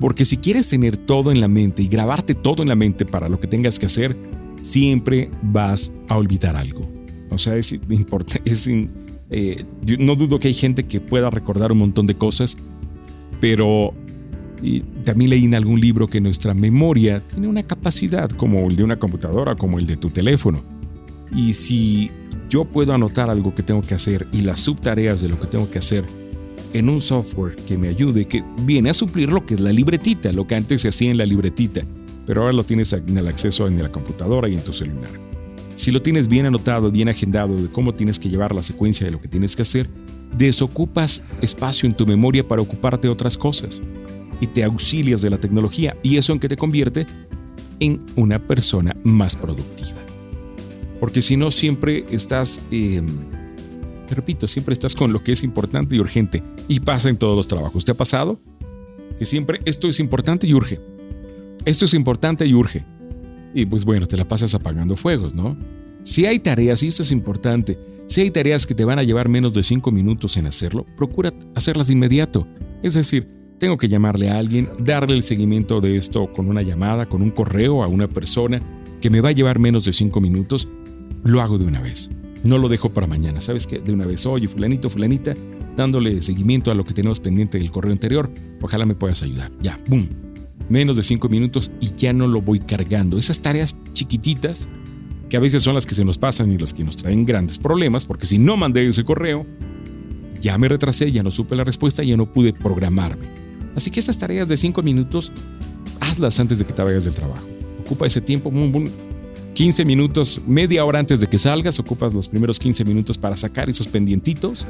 Porque 0.00 0.24
si 0.24 0.36
quieres 0.36 0.68
tener 0.68 0.96
todo 0.96 1.32
en 1.32 1.40
la 1.40 1.48
mente 1.48 1.82
y 1.82 1.88
grabarte 1.88 2.34
todo 2.34 2.62
en 2.62 2.68
la 2.68 2.74
mente 2.74 3.04
para 3.04 3.28
lo 3.28 3.40
que 3.40 3.48
tengas 3.48 3.78
que 3.78 3.86
hacer, 3.86 4.16
siempre 4.62 5.30
vas 5.42 5.92
a 6.08 6.16
olvidar 6.16 6.56
algo. 6.56 6.88
O 7.30 7.38
sea, 7.38 7.56
es 7.56 7.72
importante, 7.90 8.42
eh, 9.30 9.64
no 9.98 10.14
dudo 10.14 10.38
que 10.38 10.48
hay 10.48 10.54
gente 10.54 10.86
que 10.86 11.00
pueda 11.00 11.30
recordar 11.30 11.72
un 11.72 11.78
montón 11.78 12.06
de 12.06 12.14
cosas, 12.14 12.56
pero 13.40 13.94
y 14.62 14.80
también 15.04 15.30
leí 15.30 15.44
en 15.44 15.54
algún 15.54 15.80
libro 15.80 16.06
que 16.08 16.20
nuestra 16.20 16.54
memoria 16.54 17.20
tiene 17.20 17.48
una 17.48 17.62
capacidad 17.62 18.28
como 18.30 18.68
el 18.68 18.76
de 18.76 18.84
una 18.84 18.96
computadora, 18.96 19.54
como 19.54 19.78
el 19.78 19.86
de 19.86 19.96
tu 19.96 20.10
teléfono. 20.10 20.62
Y 21.34 21.52
si 21.52 22.10
yo 22.48 22.64
puedo 22.64 22.92
anotar 22.94 23.30
algo 23.30 23.54
que 23.54 23.62
tengo 23.62 23.82
que 23.82 23.94
hacer 23.94 24.26
y 24.32 24.40
las 24.40 24.60
subtareas 24.60 25.20
de 25.20 25.28
lo 25.28 25.38
que 25.38 25.46
tengo 25.46 25.70
que 25.70 25.78
hacer 25.78 26.04
en 26.72 26.88
un 26.88 27.00
software 27.00 27.56
que 27.56 27.78
me 27.78 27.88
ayude, 27.88 28.26
que 28.26 28.44
viene 28.62 28.90
a 28.90 28.94
suplir 28.94 29.30
lo 29.30 29.44
que 29.44 29.54
es 29.54 29.60
la 29.60 29.72
libretita, 29.72 30.32
lo 30.32 30.46
que 30.46 30.54
antes 30.54 30.82
se 30.82 30.88
hacía 30.88 31.10
en 31.10 31.18
la 31.18 31.26
libretita, 31.26 31.82
pero 32.26 32.42
ahora 32.42 32.52
lo 32.52 32.64
tienes 32.64 32.92
en 32.92 33.16
el 33.16 33.28
acceso 33.28 33.66
en 33.66 33.82
la 33.82 33.90
computadora 33.90 34.48
y 34.48 34.54
en 34.54 34.62
tu 34.62 34.72
celular. 34.72 35.10
Si 35.74 35.90
lo 35.90 36.02
tienes 36.02 36.28
bien 36.28 36.46
anotado, 36.46 36.90
bien 36.90 37.08
agendado 37.08 37.56
de 37.56 37.68
cómo 37.68 37.94
tienes 37.94 38.18
que 38.18 38.28
llevar 38.28 38.54
la 38.54 38.62
secuencia 38.62 39.06
de 39.06 39.12
lo 39.12 39.20
que 39.20 39.28
tienes 39.28 39.54
que 39.54 39.62
hacer, 39.62 39.88
desocupas 40.36 41.22
espacio 41.40 41.86
en 41.86 41.94
tu 41.94 42.06
memoria 42.06 42.46
para 42.46 42.62
ocuparte 42.62 43.08
de 43.08 43.12
otras 43.12 43.38
cosas 43.38 43.82
y 44.40 44.46
te 44.48 44.64
auxilias 44.64 45.22
de 45.22 45.30
la 45.30 45.38
tecnología 45.38 45.96
y 46.02 46.16
eso 46.16 46.32
en 46.32 46.40
que 46.40 46.48
te 46.48 46.56
convierte 46.56 47.06
en 47.80 48.04
una 48.16 48.38
persona 48.38 48.94
más 49.04 49.36
productiva. 49.36 49.98
Porque 51.00 51.22
si 51.22 51.36
no, 51.36 51.50
siempre 51.50 52.04
estás, 52.10 52.60
eh, 52.70 53.02
te 54.08 54.14
repito, 54.14 54.46
siempre 54.46 54.72
estás 54.72 54.94
con 54.94 55.12
lo 55.12 55.22
que 55.22 55.32
es 55.32 55.44
importante 55.44 55.94
y 55.94 56.00
urgente 56.00 56.42
y 56.66 56.80
pasa 56.80 57.10
en 57.10 57.18
todos 57.18 57.36
los 57.36 57.46
trabajos. 57.46 57.84
¿Te 57.84 57.92
ha 57.92 57.96
pasado? 57.96 58.40
Que 59.18 59.24
siempre 59.24 59.60
esto 59.64 59.88
es 59.88 60.00
importante 60.00 60.46
y 60.46 60.54
urge. 60.54 60.80
Esto 61.64 61.84
es 61.84 61.94
importante 61.94 62.46
y 62.46 62.54
urge. 62.54 62.84
Y 63.54 63.66
pues 63.66 63.84
bueno, 63.84 64.06
te 64.06 64.16
la 64.16 64.26
pasas 64.26 64.54
apagando 64.54 64.96
fuegos, 64.96 65.34
¿no? 65.34 65.56
Si 66.04 66.24
hay 66.24 66.38
tareas, 66.38 66.82
y 66.82 66.88
esto 66.88 67.02
es 67.02 67.12
importante, 67.12 67.78
si 68.06 68.22
hay 68.22 68.30
tareas 68.30 68.66
que 68.66 68.74
te 68.74 68.84
van 68.84 68.98
a 68.98 69.02
llevar 69.02 69.28
menos 69.28 69.52
de 69.52 69.62
5 69.62 69.90
minutos 69.90 70.38
en 70.38 70.46
hacerlo, 70.46 70.86
procura 70.96 71.32
hacerlas 71.54 71.88
de 71.88 71.92
inmediato. 71.92 72.46
Es 72.82 72.94
decir, 72.94 73.28
tengo 73.58 73.76
que 73.76 73.88
llamarle 73.88 74.30
a 74.30 74.38
alguien, 74.38 74.70
darle 74.78 75.14
el 75.14 75.22
seguimiento 75.22 75.80
de 75.80 75.96
esto 75.96 76.32
con 76.32 76.48
una 76.48 76.62
llamada, 76.62 77.06
con 77.06 77.20
un 77.20 77.30
correo 77.30 77.82
a 77.82 77.88
una 77.88 78.08
persona 78.08 78.62
que 79.02 79.10
me 79.10 79.20
va 79.20 79.30
a 79.30 79.32
llevar 79.32 79.58
menos 79.58 79.84
de 79.84 79.92
cinco 79.92 80.20
minutos, 80.20 80.68
lo 81.24 81.42
hago 81.42 81.58
de 81.58 81.66
una 81.66 81.82
vez. 81.82 82.10
No 82.44 82.58
lo 82.58 82.68
dejo 82.68 82.90
para 82.90 83.06
mañana. 83.06 83.40
¿Sabes 83.40 83.66
qué? 83.66 83.78
De 83.78 83.92
una 83.92 84.06
vez, 84.06 84.24
oye, 84.26 84.48
fulanito, 84.48 84.88
fulanita, 84.90 85.34
dándole 85.76 86.20
seguimiento 86.20 86.70
a 86.70 86.74
lo 86.74 86.84
que 86.84 86.94
tenemos 86.94 87.20
pendiente 87.20 87.58
del 87.58 87.70
correo 87.70 87.92
anterior. 87.92 88.30
Ojalá 88.60 88.86
me 88.86 88.94
puedas 88.94 89.22
ayudar. 89.22 89.50
Ya, 89.60 89.78
¡boom! 89.88 90.08
Menos 90.68 90.96
de 90.96 91.02
cinco 91.02 91.28
minutos 91.28 91.70
y 91.80 91.94
ya 91.96 92.12
no 92.12 92.26
lo 92.26 92.42
voy 92.42 92.60
cargando. 92.60 93.16
Esas 93.16 93.40
tareas 93.40 93.74
chiquititas, 93.94 94.68
que 95.28 95.36
a 95.36 95.40
veces 95.40 95.62
son 95.62 95.74
las 95.74 95.86
que 95.86 95.94
se 95.94 96.04
nos 96.04 96.18
pasan 96.18 96.50
y 96.50 96.58
las 96.58 96.74
que 96.74 96.84
nos 96.84 96.96
traen 96.96 97.24
grandes 97.24 97.58
problemas, 97.58 98.04
porque 98.04 98.26
si 98.26 98.38
no 98.38 98.56
mandé 98.56 98.86
ese 98.86 99.04
correo, 99.04 99.46
ya 100.40 100.56
me 100.58 100.68
retrasé, 100.68 101.10
ya 101.10 101.22
no 101.22 101.30
supe 101.30 101.56
la 101.56 101.64
respuesta, 101.64 102.02
ya 102.02 102.16
no 102.16 102.26
pude 102.26 102.52
programarme. 102.52 103.26
Así 103.74 103.90
que 103.90 104.00
esas 104.00 104.18
tareas 104.18 104.48
de 104.48 104.56
5 104.56 104.82
minutos, 104.82 105.32
hazlas 106.00 106.38
antes 106.40 106.58
de 106.58 106.64
que 106.64 106.72
te 106.72 106.82
vayas 106.82 107.04
del 107.04 107.14
trabajo. 107.14 107.46
Ocupa 107.80 108.06
ese 108.06 108.20
tiempo, 108.20 108.50
15 109.58 109.84
minutos, 109.84 110.40
media 110.46 110.84
hora 110.84 111.00
antes 111.00 111.18
de 111.18 111.26
que 111.26 111.36
salgas, 111.36 111.80
ocupas 111.80 112.14
los 112.14 112.28
primeros 112.28 112.60
15 112.60 112.84
minutos 112.84 113.18
para 113.18 113.36
sacar 113.36 113.68
esos 113.68 113.88
pendientitos 113.88 114.68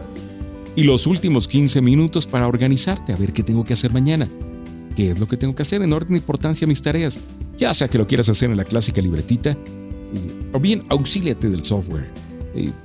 y 0.77 0.85
los 0.85 1.07
últimos 1.07 1.47
15 1.47 1.83
minutos 1.83 2.27
para 2.27 2.49
organizarte, 2.49 3.13
a 3.13 3.17
ver 3.17 3.35
qué 3.35 3.43
tengo 3.43 3.65
que 3.65 3.75
hacer 3.75 3.93
mañana. 3.93 4.27
¿Qué 4.97 5.11
es 5.11 5.21
lo 5.21 5.29
que 5.29 5.37
tengo 5.37 5.55
que 5.55 5.61
hacer 5.61 5.83
en 5.83 5.93
orden 5.93 6.13
de 6.13 6.17
importancia 6.17 6.67
mis 6.67 6.81
tareas? 6.81 7.21
Ya 7.59 7.75
sea 7.75 7.89
que 7.89 7.99
lo 7.99 8.07
quieras 8.07 8.31
hacer 8.31 8.51
en 8.51 8.57
la 8.57 8.65
clásica 8.65 9.03
libretita, 9.03 9.59
o 10.55 10.59
bien 10.59 10.83
auxíliate 10.89 11.51
del 11.51 11.65
software. 11.65 12.11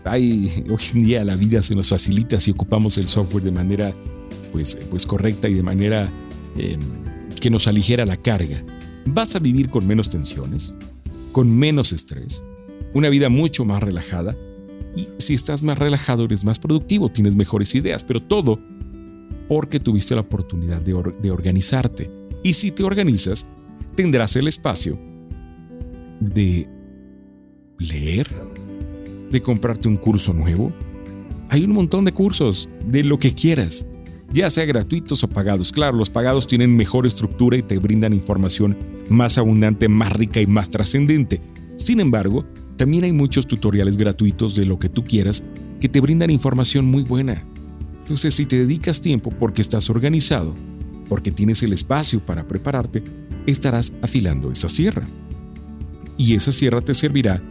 Hay, 0.04 0.66
hoy 0.70 0.84
en 0.96 1.04
día 1.04 1.24
la 1.24 1.38
vida 1.38 1.62
se 1.62 1.74
nos 1.74 1.88
facilita 1.88 2.38
si 2.38 2.52
ocupamos 2.52 2.98
el 2.98 3.08
software 3.08 3.46
de 3.46 3.52
manera 3.52 3.94
pues, 4.52 4.78
pues 4.90 5.06
correcta 5.06 5.48
y 5.48 5.54
de 5.54 5.64
manera 5.64 6.12
em, 6.58 6.82
que 7.40 7.50
nos 7.50 7.70
aligera 7.70 8.06
la 8.06 8.18
carga, 8.18 8.62
vas 9.06 9.38
a 9.38 9.40
vivir 9.40 9.70
con 9.70 9.88
menos 9.88 10.10
tensiones, 10.10 10.76
con 11.34 11.54
menos 11.54 11.92
estrés, 11.92 12.46
una 12.94 13.10
vida 13.10 13.28
mucho 13.28 13.66
más 13.66 13.84
relajada 13.84 14.38
y 14.96 15.10
si 15.18 15.34
estás 15.34 15.64
más 15.64 15.78
relajado 15.78 16.24
eres 16.24 16.46
más 16.46 16.60
productivo, 16.60 17.10
tienes 17.10 17.36
mejores 17.36 17.76
ideas, 17.76 18.04
pero 18.04 18.22
todo 18.22 18.60
porque 19.50 19.80
tuviste 19.80 20.16
la 20.16 20.22
oportunidad 20.22 20.82
de, 20.82 20.94
de 21.22 21.32
organizarte. 21.32 22.10
Y 22.44 22.54
si 22.54 22.72
te 22.72 22.84
organizas, 22.84 23.48
tendrás 23.96 24.36
el 24.36 24.48
espacio 24.48 24.98
de 26.20 26.70
leer, 27.80 28.28
de 29.30 29.42
comprarte 29.42 29.88
un 29.88 29.98
curso 29.98 30.34
nuevo. 30.34 30.72
Hay 31.50 31.66
un 31.66 31.72
montón 31.72 32.06
de 32.06 32.14
cursos 32.14 32.70
de 32.86 33.04
lo 33.04 33.20
que 33.20 33.34
quieras 33.34 33.88
ya 34.34 34.50
sea 34.50 34.66
gratuitos 34.66 35.24
o 35.24 35.30
pagados. 35.30 35.72
Claro, 35.72 35.96
los 35.96 36.10
pagados 36.10 36.48
tienen 36.48 36.76
mejor 36.76 37.06
estructura 37.06 37.56
y 37.56 37.62
te 37.62 37.78
brindan 37.78 38.14
información 38.14 38.76
más 39.10 39.38
abundante, 39.38 39.90
más 39.90 40.14
rica 40.14 40.42
y 40.42 40.48
más 40.48 40.70
trascendente. 40.70 41.42
Sin 41.76 42.00
embargo, 42.00 42.46
también 42.78 43.04
hay 43.04 43.14
muchos 43.14 43.48
tutoriales 43.48 43.98
gratuitos 43.98 44.56
de 44.56 44.66
lo 44.66 44.80
que 44.80 44.90
tú 44.90 45.04
quieras 45.04 45.44
que 45.80 45.90
te 45.90 46.00
brindan 46.00 46.30
información 46.30 46.86
muy 46.86 47.04
buena. 47.04 47.44
Entonces, 48.00 48.34
si 48.34 48.46
te 48.46 48.58
dedicas 48.58 49.02
tiempo 49.02 49.32
porque 49.32 49.62
estás 49.62 49.90
organizado, 49.90 50.54
porque 51.10 51.32
tienes 51.32 51.62
el 51.64 51.74
espacio 51.74 52.20
para 52.20 52.48
prepararte, 52.48 53.04
estarás 53.46 53.94
afilando 54.02 54.52
esa 54.52 54.70
sierra. 54.70 55.06
Y 56.18 56.36
esa 56.36 56.52
sierra 56.52 56.82
te 56.82 56.94
servirá 56.94 57.42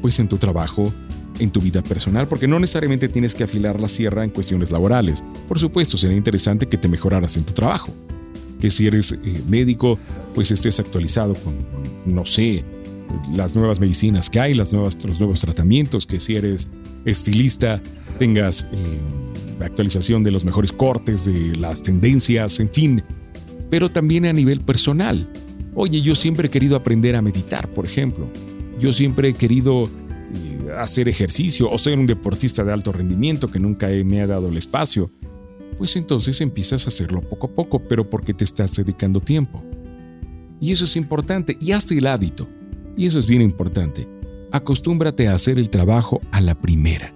pues 0.00 0.18
en 0.18 0.28
tu 0.28 0.36
trabajo, 0.36 0.92
en 1.38 1.50
tu 1.50 1.60
vida 1.60 1.82
personal, 1.82 2.26
porque 2.26 2.48
no 2.48 2.58
necesariamente 2.58 3.08
tienes 3.08 3.34
que 3.34 3.44
afilar 3.44 3.80
la 3.80 3.88
sierra 3.88 4.24
en 4.24 4.30
cuestiones 4.30 4.70
laborales. 4.70 5.22
Por 5.48 5.58
supuesto, 5.58 5.96
sería 5.96 6.16
interesante 6.16 6.66
que 6.66 6.76
te 6.76 6.88
mejoraras 6.88 7.36
en 7.36 7.44
tu 7.44 7.52
trabajo, 7.52 7.94
que 8.62 8.70
si 8.70 8.86
eres 8.86 9.10
eh, 9.10 9.42
médico, 9.48 9.98
pues 10.36 10.52
estés 10.52 10.78
actualizado 10.78 11.34
con, 11.34 11.56
no 12.06 12.24
sé, 12.24 12.64
las 13.34 13.56
nuevas 13.56 13.80
medicinas 13.80 14.30
que 14.30 14.38
hay, 14.38 14.54
las 14.54 14.72
nuevas, 14.72 14.96
los 15.02 15.18
nuevos 15.18 15.40
tratamientos, 15.40 16.06
que 16.06 16.20
si 16.20 16.36
eres 16.36 16.68
estilista, 17.04 17.82
tengas 18.20 18.68
eh, 18.70 19.64
actualización 19.64 20.22
de 20.22 20.30
los 20.30 20.44
mejores 20.44 20.70
cortes, 20.70 21.24
de 21.24 21.56
las 21.56 21.82
tendencias, 21.82 22.60
en 22.60 22.68
fin, 22.68 23.02
pero 23.68 23.90
también 23.90 24.26
a 24.26 24.32
nivel 24.32 24.60
personal. 24.60 25.28
Oye, 25.74 26.00
yo 26.00 26.14
siempre 26.14 26.46
he 26.46 26.50
querido 26.50 26.76
aprender 26.76 27.16
a 27.16 27.20
meditar, 27.20 27.68
por 27.68 27.84
ejemplo. 27.84 28.30
Yo 28.78 28.92
siempre 28.92 29.30
he 29.30 29.34
querido 29.34 29.86
eh, 29.86 30.70
hacer 30.78 31.08
ejercicio 31.08 31.68
o 31.68 31.78
ser 31.78 31.98
un 31.98 32.06
deportista 32.06 32.62
de 32.62 32.72
alto 32.72 32.92
rendimiento 32.92 33.48
que 33.48 33.58
nunca 33.58 33.88
me 34.04 34.20
ha 34.20 34.28
dado 34.28 34.50
el 34.50 34.56
espacio. 34.56 35.10
Pues 35.78 35.96
entonces 35.96 36.40
empiezas 36.40 36.84
a 36.84 36.88
hacerlo 36.88 37.20
poco 37.22 37.48
a 37.48 37.54
poco, 37.54 37.80
pero 37.88 38.08
porque 38.08 38.34
te 38.34 38.44
estás 38.44 38.76
dedicando 38.76 39.20
tiempo. 39.20 39.62
Y 40.60 40.72
eso 40.72 40.84
es 40.84 40.96
importante, 40.96 41.56
y 41.60 41.72
haz 41.72 41.90
el 41.90 42.06
hábito. 42.06 42.48
Y 42.96 43.06
eso 43.06 43.18
es 43.18 43.26
bien 43.26 43.42
importante. 43.42 44.06
Acostúmbrate 44.52 45.28
a 45.28 45.34
hacer 45.34 45.58
el 45.58 45.70
trabajo 45.70 46.20
a 46.30 46.40
la 46.40 46.54
primera. 46.54 47.12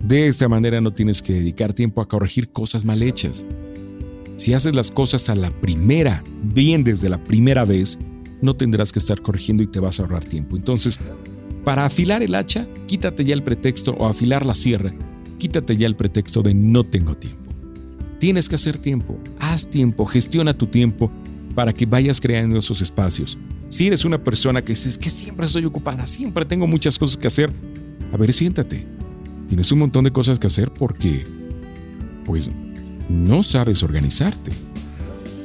De 0.00 0.26
esta 0.28 0.48
manera 0.48 0.80
no 0.80 0.92
tienes 0.92 1.20
que 1.20 1.34
dedicar 1.34 1.74
tiempo 1.74 2.00
a 2.00 2.08
corregir 2.08 2.50
cosas 2.50 2.84
mal 2.84 3.02
hechas. 3.02 3.44
Si 4.36 4.54
haces 4.54 4.74
las 4.74 4.90
cosas 4.90 5.28
a 5.28 5.34
la 5.34 5.50
primera, 5.50 6.24
bien 6.42 6.82
desde 6.82 7.10
la 7.10 7.22
primera 7.22 7.66
vez, 7.66 7.98
no 8.40 8.54
tendrás 8.54 8.92
que 8.92 8.98
estar 8.98 9.20
corrigiendo 9.20 9.62
y 9.62 9.66
te 9.66 9.80
vas 9.80 10.00
a 10.00 10.04
ahorrar 10.04 10.24
tiempo. 10.24 10.56
Entonces, 10.56 10.98
para 11.64 11.84
afilar 11.84 12.22
el 12.22 12.34
hacha, 12.34 12.66
quítate 12.86 13.24
ya 13.24 13.34
el 13.34 13.42
pretexto 13.42 13.92
o 13.92 14.06
afilar 14.06 14.46
la 14.46 14.54
sierra, 14.54 14.94
quítate 15.36 15.76
ya 15.76 15.86
el 15.86 15.96
pretexto 15.96 16.42
de 16.42 16.54
no 16.54 16.84
tengo 16.84 17.14
tiempo. 17.14 17.39
Tienes 18.20 18.50
que 18.50 18.56
hacer 18.56 18.76
tiempo, 18.76 19.18
haz 19.38 19.66
tiempo, 19.66 20.04
gestiona 20.04 20.52
tu 20.52 20.66
tiempo 20.66 21.10
para 21.54 21.72
que 21.72 21.86
vayas 21.86 22.20
creando 22.20 22.58
esos 22.58 22.82
espacios. 22.82 23.38
Si 23.70 23.86
eres 23.86 24.04
una 24.04 24.22
persona 24.22 24.60
que 24.60 24.74
dices 24.74 24.98
que 24.98 25.08
siempre 25.08 25.46
estoy 25.46 25.64
ocupada, 25.64 26.06
siempre 26.06 26.44
tengo 26.44 26.66
muchas 26.66 26.98
cosas 26.98 27.16
que 27.16 27.28
hacer, 27.28 27.50
a 28.12 28.18
ver, 28.18 28.34
siéntate. 28.34 28.86
Tienes 29.48 29.72
un 29.72 29.78
montón 29.78 30.04
de 30.04 30.10
cosas 30.10 30.38
que 30.38 30.48
hacer 30.48 30.70
porque, 30.70 31.24
pues, 32.26 32.50
no 33.08 33.42
sabes 33.42 33.82
organizarte. 33.82 34.52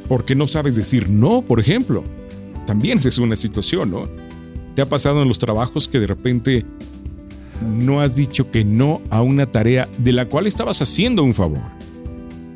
Porque 0.10 0.36
no 0.36 0.46
sabes 0.46 0.76
decir 0.76 1.10
no, 1.10 1.44
por 1.44 1.62
ejemplo. 1.62 2.04
También 2.68 3.00
es 3.00 3.18
una 3.18 3.38
situación, 3.38 3.90
¿no? 3.90 4.04
¿Te 4.76 4.82
ha 4.82 4.90
pasado 4.90 5.22
en 5.22 5.30
los 5.30 5.40
trabajos 5.40 5.88
que 5.88 6.02
de 6.02 6.08
repente 6.08 6.66
no 7.80 8.02
has 8.02 8.18
dicho 8.18 8.52
que 8.52 8.66
no 8.66 9.02
a 9.10 9.22
una 9.22 9.46
tarea 9.46 9.88
de 9.98 10.12
la 10.12 10.28
cual 10.28 10.46
estabas 10.46 10.82
haciendo 10.82 11.24
un 11.24 11.34
favor? 11.34 11.85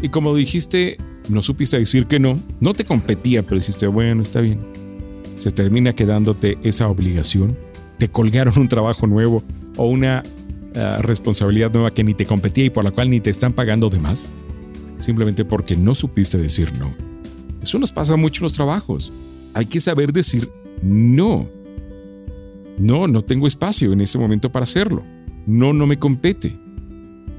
Y 0.01 0.09
como 0.09 0.35
dijiste, 0.35 0.97
no 1.27 1.41
supiste 1.41 1.77
decir 1.77 2.07
que 2.07 2.19
no, 2.19 2.41
no 2.59 2.73
te 2.73 2.85
competía, 2.85 3.43
pero 3.43 3.57
dijiste, 3.57 3.87
bueno, 3.87 4.21
está 4.21 4.41
bien. 4.41 4.59
Se 5.35 5.51
termina 5.51 5.93
quedándote 5.93 6.57
esa 6.63 6.87
obligación. 6.87 7.57
Te 7.97 8.09
colgaron 8.09 8.57
un 8.57 8.67
trabajo 8.67 9.07
nuevo 9.07 9.43
o 9.77 9.85
una 9.85 10.23
ah, 10.75 10.97
responsabilidad 11.01 11.71
nueva 11.73 11.93
que 11.93 12.03
ni 12.03 12.13
te 12.13 12.25
competía 12.25 12.65
y 12.65 12.69
por 12.69 12.83
la 12.83 12.91
cual 12.91 13.09
ni 13.09 13.19
te 13.19 13.29
están 13.29 13.53
pagando 13.53 13.89
de 13.89 13.99
más 13.99 14.31
simplemente 14.99 15.45
porque 15.45 15.75
no 15.75 15.95
supiste 15.95 16.37
decir 16.37 16.71
no. 16.77 16.93
Eso 17.63 17.79
nos 17.79 17.91
pasa 17.91 18.15
mucho 18.15 18.41
en 18.41 18.43
los 18.43 18.53
trabajos. 18.53 19.11
Hay 19.53 19.65
que 19.65 19.81
saber 19.81 20.13
decir 20.13 20.49
no. 20.83 21.49
No, 22.77 23.07
no 23.07 23.21
tengo 23.23 23.47
espacio 23.47 23.91
en 23.91 24.01
ese 24.01 24.19
momento 24.19 24.51
para 24.51 24.65
hacerlo. 24.65 25.03
No, 25.47 25.73
no 25.73 25.87
me 25.87 25.97
compete. 25.97 26.57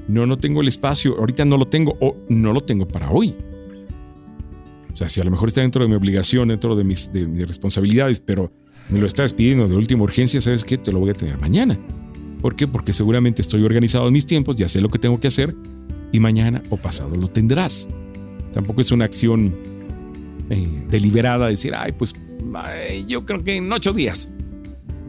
No, 0.07 0.25
no 0.25 0.37
tengo 0.37 0.61
el 0.61 0.67
espacio. 0.67 1.17
Ahorita 1.17 1.45
no 1.45 1.57
lo 1.57 1.67
tengo 1.67 1.97
o 1.99 2.17
no 2.29 2.53
lo 2.53 2.61
tengo 2.61 2.87
para 2.87 3.11
hoy. 3.11 3.35
O 4.93 4.97
sea, 4.97 5.07
si 5.07 5.21
a 5.21 5.23
lo 5.23 5.31
mejor 5.31 5.47
está 5.47 5.61
dentro 5.61 5.83
de 5.83 5.89
mi 5.89 5.95
obligación, 5.95 6.49
dentro 6.49 6.75
de 6.75 6.83
mis, 6.83 7.11
de 7.13 7.25
mis 7.25 7.47
responsabilidades, 7.47 8.19
pero 8.19 8.51
me 8.89 8.99
lo 8.99 9.07
estás 9.07 9.33
pidiendo 9.33 9.67
de 9.67 9.75
última 9.75 10.03
urgencia, 10.03 10.41
¿sabes 10.41 10.65
qué? 10.65 10.77
Te 10.77 10.91
lo 10.91 10.99
voy 10.99 11.11
a 11.11 11.13
tener 11.13 11.37
mañana. 11.37 11.79
¿Por 12.41 12.55
qué? 12.55 12.67
Porque 12.67 12.91
seguramente 12.91 13.41
estoy 13.41 13.63
organizado 13.63 14.07
en 14.07 14.13
mis 14.13 14.25
tiempos, 14.25 14.57
ya 14.57 14.67
sé 14.67 14.81
lo 14.81 14.89
que 14.89 14.99
tengo 14.99 15.19
que 15.19 15.27
hacer 15.27 15.55
y 16.11 16.19
mañana 16.19 16.61
o 16.69 16.77
pasado 16.77 17.15
lo 17.15 17.29
tendrás. 17.29 17.87
Tampoco 18.51 18.81
es 18.81 18.91
una 18.91 19.05
acción 19.05 19.55
eh, 20.49 20.85
deliberada 20.89 21.47
decir, 21.47 21.73
ay, 21.75 21.93
pues 21.93 22.13
yo 23.07 23.25
creo 23.25 23.43
que 23.43 23.55
en 23.57 23.71
ocho 23.71 23.93
días. 23.93 24.29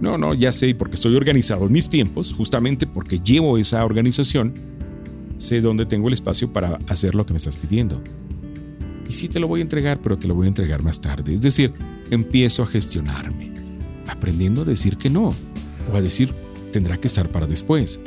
No, 0.00 0.18
no, 0.18 0.34
ya 0.34 0.52
sé, 0.52 0.74
porque 0.74 0.96
estoy 0.96 1.14
organizado 1.16 1.66
en 1.66 1.72
mis 1.72 1.88
tiempos, 1.88 2.32
justamente 2.32 2.86
porque 2.86 3.20
llevo 3.20 3.56
esa 3.56 3.84
organización, 3.84 4.52
sé 5.42 5.60
dónde 5.60 5.86
tengo 5.86 6.06
el 6.06 6.14
espacio 6.14 6.52
para 6.52 6.78
hacer 6.86 7.16
lo 7.16 7.26
que 7.26 7.32
me 7.32 7.38
estás 7.38 7.56
pidiendo. 7.56 8.00
Y 9.08 9.12
sí 9.12 9.28
te 9.28 9.40
lo 9.40 9.48
voy 9.48 9.58
a 9.58 9.62
entregar, 9.62 10.00
pero 10.00 10.16
te 10.16 10.28
lo 10.28 10.34
voy 10.34 10.46
a 10.46 10.48
entregar 10.48 10.82
más 10.82 11.00
tarde. 11.00 11.34
Es 11.34 11.42
decir, 11.42 11.72
empiezo 12.10 12.62
a 12.62 12.66
gestionarme, 12.66 13.50
aprendiendo 14.06 14.62
a 14.62 14.64
decir 14.64 14.96
que 14.96 15.10
no, 15.10 15.34
o 15.92 15.96
a 15.96 16.00
decir 16.00 16.32
tendrá 16.72 16.96
que 16.96 17.08
estar 17.08 17.28
para 17.28 17.48
después. 17.48 18.00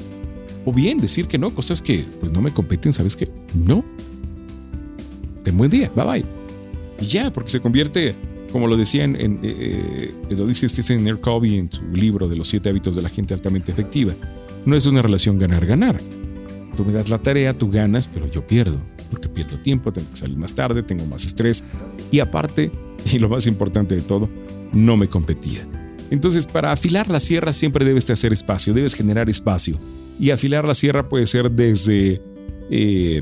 O 0.63 0.71
bien 0.71 0.97
decir 0.97 1.27
que 1.27 1.37
no, 1.37 1.53
cosas 1.53 1.81
que 1.81 2.05
pues 2.21 2.31
no 2.31 2.41
me 2.41 2.51
competen, 2.51 2.93
¿sabes 2.93 3.17
qué? 3.17 3.29
No. 3.53 3.83
Ten 5.43 5.57
buen 5.57 5.69
día, 5.69 5.91
bye 5.93 6.05
bye. 6.05 6.25
Y 7.01 7.05
ya, 7.05 7.33
porque 7.33 7.51
se 7.51 7.59
convierte, 7.59 8.15
como 8.51 8.67
lo 8.67 8.77
decía 8.77 9.03
en, 9.03 9.17
eh, 9.17 9.39
eh, 9.43 10.13
lo 10.29 10.47
dice 10.47 10.69
Stephen. 10.69 11.17
Covey 11.17 11.57
en 11.57 11.69
su 11.69 11.83
libro 11.93 12.29
de 12.29 12.37
los 12.37 12.47
siete 12.47 12.69
hábitos 12.69 12.95
de 12.95 13.01
la 13.01 13.09
gente 13.09 13.33
altamente 13.33 13.73
efectiva. 13.73 14.13
No 14.65 14.77
es 14.77 14.85
una 14.85 15.01
relación 15.01 15.37
ganar-ganar. 15.37 15.99
Tú 16.75 16.83
me 16.83 16.93
das 16.93 17.09
la 17.09 17.17
tarea, 17.17 17.53
tú 17.53 17.69
ganas, 17.69 18.07
pero 18.07 18.27
yo 18.27 18.45
pierdo, 18.45 18.77
porque 19.09 19.29
pierdo 19.29 19.57
tiempo, 19.57 19.93
tengo 19.93 20.09
que 20.09 20.17
salir 20.17 20.37
más 20.37 20.53
tarde, 20.53 20.83
tengo 20.83 21.05
más 21.05 21.25
estrés 21.25 21.63
y 22.11 22.19
aparte, 22.19 22.71
y 23.13 23.19
lo 23.19 23.29
más 23.29 23.47
importante 23.47 23.95
de 23.95 24.01
todo, 24.01 24.29
no 24.73 24.97
me 24.97 25.07
competía. 25.07 25.67
Entonces, 26.11 26.45
para 26.45 26.71
afilar 26.71 27.09
la 27.09 27.19
sierra 27.19 27.53
siempre 27.53 27.85
debes 27.85 28.07
de 28.07 28.13
hacer 28.13 28.33
espacio, 28.33 28.73
debes 28.73 28.93
generar 28.93 29.29
espacio. 29.29 29.77
Y 30.19 30.31
afilar 30.31 30.67
la 30.67 30.73
sierra 30.73 31.09
puede 31.09 31.25
ser 31.25 31.51
desde, 31.51 32.21
eh, 32.69 33.21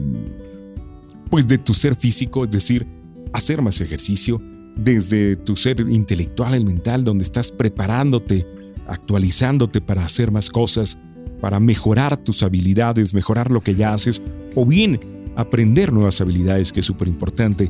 pues 1.29 1.47
de 1.47 1.57
tu 1.57 1.73
ser 1.73 1.95
físico, 1.95 2.43
es 2.43 2.49
decir, 2.49 2.85
hacer 3.31 3.61
más 3.61 3.81
ejercicio, 3.81 4.39
desde 4.75 5.35
tu 5.35 5.55
ser 5.55 5.79
intelectual 5.79 6.59
y 6.59 6.65
mental, 6.65 7.03
donde 7.03 7.23
estás 7.23 7.51
preparándote, 7.51 8.45
actualizándote 8.87 9.81
para 9.81 10.05
hacer 10.05 10.31
más 10.31 10.49
cosas, 10.49 10.99
para 11.43 11.59
mejorar 11.59 12.15
tus 12.15 12.41
habilidades, 12.41 13.13
mejorar 13.13 13.51
lo 13.51 13.59
que 13.59 13.75
ya 13.75 13.93
haces, 13.93 14.21
o 14.55 14.65
bien 14.65 14.97
aprender 15.35 15.91
nuevas 15.91 16.21
habilidades, 16.21 16.71
que 16.71 16.79
es 16.79 16.85
súper 16.85 17.09
importante, 17.09 17.69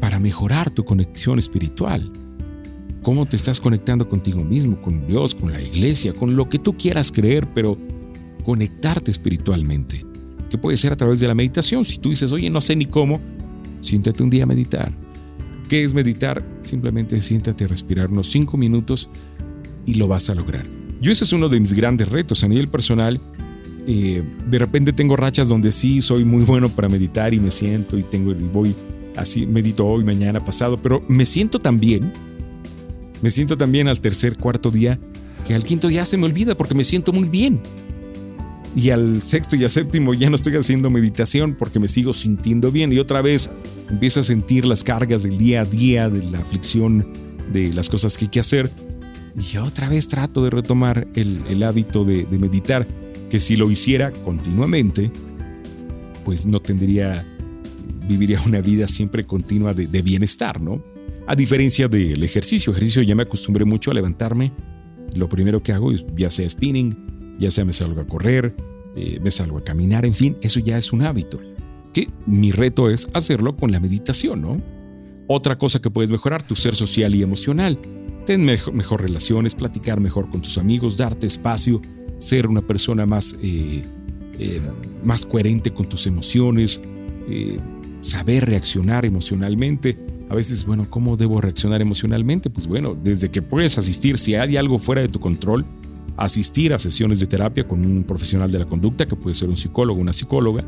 para 0.00 0.18
mejorar 0.18 0.70
tu 0.70 0.84
conexión 0.84 1.38
espiritual. 1.38 2.10
¿Cómo 3.02 3.24
te 3.24 3.36
estás 3.36 3.60
conectando 3.60 4.08
contigo 4.08 4.42
mismo, 4.42 4.82
con 4.82 5.06
Dios, 5.06 5.36
con 5.36 5.52
la 5.52 5.62
iglesia, 5.62 6.14
con 6.14 6.34
lo 6.34 6.48
que 6.48 6.58
tú 6.58 6.76
quieras 6.76 7.12
creer, 7.12 7.46
pero 7.54 7.78
conectarte 8.42 9.12
espiritualmente, 9.12 10.04
que 10.50 10.58
puede 10.58 10.76
ser 10.76 10.92
a 10.92 10.96
través 10.96 11.20
de 11.20 11.28
la 11.28 11.34
meditación. 11.34 11.84
Si 11.84 11.98
tú 11.98 12.10
dices, 12.10 12.32
oye, 12.32 12.50
no 12.50 12.60
sé 12.60 12.74
ni 12.74 12.86
cómo, 12.86 13.20
siéntate 13.82 14.24
un 14.24 14.30
día 14.30 14.42
a 14.42 14.46
meditar. 14.46 14.92
¿Qué 15.68 15.84
es 15.84 15.94
meditar? 15.94 16.44
Simplemente 16.58 17.20
siéntate 17.20 17.66
a 17.66 17.68
respirar 17.68 18.10
unos 18.10 18.26
cinco 18.26 18.56
minutos 18.56 19.10
y 19.84 19.94
lo 19.94 20.08
vas 20.08 20.28
a 20.28 20.34
lograr. 20.34 20.75
Yo 21.00 21.12
ese 21.12 21.24
es 21.24 21.32
uno 21.32 21.48
de 21.48 21.60
mis 21.60 21.72
grandes 21.72 22.08
retos 22.08 22.42
a 22.44 22.48
nivel 22.48 22.68
personal. 22.68 23.20
Eh, 23.86 24.22
de 24.48 24.58
repente 24.58 24.92
tengo 24.92 25.16
rachas 25.16 25.48
donde 25.48 25.70
sí 25.70 26.00
soy 26.00 26.24
muy 26.24 26.44
bueno 26.44 26.68
para 26.68 26.88
meditar 26.88 27.34
y 27.34 27.40
me 27.40 27.50
siento 27.50 27.96
y 27.96 28.02
tengo 28.02 28.32
y 28.32 28.34
voy 28.34 28.74
así, 29.16 29.46
medito 29.46 29.86
hoy, 29.86 30.04
mañana, 30.04 30.44
pasado, 30.44 30.76
pero 30.76 31.02
me 31.08 31.24
siento 31.24 31.58
también, 31.58 32.12
me 33.22 33.30
siento 33.30 33.56
también 33.56 33.88
al 33.88 34.00
tercer, 34.00 34.36
cuarto 34.36 34.70
día, 34.70 34.98
que 35.46 35.54
al 35.54 35.64
quinto 35.64 35.88
ya 35.88 36.04
se 36.04 36.16
me 36.16 36.24
olvida 36.24 36.56
porque 36.56 36.74
me 36.74 36.84
siento 36.84 37.12
muy 37.12 37.28
bien 37.28 37.60
y 38.74 38.90
al 38.90 39.22
sexto 39.22 39.56
y 39.56 39.64
al 39.64 39.70
séptimo 39.70 40.12
ya 40.12 40.28
no 40.28 40.36
estoy 40.36 40.54
haciendo 40.56 40.90
meditación 40.90 41.54
porque 41.54 41.78
me 41.78 41.88
sigo 41.88 42.12
sintiendo 42.12 42.70
bien 42.70 42.92
y 42.92 42.98
otra 42.98 43.22
vez 43.22 43.50
empiezo 43.88 44.20
a 44.20 44.22
sentir 44.22 44.66
las 44.66 44.84
cargas 44.84 45.22
del 45.22 45.38
día 45.38 45.62
a 45.62 45.64
día, 45.64 46.10
de 46.10 46.30
la 46.30 46.40
aflicción, 46.40 47.06
de 47.52 47.72
las 47.72 47.88
cosas 47.88 48.18
que 48.18 48.26
hay 48.26 48.30
que 48.30 48.40
hacer 48.40 48.70
y 49.38 49.56
otra 49.58 49.88
vez 49.88 50.08
trato 50.08 50.42
de 50.42 50.50
retomar 50.50 51.06
el, 51.14 51.62
hábito 51.62 52.04
de, 52.04 52.26
meditar, 52.38 52.86
que 53.30 53.38
si 53.38 53.56
lo 53.56 53.70
hiciera 53.70 54.10
continuamente, 54.10 55.10
pues 56.24 56.46
no 56.46 56.60
tendría, 56.60 57.24
viviría 58.08 58.40
una 58.46 58.60
vida 58.60 58.88
siempre 58.88 59.24
continua 59.24 59.74
de, 59.74 59.86
de 59.86 60.02
bienestar, 60.02 60.60
¿no? 60.60 60.82
A 61.26 61.34
diferencia 61.34 61.88
del 61.88 62.22
ejercicio, 62.22 62.70
ejercicio 62.72 63.02
ya 63.02 63.14
me 63.14 63.24
acostumbré 63.24 63.64
mucho 63.64 63.90
a 63.90 63.94
levantarme, 63.94 64.52
lo 65.16 65.28
primero 65.28 65.62
que 65.62 65.72
hago 65.72 65.92
es 65.92 66.04
ya 66.14 66.30
sea 66.30 66.48
spinning, 66.48 66.96
ya 67.38 67.50
sea 67.50 67.64
me 67.64 67.72
salgo 67.72 68.00
a 68.00 68.06
correr, 68.06 68.54
eh, 68.96 69.18
me 69.20 69.30
salgo 69.30 69.58
a 69.58 69.64
caminar, 69.64 70.06
en 70.06 70.14
fin, 70.14 70.36
eso 70.40 70.60
ya 70.60 70.78
es 70.78 70.92
un 70.92 71.02
hábito. 71.02 71.38
Que 71.92 72.08
mi 72.26 72.52
reto 72.52 72.90
es 72.90 73.08
hacerlo 73.12 73.56
con 73.56 73.72
la 73.72 73.80
meditación, 73.80 74.40
¿no? 74.40 74.62
Otra 75.26 75.58
cosa 75.58 75.80
que 75.80 75.90
puedes 75.90 76.10
mejorar, 76.10 76.42
tu 76.42 76.54
ser 76.56 76.76
social 76.76 77.14
y 77.14 77.22
emocional. 77.22 77.78
Ten 78.26 78.44
mejor, 78.44 79.00
relaciones, 79.00 79.54
platicar 79.54 80.00
mejor 80.00 80.28
con 80.30 80.42
tus 80.42 80.58
amigos, 80.58 80.96
darte 80.96 81.26
espacio, 81.26 81.80
ser 82.18 82.48
una 82.48 82.60
persona 82.60 83.06
más, 83.06 83.38
eh, 83.40 83.84
eh, 84.38 84.60
más 85.04 85.24
coherente 85.24 85.72
con 85.72 85.88
tus 85.88 86.06
emociones, 86.06 86.80
saber 88.00 88.46
reaccionar 88.46 89.04
emocionalmente. 89.04 89.96
A 90.28 90.34
veces, 90.34 90.66
bueno, 90.66 90.86
¿cómo 90.90 91.16
debo 91.16 91.40
reaccionar 91.40 91.80
emocionalmente? 91.80 92.50
Pues 92.50 92.66
bueno, 92.66 92.96
desde 93.00 93.30
que 93.30 93.42
puedes 93.42 93.78
asistir, 93.78 94.18
si 94.18 94.34
hay 94.34 94.56
algo 94.56 94.78
fuera 94.78 95.02
de 95.02 95.08
tu 95.08 95.20
control, 95.20 95.64
asistir 96.16 96.72
a 96.72 96.78
sesiones 96.78 97.20
de 97.20 97.26
terapia 97.26 97.66
con 97.66 97.84
un 97.84 98.04
profesional 98.04 98.50
de 98.50 98.58
la 98.58 98.64
conducta, 98.64 99.06
que 99.06 99.16
puede 99.16 99.34
ser 99.34 99.48
un 99.48 99.56
psicólogo, 99.56 100.00
una 100.00 100.12
psicóloga, 100.12 100.64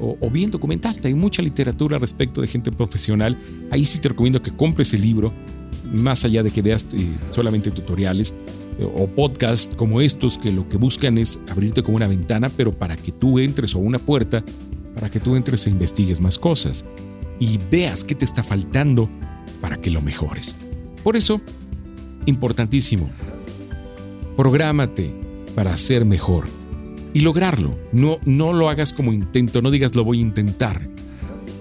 o, 0.00 0.30
bien 0.30 0.50
documentarte. 0.50 1.08
Hay 1.08 1.14
mucha 1.14 1.42
literatura 1.42 1.98
respecto 1.98 2.40
de 2.40 2.46
gente 2.46 2.72
profesional. 2.72 3.36
Ahí 3.70 3.84
sí 3.84 3.98
te 3.98 4.08
recomiendo 4.08 4.40
que 4.40 4.50
compres 4.50 4.94
el 4.94 5.02
libro, 5.02 5.30
más 5.90 6.24
allá 6.24 6.42
de 6.42 6.50
que 6.50 6.62
veas 6.62 6.86
eh, 6.92 7.16
solamente 7.30 7.70
tutoriales 7.70 8.34
eh, 8.78 8.84
o 8.84 9.06
podcasts 9.08 9.74
como 9.76 10.00
estos 10.00 10.38
que 10.38 10.52
lo 10.52 10.68
que 10.68 10.76
buscan 10.76 11.18
es 11.18 11.40
abrirte 11.50 11.82
como 11.82 11.96
una 11.96 12.06
ventana, 12.06 12.50
pero 12.56 12.72
para 12.72 12.96
que 12.96 13.12
tú 13.12 13.38
entres 13.38 13.74
o 13.74 13.78
una 13.78 13.98
puerta, 13.98 14.44
para 14.94 15.10
que 15.10 15.20
tú 15.20 15.36
entres 15.36 15.66
e 15.66 15.70
investigues 15.70 16.20
más 16.20 16.38
cosas 16.38 16.84
y 17.38 17.58
veas 17.70 18.04
qué 18.04 18.14
te 18.14 18.24
está 18.24 18.42
faltando 18.42 19.08
para 19.60 19.76
que 19.76 19.90
lo 19.90 20.02
mejores. 20.02 20.56
Por 21.02 21.16
eso, 21.16 21.40
importantísimo, 22.26 23.08
prográmate 24.36 25.14
para 25.54 25.76
ser 25.76 26.04
mejor 26.04 26.46
y 27.12 27.20
lograrlo. 27.20 27.76
No, 27.92 28.18
no 28.24 28.52
lo 28.52 28.68
hagas 28.68 28.92
como 28.92 29.12
intento, 29.12 29.62
no 29.62 29.70
digas 29.70 29.94
lo 29.94 30.04
voy 30.04 30.18
a 30.18 30.22
intentar, 30.22 30.86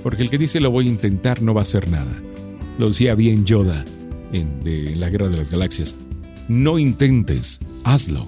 porque 0.03 0.23
el 0.23 0.29
que 0.29 0.37
dice 0.37 0.59
lo 0.59 0.71
voy 0.71 0.87
a 0.87 0.89
intentar 0.89 1.41
no 1.41 1.53
va 1.53 1.61
a 1.61 1.63
hacer 1.63 1.89
nada. 1.89 2.21
Lo 2.77 2.87
decía 2.87 3.15
bien 3.15 3.45
Yoda 3.45 3.83
en, 4.33 4.63
de, 4.63 4.95
la 4.95 5.09
Guerra 5.09 5.29
de 5.29 5.37
las 5.37 5.51
Galaxias. 5.51 5.95
No 6.47 6.79
intentes, 6.79 7.59
hazlo. 7.83 8.27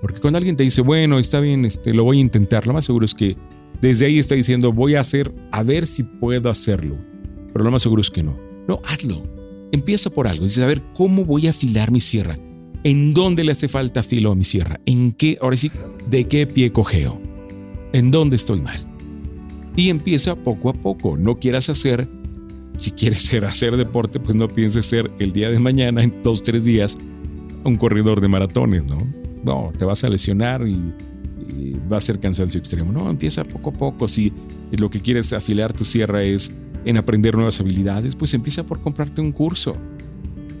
Porque 0.00 0.20
cuando 0.20 0.36
alguien 0.36 0.56
te 0.56 0.64
dice, 0.64 0.82
bueno, 0.82 1.18
está 1.18 1.40
bien, 1.40 1.64
este, 1.64 1.94
lo 1.94 2.04
voy 2.04 2.18
a 2.18 2.20
intentar, 2.20 2.66
lo 2.66 2.72
más 2.72 2.84
seguro 2.84 3.04
es 3.04 3.14
que 3.14 3.36
desde 3.80 4.06
ahí 4.06 4.18
está 4.18 4.34
diciendo, 4.34 4.72
voy 4.72 4.94
a 4.94 5.00
hacer, 5.00 5.34
a 5.50 5.62
ver 5.62 5.86
si 5.86 6.02
puedo 6.02 6.48
hacerlo. 6.48 6.96
Pero 7.52 7.64
lo 7.64 7.70
más 7.70 7.82
seguro 7.82 8.00
es 8.00 8.10
que 8.10 8.22
no. 8.22 8.36
No, 8.68 8.80
hazlo. 8.86 9.26
Empieza 9.72 10.10
por 10.10 10.28
algo. 10.28 10.44
Dices, 10.44 10.62
a 10.62 10.66
ver, 10.66 10.82
¿cómo 10.94 11.24
voy 11.24 11.46
a 11.46 11.50
afilar 11.50 11.90
mi 11.90 12.00
sierra? 12.00 12.36
¿En 12.82 13.14
dónde 13.14 13.44
le 13.44 13.52
hace 13.52 13.68
falta 13.68 14.02
filo 14.02 14.32
a 14.32 14.34
mi 14.34 14.44
sierra? 14.44 14.80
¿En 14.86 15.12
qué, 15.12 15.38
ahora 15.40 15.56
sí, 15.56 15.70
de 16.08 16.24
qué 16.24 16.46
pie 16.46 16.70
cogeo? 16.70 17.20
¿En 17.92 18.10
dónde 18.10 18.36
estoy 18.36 18.60
mal? 18.60 18.78
Y 19.76 19.90
empieza 19.90 20.36
poco 20.36 20.70
a 20.70 20.74
poco. 20.74 21.16
No 21.16 21.36
quieras 21.36 21.70
hacer, 21.70 22.06
si 22.78 22.90
quieres 22.92 23.32
hacer 23.34 23.76
deporte, 23.76 24.20
pues 24.20 24.36
no 24.36 24.48
pienses 24.48 24.86
ser 24.86 25.10
el 25.18 25.32
día 25.32 25.50
de 25.50 25.58
mañana, 25.58 26.02
en 26.02 26.22
dos, 26.22 26.42
tres 26.42 26.64
días, 26.64 26.98
un 27.64 27.76
corredor 27.76 28.20
de 28.20 28.28
maratones, 28.28 28.86
¿no? 28.86 28.98
No, 29.44 29.72
te 29.78 29.84
vas 29.84 30.04
a 30.04 30.08
lesionar 30.08 30.66
y, 30.66 30.94
va 31.90 31.98
a 31.98 32.00
ser 32.00 32.18
cansancio 32.18 32.58
extremo. 32.58 32.92
No, 32.92 33.10
empieza 33.10 33.44
poco 33.44 33.70
a 33.70 33.72
poco. 33.72 34.08
Si 34.08 34.32
lo 34.72 34.88
que 34.88 35.00
quieres 35.00 35.34
afilar 35.34 35.72
tu 35.72 35.84
sierra 35.84 36.22
es 36.22 36.50
en 36.86 36.96
aprender 36.96 37.34
nuevas 37.34 37.60
habilidades, 37.60 38.16
pues 38.16 38.32
empieza 38.32 38.64
por 38.64 38.80
comprarte 38.80 39.20
un 39.20 39.32
curso 39.32 39.76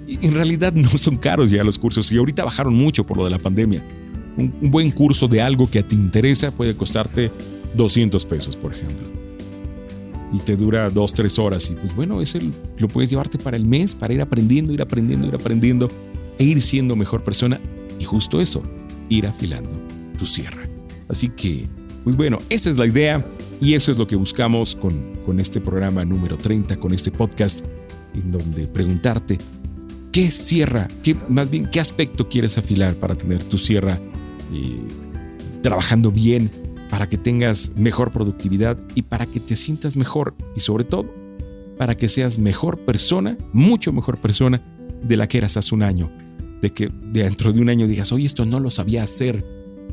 en 0.08 0.34
realidad 0.34 0.72
no 0.74 0.88
son 0.88 1.16
caros 1.16 1.50
ya 1.50 1.64
los 1.64 1.78
cursos 1.78 2.10
y 2.12 2.18
ahorita 2.18 2.44
bajaron 2.44 2.74
mucho 2.74 3.06
por 3.06 3.16
lo 3.16 3.24
de 3.24 3.30
la 3.30 3.38
pandemia. 3.38 3.82
Un, 4.36 4.70
buen 4.70 4.90
curso 4.90 5.28
de 5.28 5.40
algo 5.40 5.70
que 5.70 5.82
te 5.82 5.94
interesa 5.94 6.50
puede 6.50 6.76
costarte 6.76 7.30
200 7.74 8.26
pesos, 8.26 8.56
por 8.56 8.72
ejemplo. 8.72 9.23
Y 10.32 10.38
te 10.38 10.56
dura 10.56 10.90
2, 10.90 11.14
3 11.14 11.38
horas. 11.38 11.70
Y 11.70 11.74
pues 11.74 11.94
bueno, 11.94 12.20
ese 12.20 12.40
lo 12.78 12.88
puedes 12.88 13.10
llevarte 13.10 13.38
para 13.38 13.56
el 13.56 13.66
mes, 13.66 13.94
para 13.94 14.14
ir 14.14 14.20
aprendiendo, 14.20 14.72
ir 14.72 14.82
aprendiendo, 14.82 15.26
ir 15.26 15.34
aprendiendo 15.34 15.88
e 16.38 16.44
ir 16.44 16.60
siendo 16.62 16.96
mejor 16.96 17.22
persona. 17.22 17.60
Y 17.98 18.04
justo 18.04 18.40
eso, 18.40 18.62
ir 19.08 19.26
afilando 19.26 19.70
tu 20.18 20.26
sierra. 20.26 20.62
Así 21.08 21.28
que, 21.28 21.66
pues 22.02 22.16
bueno, 22.16 22.38
esa 22.48 22.70
es 22.70 22.78
la 22.78 22.86
idea 22.86 23.24
y 23.60 23.74
eso 23.74 23.92
es 23.92 23.98
lo 23.98 24.06
que 24.06 24.16
buscamos 24.16 24.74
con, 24.74 25.14
con 25.24 25.38
este 25.38 25.60
programa 25.60 26.04
número 26.04 26.36
30, 26.36 26.76
con 26.76 26.92
este 26.92 27.10
podcast, 27.10 27.64
en 28.14 28.32
donde 28.32 28.66
preguntarte 28.66 29.38
¿Qué 30.14 30.30
sierra, 30.30 30.86
qué, 31.02 31.16
más 31.28 31.50
bien, 31.50 31.68
qué 31.68 31.80
aspecto 31.80 32.28
quieres 32.28 32.56
afilar 32.56 32.94
para 32.94 33.16
tener 33.16 33.42
tu 33.42 33.58
sierra 33.58 33.98
eh, 34.52 34.78
trabajando 35.60 36.12
bien, 36.12 36.48
para 36.90 37.08
que 37.08 37.16
tengas 37.16 37.72
mejor 37.76 38.10
productividad 38.10 38.78
y 38.94 39.02
para 39.02 39.26
que 39.26 39.40
te 39.40 39.56
sientas 39.56 39.96
mejor 39.96 40.34
y 40.56 40.60
sobre 40.60 40.84
todo 40.84 41.12
para 41.76 41.96
que 41.96 42.08
seas 42.08 42.38
mejor 42.38 42.78
persona, 42.78 43.36
mucho 43.52 43.92
mejor 43.92 44.20
persona 44.20 44.62
de 45.02 45.16
la 45.16 45.26
que 45.26 45.38
eras 45.38 45.56
hace 45.56 45.74
un 45.74 45.82
año, 45.82 46.10
de 46.62 46.70
que 46.70 46.90
dentro 47.12 47.52
de 47.52 47.60
un 47.60 47.68
año 47.68 47.86
digas, 47.86 48.12
oye, 48.12 48.26
esto 48.26 48.44
no 48.44 48.60
lo 48.60 48.70
sabía 48.70 49.02
hacer 49.02 49.44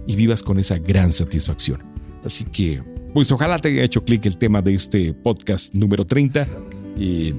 y 0.06 0.16
vivas 0.16 0.44
con 0.44 0.60
esa 0.60 0.78
gran 0.78 1.10
satisfacción. 1.10 1.84
Así 2.24 2.46
que, 2.46 2.84
pues 3.14 3.32
ojalá 3.32 3.58
te 3.58 3.70
haya 3.70 3.84
hecho 3.84 4.04
clic 4.04 4.26
el 4.28 4.38
tema 4.38 4.62
de 4.62 4.76
este 4.76 5.14
podcast 5.14 5.74
número 5.74 6.06
30. 6.06 6.48
Y 6.98 7.34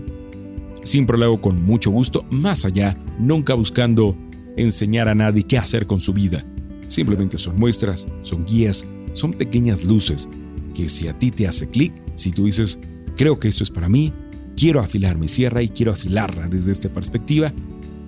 Siempre 0.82 1.16
lo 1.16 1.24
hago 1.26 1.40
con 1.40 1.62
mucho 1.62 1.90
gusto, 1.90 2.24
más 2.30 2.64
allá, 2.64 2.96
nunca 3.18 3.55
buscando 3.55 4.16
enseñar 4.57 5.09
a 5.09 5.14
nadie 5.14 5.44
qué 5.44 5.57
hacer 5.57 5.86
con 5.86 5.98
su 5.98 6.12
vida. 6.12 6.44
Simplemente 6.88 7.38
son 7.38 7.57
muestras, 7.57 8.09
son 8.20 8.44
guías, 8.44 8.84
son 9.12 9.32
pequeñas 9.32 9.84
luces 9.84 10.28
que 10.74 10.88
si 10.88 11.08
a 11.08 11.18
ti 11.18 11.30
te 11.30 11.46
hace 11.46 11.68
clic, 11.68 11.92
si 12.14 12.30
tú 12.30 12.46
dices, 12.46 12.78
creo 13.16 13.38
que 13.38 13.48
esto 13.48 13.64
es 13.64 13.70
para 13.70 13.88
mí, 13.88 14.12
quiero 14.56 14.80
afilar 14.80 15.18
mi 15.18 15.28
sierra 15.28 15.62
y 15.62 15.68
quiero 15.68 15.92
afilarla 15.92 16.48
desde 16.48 16.72
esta 16.72 16.88
perspectiva, 16.88 17.52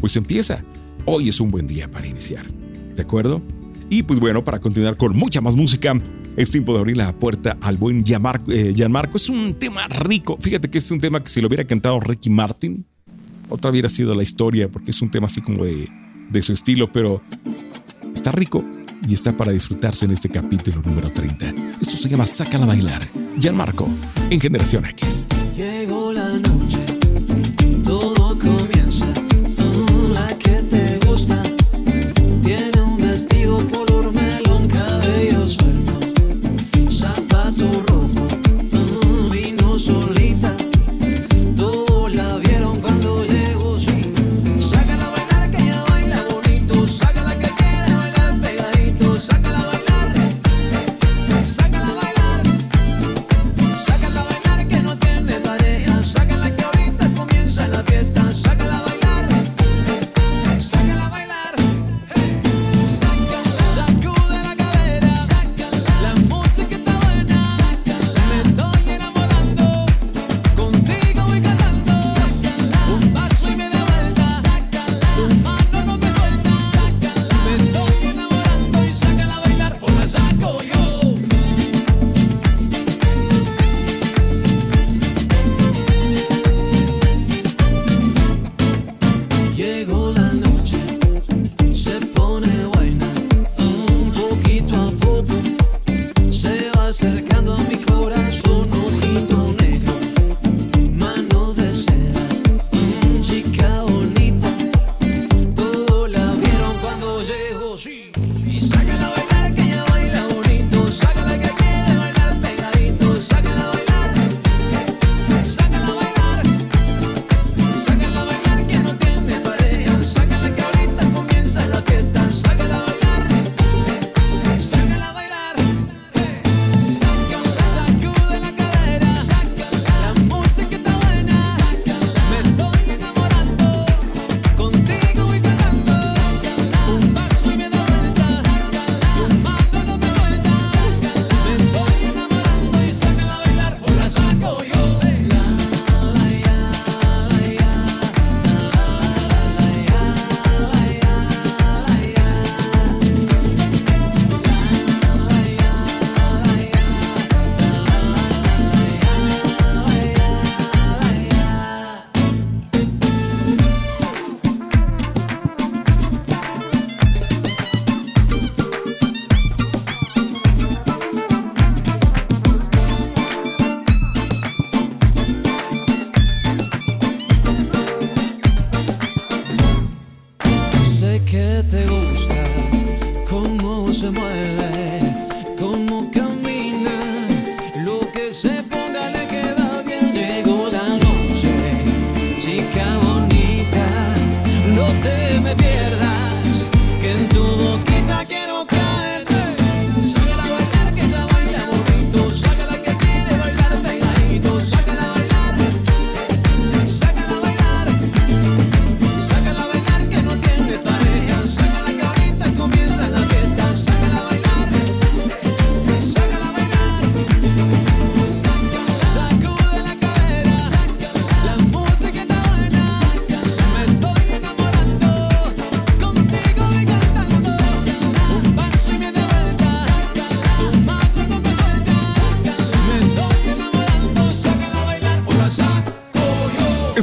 pues 0.00 0.16
empieza. 0.16 0.64
Hoy 1.04 1.28
es 1.28 1.40
un 1.40 1.50
buen 1.50 1.66
día 1.66 1.90
para 1.90 2.06
iniciar. 2.06 2.46
¿De 2.94 3.02
acuerdo? 3.02 3.42
Y 3.90 4.04
pues 4.04 4.18
bueno, 4.18 4.44
para 4.44 4.60
continuar 4.60 4.96
con 4.96 5.14
mucha 5.16 5.40
más 5.40 5.56
música, 5.56 6.00
es 6.36 6.50
tiempo 6.50 6.72
de 6.72 6.78
abrir 6.78 6.96
la 6.96 7.12
puerta 7.18 7.58
al 7.60 7.76
buen 7.76 8.04
Gianmarco. 8.04 8.50
Eh. 8.50 8.74
Es 9.14 9.28
un 9.28 9.54
tema 9.54 9.86
rico. 9.88 10.38
Fíjate 10.40 10.70
que 10.70 10.78
es 10.78 10.90
un 10.90 11.00
tema 11.00 11.20
que 11.20 11.28
si 11.28 11.40
lo 11.40 11.48
hubiera 11.48 11.64
cantado 11.64 12.00
Ricky 12.00 12.30
Martin, 12.30 12.86
otra 13.48 13.70
hubiera 13.70 13.88
sido 13.88 14.14
la 14.14 14.22
historia, 14.22 14.70
porque 14.70 14.90
es 14.90 15.02
un 15.02 15.10
tema 15.10 15.26
así 15.26 15.42
como 15.42 15.64
de, 15.64 15.88
de 16.30 16.42
su 16.42 16.54
estilo, 16.54 16.90
pero 16.90 17.22
está 18.14 18.32
rico 18.32 18.64
y 19.08 19.14
está 19.14 19.32
para 19.32 19.52
disfrutarse 19.52 20.04
en 20.04 20.12
este 20.12 20.28
capítulo 20.28 20.80
número 20.84 21.10
30. 21.10 21.54
Esto 21.80 21.96
se 21.96 22.08
llama 22.08 22.26
Sácala 22.26 22.64
a 22.64 22.68
bailar. 22.68 23.02
Gianmarco, 23.38 23.88
en 24.30 24.40
Generación 24.40 24.84
X. 24.86 25.26
Llegó 25.56 26.12
la 26.12 26.28
noche, 26.28 26.83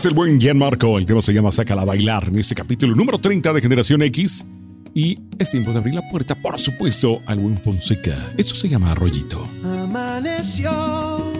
Es 0.01 0.07
el 0.07 0.15
buen 0.15 0.39
Gianmarco, 0.39 0.97
el 0.97 1.05
tema 1.05 1.21
se 1.21 1.31
llama 1.31 1.51
Sácala 1.51 1.83
a 1.83 1.85
bailar 1.85 2.29
en 2.29 2.39
este 2.39 2.55
capítulo 2.55 2.95
número 2.95 3.19
30 3.19 3.53
de 3.53 3.61
Generación 3.61 4.01
X. 4.01 4.47
Y 4.95 5.19
es 5.37 5.51
tiempo 5.51 5.71
de 5.73 5.77
abrir 5.77 5.93
la 5.93 6.01
puerta, 6.09 6.33
por 6.33 6.59
supuesto, 6.59 7.19
al 7.27 7.37
buen 7.37 7.55
Fonseca. 7.59 8.17
Esto 8.35 8.55
se 8.55 8.67
llama 8.67 8.93
Arroyito. 8.93 9.47
Amaneció 9.63 11.31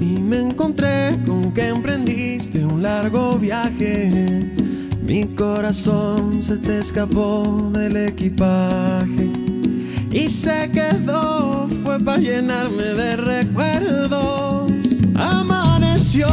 y 0.00 0.20
me 0.20 0.36
encontré 0.36 1.18
con 1.26 1.52
que 1.52 1.66
emprendiste 1.66 2.64
un 2.64 2.80
largo 2.80 3.36
viaje. 3.40 4.52
Mi 5.02 5.26
corazón 5.34 6.44
se 6.44 6.58
te 6.58 6.78
escapó 6.78 7.72
del 7.74 7.96
equipaje 7.96 9.32
y 10.12 10.30
se 10.30 10.70
quedó, 10.72 11.66
fue 11.82 11.98
para 11.98 12.18
llenarme 12.18 12.84
de 12.84 13.16
recuerdos. 13.16 14.70
Amaneció 15.16 16.28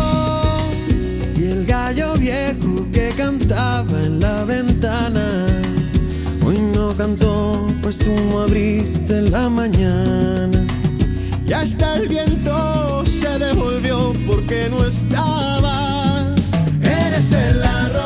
que 3.48 3.54
cantaba 3.54 4.04
en 4.04 4.20
la 4.20 4.44
ventana. 4.44 5.46
Hoy 6.46 6.60
no 6.60 6.94
cantó, 6.96 7.68
pues 7.82 7.98
tú 7.98 8.12
no 8.30 8.42
abriste 8.42 9.22
la 9.22 9.50
mañana. 9.50 10.66
Y 11.46 11.54
hasta 11.54 11.96
el 11.96 12.08
viento 12.10 13.06
se 13.06 13.40
devolvió 13.40 14.12
porque 14.28 14.70
no 14.70 14.86
estaba. 14.86 16.26
Eres 16.82 17.32
el 17.32 17.64
arroyito 17.64 17.97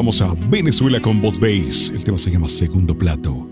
vamos 0.00 0.22
a 0.22 0.32
Venezuela 0.48 0.98
con 0.98 1.20
Voz 1.20 1.38
Bass. 1.38 1.92
El 1.94 2.02
tema 2.02 2.16
se 2.16 2.30
llama 2.30 2.48
Segundo 2.48 2.96
Plato. 2.96 3.46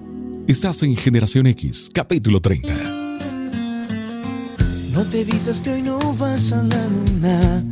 Estás 0.46 0.82
en 0.82 0.96
Generación 0.96 1.46
X, 1.46 1.90
capítulo 1.92 2.40
30. 2.40 2.72
No 4.94 5.04
te 5.10 5.24
vistas 5.24 5.60
que 5.60 5.72
hoy 5.72 5.82
no 5.82 5.98
vas 6.14 6.50
a 6.52 6.62
la 6.62 6.88
luna. 6.88 7.62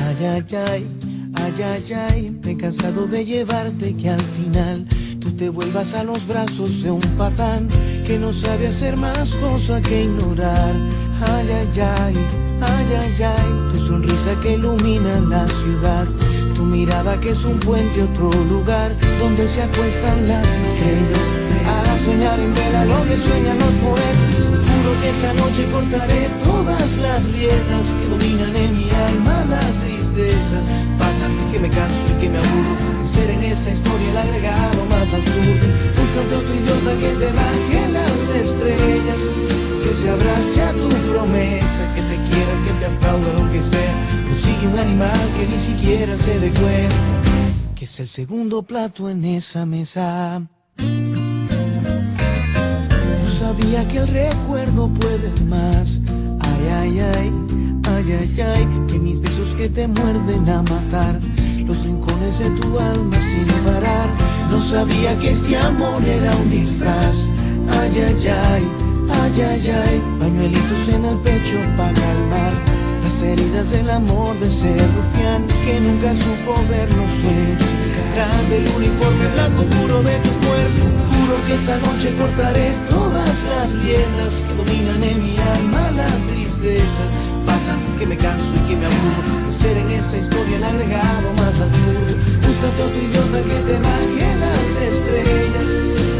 Ay, 0.00 0.16
ay, 0.24 0.44
ay, 0.56 0.86
ay, 1.34 1.62
ay, 1.62 1.92
ay. 1.92 2.38
Me 2.42 2.52
he 2.52 2.56
cansado 2.56 3.06
de 3.06 3.22
llevarte 3.22 3.94
que 3.96 4.08
al 4.08 4.22
final 4.22 4.86
tú 5.20 5.30
te 5.32 5.50
vuelvas 5.50 5.92
a 5.92 6.02
los 6.02 6.26
brazos 6.26 6.82
de 6.82 6.90
un 6.90 7.02
patán 7.18 7.68
que 8.06 8.18
no 8.18 8.32
sabe 8.32 8.68
hacer 8.68 8.96
más 8.96 9.28
cosa 9.42 9.78
que 9.82 10.04
ignorar. 10.04 10.74
Ay, 11.20 11.48
ay, 11.50 11.80
ay, 11.80 12.16
ay, 12.62 12.86
ay, 12.98 13.22
ay. 13.24 13.72
Tu 13.72 13.78
sonrisa 13.86 14.40
que 14.40 14.54
ilumina 14.54 15.20
la 15.20 15.46
ciudad. 15.46 16.08
Tu 16.62 16.68
mirada 16.68 17.18
que 17.18 17.30
es 17.30 17.44
un 17.44 17.58
puente 17.58 18.04
otro 18.04 18.30
lugar 18.44 18.92
donde 19.18 19.48
se 19.48 19.62
acuestan 19.62 20.28
las 20.28 20.46
estrellas. 20.46 21.24
A 21.66 21.98
soñar 22.04 22.38
en 22.38 22.54
vela 22.54 22.84
lo 22.84 23.02
que 23.02 23.16
sueñan 23.16 23.58
los 23.58 23.74
poetas. 23.82 24.46
Juro 24.46 24.92
que 25.00 25.08
esta 25.10 25.32
noche 25.42 25.66
cortaré 25.72 26.30
todas 26.44 26.96
las 26.98 27.26
grietas 27.26 27.86
que 27.98 28.08
dominan 28.08 28.54
en 28.54 28.76
mi 28.78 28.88
alma 28.90 29.44
las 29.50 29.72
tristezas. 29.80 30.64
Que 31.52 31.58
me 31.58 31.68
canso 31.68 32.00
y 32.08 32.12
que 32.18 32.30
me 32.30 32.38
aburro 32.38 32.74
de 32.98 33.04
ser 33.14 33.28
en 33.28 33.42
esta 33.42 33.70
historia 33.70 34.10
el 34.10 34.16
agregado 34.16 34.86
más 34.86 35.12
absurdo. 35.12 35.68
Buscando 35.98 36.38
otro 36.38 36.54
idiota 36.54 36.92
que 36.98 37.10
te 37.20 37.30
baje 37.30 37.80
las 37.92 38.20
estrellas, 38.42 39.18
que 39.84 39.94
se 39.94 40.08
abrace 40.08 40.62
a 40.62 40.72
tu 40.72 40.88
promesa, 41.12 41.94
que 41.94 42.00
te 42.00 42.16
quiera, 42.16 42.52
que 42.64 42.72
te 42.80 42.86
aplauda 42.86 43.30
lo 43.34 43.52
que 43.52 43.62
sea. 43.62 43.94
Consigue 44.28 44.66
un 44.66 44.78
animal 44.78 45.28
que 45.36 45.46
ni 45.46 45.58
siquiera 45.58 46.16
se 46.16 46.40
dé 46.40 46.50
cuenta 46.52 46.96
que 47.74 47.84
es 47.84 48.00
el 48.00 48.08
segundo 48.08 48.62
plato 48.62 49.10
en 49.10 49.22
esa 49.26 49.66
mesa. 49.66 50.40
No 53.18 53.28
sabía 53.38 53.86
que 53.88 53.98
el 53.98 54.08
recuerdo 54.08 54.88
puede 54.88 55.30
más. 55.50 56.00
Ay, 56.40 56.68
ay, 56.80 57.00
ay, 57.00 57.32
ay, 57.88 58.12
ay, 58.18 58.40
ay. 58.40 58.68
Que 58.88 58.98
mis 58.98 59.20
besos 59.20 59.52
que 59.54 59.68
te 59.68 59.86
muerden 59.86 60.48
a 60.48 60.62
matar 60.62 61.20
los 61.72 61.84
rincones 61.84 62.38
de 62.38 62.50
tu 62.50 62.78
alma 62.78 63.16
sin 63.16 63.46
parar. 63.64 64.08
No 64.50 64.60
sabía 64.60 65.18
que 65.18 65.30
este 65.30 65.56
amor 65.56 66.04
era 66.04 66.30
un 66.36 66.50
disfraz. 66.50 67.28
Ay, 67.80 67.92
ay, 68.08 68.28
ay, 68.28 68.64
ay, 69.20 69.42
ay, 69.50 69.70
ay. 69.86 70.02
Pañuelitos 70.20 70.88
en 70.88 71.04
el 71.04 71.16
pecho 71.18 71.56
para 71.76 71.94
calmar 71.94 72.52
las 73.02 73.22
heridas 73.22 73.70
del 73.70 73.88
amor 73.88 74.38
de 74.38 74.48
ese 74.48 74.70
rufián 74.96 75.42
que 75.64 75.80
nunca 75.80 76.10
supo 76.14 76.52
ver 76.68 76.88
Tras 78.14 78.50
del 78.50 78.68
uniforme 78.76 79.26
blanco 79.32 79.62
puro 79.62 80.02
de 80.02 80.14
tu 80.18 80.28
cuerpo, 80.44 80.84
juro 81.08 81.34
que 81.46 81.54
esta 81.54 81.78
noche 81.78 82.14
cortaré 82.18 82.74
todas 82.90 83.36
las 83.48 83.72
riendas 83.82 84.34
que 84.46 84.54
dominan 84.54 85.02
en 85.02 85.18
mi 85.24 85.38
alma 85.38 85.90
las 85.92 86.12
tristezas. 86.28 87.08
Pasa 87.46 87.74
que 87.98 88.04
me 88.04 88.16
canso 88.18 88.52
y 88.52 88.68
que 88.68 88.76
me 88.76 88.84
aburro 88.84 89.46
de 89.46 89.52
ser 89.56 89.76
en 89.78 89.90
esa 89.92 90.18
historia 90.18 90.56
el 90.58 90.64
agregado 90.64 91.32
más 91.40 91.56
absurdo. 91.58 92.12
Búscate 92.44 92.82
otro 92.84 93.00
idiota 93.00 93.38
que 93.48 93.58
te 93.64 93.76
baje 93.80 94.28
las 94.44 94.68
estrellas, 94.92 95.68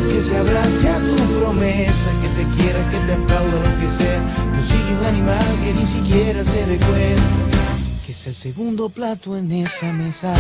que 0.09 0.23
se 0.23 0.37
abrace 0.39 0.89
a 0.89 0.99
tu 0.99 1.17
promesa, 1.41 2.09
que 2.23 2.29
te 2.41 2.45
quiera, 2.57 2.81
que 2.91 2.99
te 3.05 3.13
aplauda 3.21 3.57
lo 3.69 3.73
que 3.81 3.91
sea. 3.93 4.21
Consigue 4.57 4.97
un 4.99 5.05
animal 5.13 5.47
que 5.63 5.75
ni 5.75 5.87
siquiera 5.87 6.43
se 6.43 6.65
dé 6.65 6.79
cuenta, 6.79 7.63
que 8.07 8.13
es 8.13 8.27
el 8.29 8.35
segundo 8.35 8.89
plato 8.89 9.37
en 9.37 9.53
esa 9.53 9.93
mesa. 9.93 10.33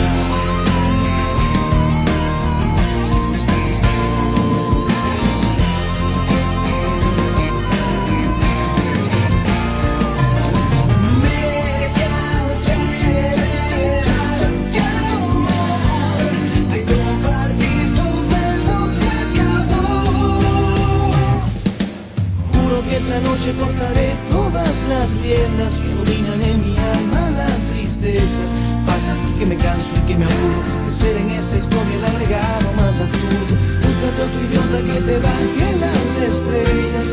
Que 25.80 25.88
dominan 25.94 26.40
en 26.42 26.58
mi 26.60 26.76
alma 26.76 27.30
las 27.38 27.58
tristezas. 27.70 28.48
Pasa 28.86 29.16
que 29.38 29.46
me 29.46 29.56
canso 29.56 29.88
y 29.96 30.08
que 30.08 30.16
me 30.18 30.24
aburro 30.24 30.78
de 30.86 30.92
ser 30.92 31.16
en 31.16 31.30
esa 31.30 31.56
historia 31.56 31.94
el 31.96 32.04
agregado 32.04 32.68
más 32.76 32.96
absurdo. 33.00 33.52
Búscate 33.80 34.18
otro 34.26 34.40
idiota 34.46 34.78
que 34.88 34.98
te 35.08 35.16
baje 35.18 35.68
las 35.84 36.08
estrellas, 36.30 37.08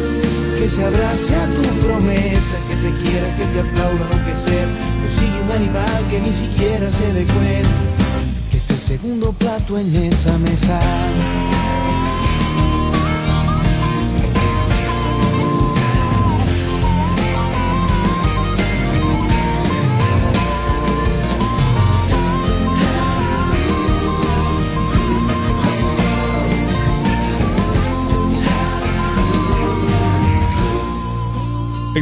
que 0.57 0.68
se 0.68 0.82
abrace 0.84 1.36
a 1.36 1.45
tu 1.55 1.64
promesa, 1.86 2.57
que 2.68 2.76
te 2.84 2.91
quiera, 3.01 3.28
que 3.38 3.45
te 3.53 3.60
aplauda 3.62 4.03
lo 4.12 4.20
que 4.26 4.36
sea. 4.36 4.68
Consigue 5.03 5.38
un 5.45 5.51
animal 5.51 5.99
que 6.10 6.20
ni 6.20 6.34
siquiera 6.34 6.91
se 6.91 7.14
dé 7.14 7.26
cuenta, 7.26 7.80
que 8.51 8.57
es 8.57 8.70
el 8.70 8.80
segundo 8.80 9.32
plato 9.34 9.78
en 9.78 9.95
esa 9.95 10.38
mesa. 10.39 10.80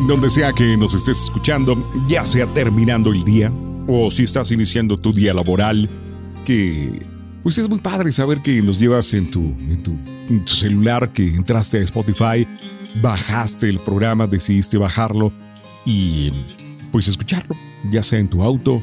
Donde 0.07 0.29
sea 0.29 0.53
que 0.53 0.77
nos 0.77 0.93
estés 0.93 1.23
escuchando, 1.23 1.91
ya 2.07 2.25
sea 2.25 2.47
terminando 2.47 3.11
el 3.11 3.25
día 3.25 3.51
o 3.87 4.09
si 4.09 4.23
estás 4.23 4.51
iniciando 4.53 4.97
tu 4.97 5.11
día 5.11 5.33
laboral, 5.33 5.89
que 6.45 7.05
pues 7.43 7.57
es 7.57 7.69
muy 7.69 7.79
padre 7.79 8.13
saber 8.13 8.41
que 8.41 8.61
nos 8.61 8.79
llevas 8.79 9.13
en 9.13 9.29
tu, 9.29 9.41
en 9.41 10.45
tu, 10.45 10.53
celular, 10.53 11.11
que 11.11 11.27
entraste 11.27 11.79
a 11.79 11.81
Spotify, 11.81 12.47
bajaste 13.01 13.67
el 13.67 13.79
programa, 13.79 14.27
decidiste 14.27 14.77
bajarlo 14.77 15.33
y 15.85 16.31
pues 16.93 17.09
escucharlo, 17.09 17.55
ya 17.91 18.01
sea 18.01 18.19
en 18.19 18.29
tu 18.29 18.43
auto, 18.43 18.81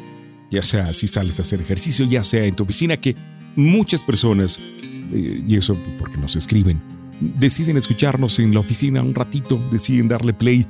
ya 0.51 0.62
sea 0.62 0.93
si 0.93 1.09
sales 1.09 1.39
a 1.39 1.43
hacer 1.43 1.59
ejercicio, 1.59 2.05
ya 2.05 2.22
sea 2.22 2.45
en 2.45 2.55
tu 2.55 2.64
oficina, 2.64 2.99
que 2.99 3.16
muchas 3.57 4.03
personas, 4.05 4.61
eh, 4.61 5.43
y 5.49 5.57
eso 5.57 5.75
porque 5.99 6.18
nos 6.18 6.37
escriben, 6.37 6.83
deciden 7.18 7.79
escucharnos 7.79 8.39
en 8.41 8.53
la 8.53 8.61
oficina 8.61 9.03
un 9.03 9.14
ratito, 9.14 9.59
deciden 9.70 10.09
darle 10.09 10.35
play 10.35 10.66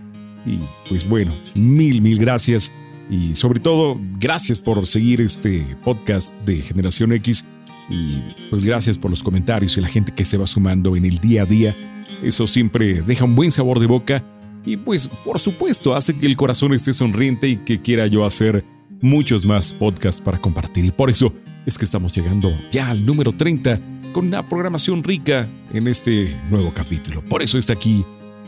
y 0.46 0.58
pues 0.88 1.08
bueno, 1.08 1.34
mil, 1.54 2.00
mil 2.00 2.18
gracias. 2.18 2.72
Y 3.10 3.34
sobre 3.34 3.60
todo, 3.60 4.00
gracias 4.18 4.60
por 4.60 4.86
seguir 4.86 5.20
este 5.20 5.76
podcast 5.82 6.34
de 6.44 6.56
Generación 6.56 7.12
X. 7.12 7.44
Y 7.90 8.22
pues 8.48 8.64
gracias 8.64 8.96
por 8.96 9.10
los 9.10 9.22
comentarios 9.22 9.76
y 9.76 9.80
la 9.80 9.88
gente 9.88 10.14
que 10.14 10.24
se 10.24 10.38
va 10.38 10.46
sumando 10.46 10.96
en 10.96 11.04
el 11.04 11.18
día 11.18 11.42
a 11.42 11.46
día. 11.46 11.76
Eso 12.22 12.46
siempre 12.46 13.02
deja 13.02 13.24
un 13.24 13.34
buen 13.34 13.50
sabor 13.50 13.78
de 13.78 13.86
boca. 13.86 14.24
Y 14.64 14.78
pues 14.78 15.08
por 15.08 15.38
supuesto 15.38 15.94
hace 15.94 16.16
que 16.16 16.26
el 16.26 16.36
corazón 16.36 16.72
esté 16.72 16.94
sonriente 16.94 17.48
y 17.48 17.56
que 17.56 17.80
quiera 17.82 18.06
yo 18.06 18.24
hacer 18.24 18.64
muchos 19.02 19.44
más 19.44 19.74
podcasts 19.74 20.22
para 20.22 20.40
compartir. 20.40 20.86
Y 20.86 20.90
por 20.90 21.10
eso 21.10 21.34
es 21.66 21.76
que 21.76 21.84
estamos 21.84 22.14
llegando 22.14 22.56
ya 22.72 22.88
al 22.88 23.04
número 23.04 23.32
30 23.32 23.78
con 24.12 24.28
una 24.28 24.48
programación 24.48 25.04
rica 25.04 25.46
en 25.74 25.88
este 25.88 26.34
nuevo 26.48 26.72
capítulo. 26.72 27.22
Por 27.24 27.42
eso 27.42 27.58
está 27.58 27.74
aquí 27.74 28.04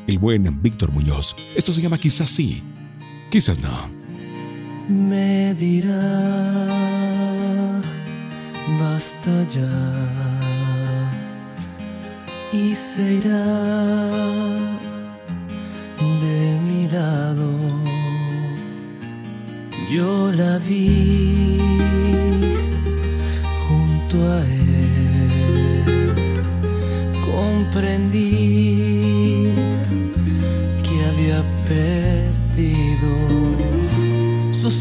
el 0.07 0.19
buen 0.19 0.63
Víctor 0.63 0.93
Muñoz. 0.93 1.37
Esto 1.55 1.73
se 1.73 1.81
llama 1.81 1.99
quizás 1.99 2.31
sí, 2.31 2.63
quizás 3.31 3.61
no. 3.61 3.89
me 4.89 5.55
dirá 5.55 6.97
basta 8.81 9.47
ya 9.49 10.27
y 12.53 12.75
se 12.75 13.15
irá 13.15 13.47
de 16.21 16.59
mi 16.67 16.89
lado 16.89 17.51
yo 19.91 20.33
la 20.33 20.59
vi 20.59 21.59
junto 23.69 24.17
a 24.33 24.45
él 24.45 24.56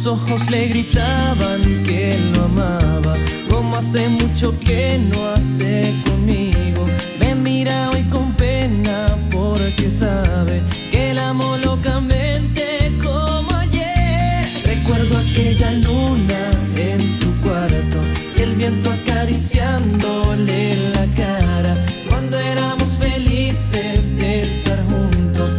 sus 0.05 0.21
ojos 0.21 0.51
le 0.51 0.67
gritaban 0.67 1.61
que 1.83 2.19
lo 2.35 2.43
amaba, 2.43 3.13
como 3.49 3.75
hace 3.75 4.07
mucho 4.07 4.53
que 4.59 4.99
no 4.99 5.29
hace 5.29 5.95
conmigo. 6.05 6.85
Me 7.19 7.33
mira 7.33 7.89
hoy 7.89 8.03
con 8.11 8.31
pena 8.33 9.07
porque 9.31 9.89
sabe 9.89 10.61
que 10.91 11.15
la 11.15 11.29
amo 11.29 11.57
locamente 11.57 12.91
como 13.03 13.51
ayer. 13.55 14.47
Recuerdo 14.63 15.17
aquella 15.17 15.71
luna 15.71 16.51
en 16.77 17.07
su 17.07 17.35
cuarto 17.41 17.97
y 18.37 18.41
el 18.41 18.55
viento 18.57 18.91
acariciándole 18.91 20.75
la 20.93 21.05
cara 21.15 21.75
cuando 22.09 22.39
éramos 22.39 22.89
felices 22.99 24.15
de 24.17 24.43
estar 24.43 24.79
juntos 24.83 25.57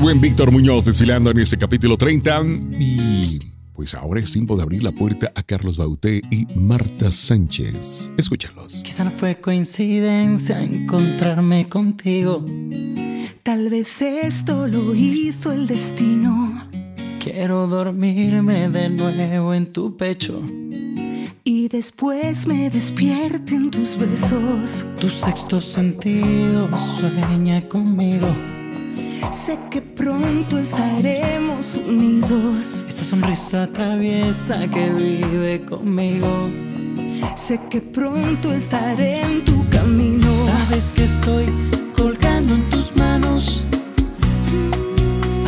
Buen 0.00 0.18
Víctor 0.18 0.50
Muñoz 0.50 0.86
desfilando 0.86 1.30
en 1.30 1.40
este 1.40 1.58
capítulo 1.58 1.98
30 1.98 2.42
y 2.78 3.38
pues 3.74 3.94
ahora 3.94 4.20
es 4.20 4.32
tiempo 4.32 4.56
de 4.56 4.62
abrir 4.62 4.82
la 4.82 4.92
puerta 4.92 5.30
a 5.34 5.42
Carlos 5.42 5.76
Bauté 5.76 6.22
y 6.30 6.46
Marta 6.54 7.10
Sánchez. 7.10 8.10
Escúchalos. 8.16 8.82
Quizá 8.82 9.04
no 9.04 9.10
fue 9.10 9.42
coincidencia 9.42 10.62
encontrarme 10.62 11.68
contigo. 11.68 12.42
Tal 13.42 13.68
vez 13.68 14.00
esto 14.00 14.66
lo 14.66 14.94
hizo 14.94 15.52
el 15.52 15.66
destino. 15.66 16.66
Quiero 17.22 17.66
dormirme 17.66 18.70
de 18.70 18.88
nuevo 18.88 19.52
en 19.52 19.70
tu 19.70 19.98
pecho. 19.98 20.42
Y 21.44 21.68
después 21.68 22.46
me 22.46 22.70
despierten 22.70 23.70
tus 23.70 23.98
besos. 23.98 24.82
Tu 24.98 25.10
sexto 25.10 25.60
sentido 25.60 26.70
sueña 26.98 27.60
conmigo. 27.68 28.28
Sé 29.32 29.56
que 29.70 29.80
pronto 29.80 30.58
estaremos 30.58 31.76
unidos. 31.76 32.84
Esa 32.88 33.04
sonrisa 33.04 33.68
traviesa 33.72 34.66
que 34.68 34.90
vive 34.90 35.64
conmigo. 35.64 36.48
Sé 37.36 37.60
que 37.70 37.80
pronto 37.80 38.52
estaré 38.52 39.22
en 39.22 39.44
tu 39.44 39.68
camino. 39.70 40.26
Sabes 40.46 40.92
que 40.92 41.04
estoy 41.04 41.46
colgando 41.96 42.54
en 42.54 42.68
tus 42.70 42.96
manos. 42.96 43.64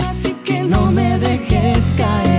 Así 0.01 0.35
que 0.45 0.63
no 0.63 0.93
me 0.93 1.19
dejes 1.19 1.93
caer. 1.97 2.32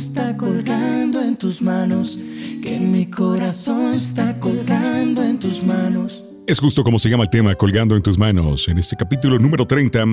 Está 0.00 0.34
colgando 0.34 1.20
en 1.20 1.36
tus 1.36 1.60
manos. 1.60 2.24
Que 2.62 2.78
mi 2.78 3.06
corazón 3.06 3.94
está 3.94 4.38
colgando 4.40 5.22
en 5.22 5.38
tus 5.38 5.62
manos. 5.62 6.26
Es 6.46 6.58
justo 6.58 6.82
como 6.82 6.98
se 6.98 7.10
llama 7.10 7.24
el 7.24 7.30
tema, 7.30 7.54
colgando 7.54 7.94
en 7.96 8.02
tus 8.02 8.18
manos, 8.18 8.68
en 8.68 8.78
este 8.78 8.96
capítulo 8.96 9.38
número 9.38 9.66
30. 9.66 10.04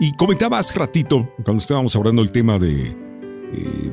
Y 0.00 0.12
comentaba 0.16 0.58
hace 0.58 0.78
ratito, 0.78 1.30
cuando 1.44 1.62
estábamos 1.62 1.96
hablando 1.96 2.22
del 2.22 2.30
tema 2.30 2.58
de, 2.58 2.88
eh, 2.88 3.90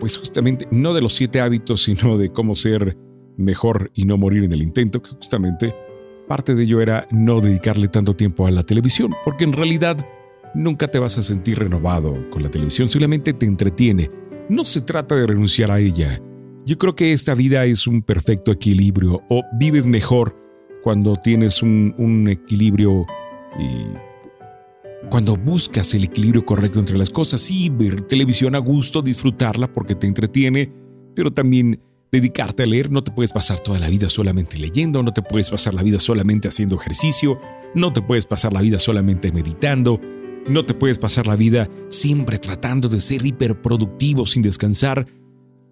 pues 0.00 0.18
justamente, 0.18 0.66
no 0.70 0.94
de 0.94 1.02
los 1.02 1.14
siete 1.14 1.40
hábitos, 1.40 1.84
sino 1.84 2.18
de 2.18 2.30
cómo 2.30 2.56
ser 2.56 2.96
mejor 3.36 3.92
y 3.94 4.04
no 4.04 4.16
morir 4.18 4.44
en 4.44 4.52
el 4.52 4.62
intento, 4.62 5.00
que 5.00 5.10
justamente 5.10 5.74
parte 6.26 6.54
de 6.54 6.64
ello 6.64 6.80
era 6.80 7.06
no 7.10 7.40
dedicarle 7.40 7.88
tanto 7.88 8.14
tiempo 8.16 8.46
a 8.46 8.50
la 8.50 8.62
televisión, 8.62 9.14
porque 9.24 9.44
en 9.44 9.52
realidad 9.52 9.96
nunca 10.54 10.88
te 10.88 10.98
vas 10.98 11.18
a 11.18 11.22
sentir 11.22 11.58
renovado 11.58 12.30
con 12.30 12.42
la 12.42 12.50
televisión, 12.50 12.88
solamente 12.88 13.32
te 13.32 13.46
entretiene. 13.46 14.10
No 14.48 14.64
se 14.64 14.82
trata 14.82 15.16
de 15.16 15.26
renunciar 15.26 15.70
a 15.70 15.80
ella. 15.80 16.20
Yo 16.66 16.76
creo 16.76 16.94
que 16.94 17.12
esta 17.12 17.34
vida 17.34 17.64
es 17.64 17.86
un 17.86 18.02
perfecto 18.02 18.52
equilibrio, 18.52 19.22
o 19.30 19.42
vives 19.58 19.86
mejor 19.86 20.36
cuando 20.82 21.16
tienes 21.16 21.62
un, 21.62 22.28
equilibrio 22.28 23.06
y 23.58 25.08
cuando 25.08 25.36
buscas 25.36 25.94
el 25.94 26.04
equilibrio 26.04 26.44
correcto 26.44 26.78
entre 26.78 26.98
las 26.98 27.08
cosas. 27.08 27.40
Sí, 27.40 27.70
ver 27.70 28.02
televisión 28.02 28.54
a 28.54 28.58
gusto, 28.58 29.00
disfrutarla 29.00 29.72
porque 29.72 29.94
te 29.94 30.06
entretiene, 30.06 30.70
pero 31.14 31.32
también 31.32 31.80
dedicarte 32.12 32.64
a 32.64 32.66
leer. 32.66 32.90
No 32.90 33.02
te 33.02 33.12
puedes 33.12 33.32
pasar 33.32 33.60
toda 33.60 33.78
la 33.78 33.88
vida 33.88 34.10
solamente 34.10 34.58
leyendo, 34.58 35.02
no 35.02 35.12
te 35.12 35.22
puedes 35.22 35.48
pasar 35.48 35.72
la 35.72 35.82
vida 35.82 35.98
solamente 35.98 36.48
haciendo 36.48 36.76
ejercicio, 36.76 37.38
no 37.74 37.94
te 37.94 38.02
puedes 38.02 38.26
pasar 38.26 38.52
la 38.52 38.60
vida 38.60 38.78
solamente 38.78 39.32
meditando, 39.32 40.00
no 40.48 40.64
te 40.64 40.74
puedes 40.74 40.98
pasar 40.98 41.26
la 41.26 41.36
vida 41.36 41.68
siempre 41.88 42.38
tratando 42.38 42.88
de 42.88 43.00
ser 43.00 43.24
hiperproductivo 43.24 44.26
sin 44.26 44.42
descansar. 44.42 45.06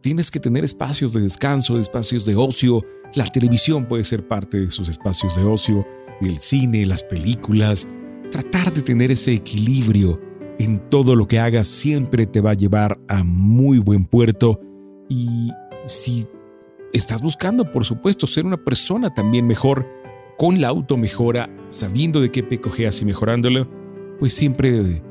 Tienes 0.00 0.30
que 0.30 0.40
tener 0.40 0.64
espacios 0.64 1.12
de 1.12 1.20
descanso, 1.20 1.78
espacios 1.78 2.24
de 2.24 2.34
ocio. 2.36 2.84
La 3.14 3.24
televisión 3.24 3.86
puede 3.86 4.04
ser 4.04 4.26
parte 4.26 4.58
de 4.58 4.66
esos 4.66 4.88
espacios 4.88 5.36
de 5.36 5.44
ocio, 5.44 5.86
el 6.20 6.38
cine, 6.38 6.86
las 6.86 7.04
películas. 7.04 7.86
Tratar 8.30 8.72
de 8.72 8.82
tener 8.82 9.10
ese 9.10 9.34
equilibrio 9.34 10.20
en 10.58 10.78
todo 10.88 11.16
lo 11.16 11.26
que 11.26 11.38
hagas 11.38 11.66
siempre 11.66 12.26
te 12.26 12.40
va 12.40 12.52
a 12.52 12.54
llevar 12.54 12.98
a 13.08 13.22
muy 13.24 13.78
buen 13.78 14.04
puerto 14.04 14.60
y 15.08 15.50
si 15.86 16.26
estás 16.92 17.22
buscando, 17.22 17.70
por 17.70 17.84
supuesto, 17.84 18.26
ser 18.26 18.46
una 18.46 18.56
persona 18.56 19.12
también 19.12 19.46
mejor, 19.46 19.86
con 20.38 20.60
la 20.60 20.68
automejora, 20.68 21.54
sabiendo 21.68 22.20
de 22.20 22.30
qué 22.30 22.42
pecojeas 22.42 23.00
y 23.02 23.04
mejorándolo, 23.04 23.68
pues 24.22 24.34
siempre 24.34 25.02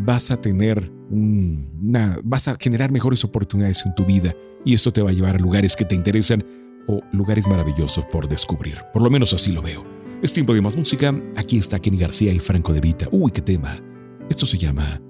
vas 0.00 0.32
a 0.32 0.40
tener 0.40 0.90
una, 1.10 2.18
vas 2.24 2.48
a 2.48 2.56
generar 2.58 2.90
mejores 2.90 3.22
oportunidades 3.22 3.86
en 3.86 3.94
tu 3.94 4.04
vida 4.04 4.34
y 4.64 4.74
esto 4.74 4.92
te 4.92 5.00
va 5.00 5.10
a 5.10 5.12
llevar 5.12 5.36
a 5.36 5.38
lugares 5.38 5.76
que 5.76 5.84
te 5.84 5.94
interesan 5.94 6.44
o 6.88 7.00
lugares 7.12 7.46
maravillosos 7.46 8.04
por 8.06 8.28
descubrir. 8.28 8.78
Por 8.92 9.02
lo 9.02 9.10
menos 9.10 9.32
así 9.32 9.52
lo 9.52 9.62
veo. 9.62 9.86
Es 10.24 10.34
tiempo 10.34 10.54
de 10.54 10.60
más 10.60 10.76
música. 10.76 11.14
Aquí 11.36 11.56
está 11.56 11.78
Kenny 11.78 11.98
García 11.98 12.32
y 12.32 12.40
Franco 12.40 12.72
de 12.72 12.80
Vita. 12.80 13.06
Uy, 13.12 13.30
qué 13.30 13.42
tema. 13.42 13.80
Esto 14.28 14.44
se 14.44 14.58
llama 14.58 15.00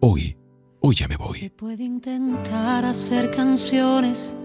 Hoy, 0.00 0.36
hoy 0.80 0.96
ya 0.96 1.06
me 1.06 1.16
voy. 1.16 1.38
Se 1.38 1.50
puede 1.50 1.84
intentar 1.84 2.84
hacer 2.84 3.30
canciones 3.30 4.36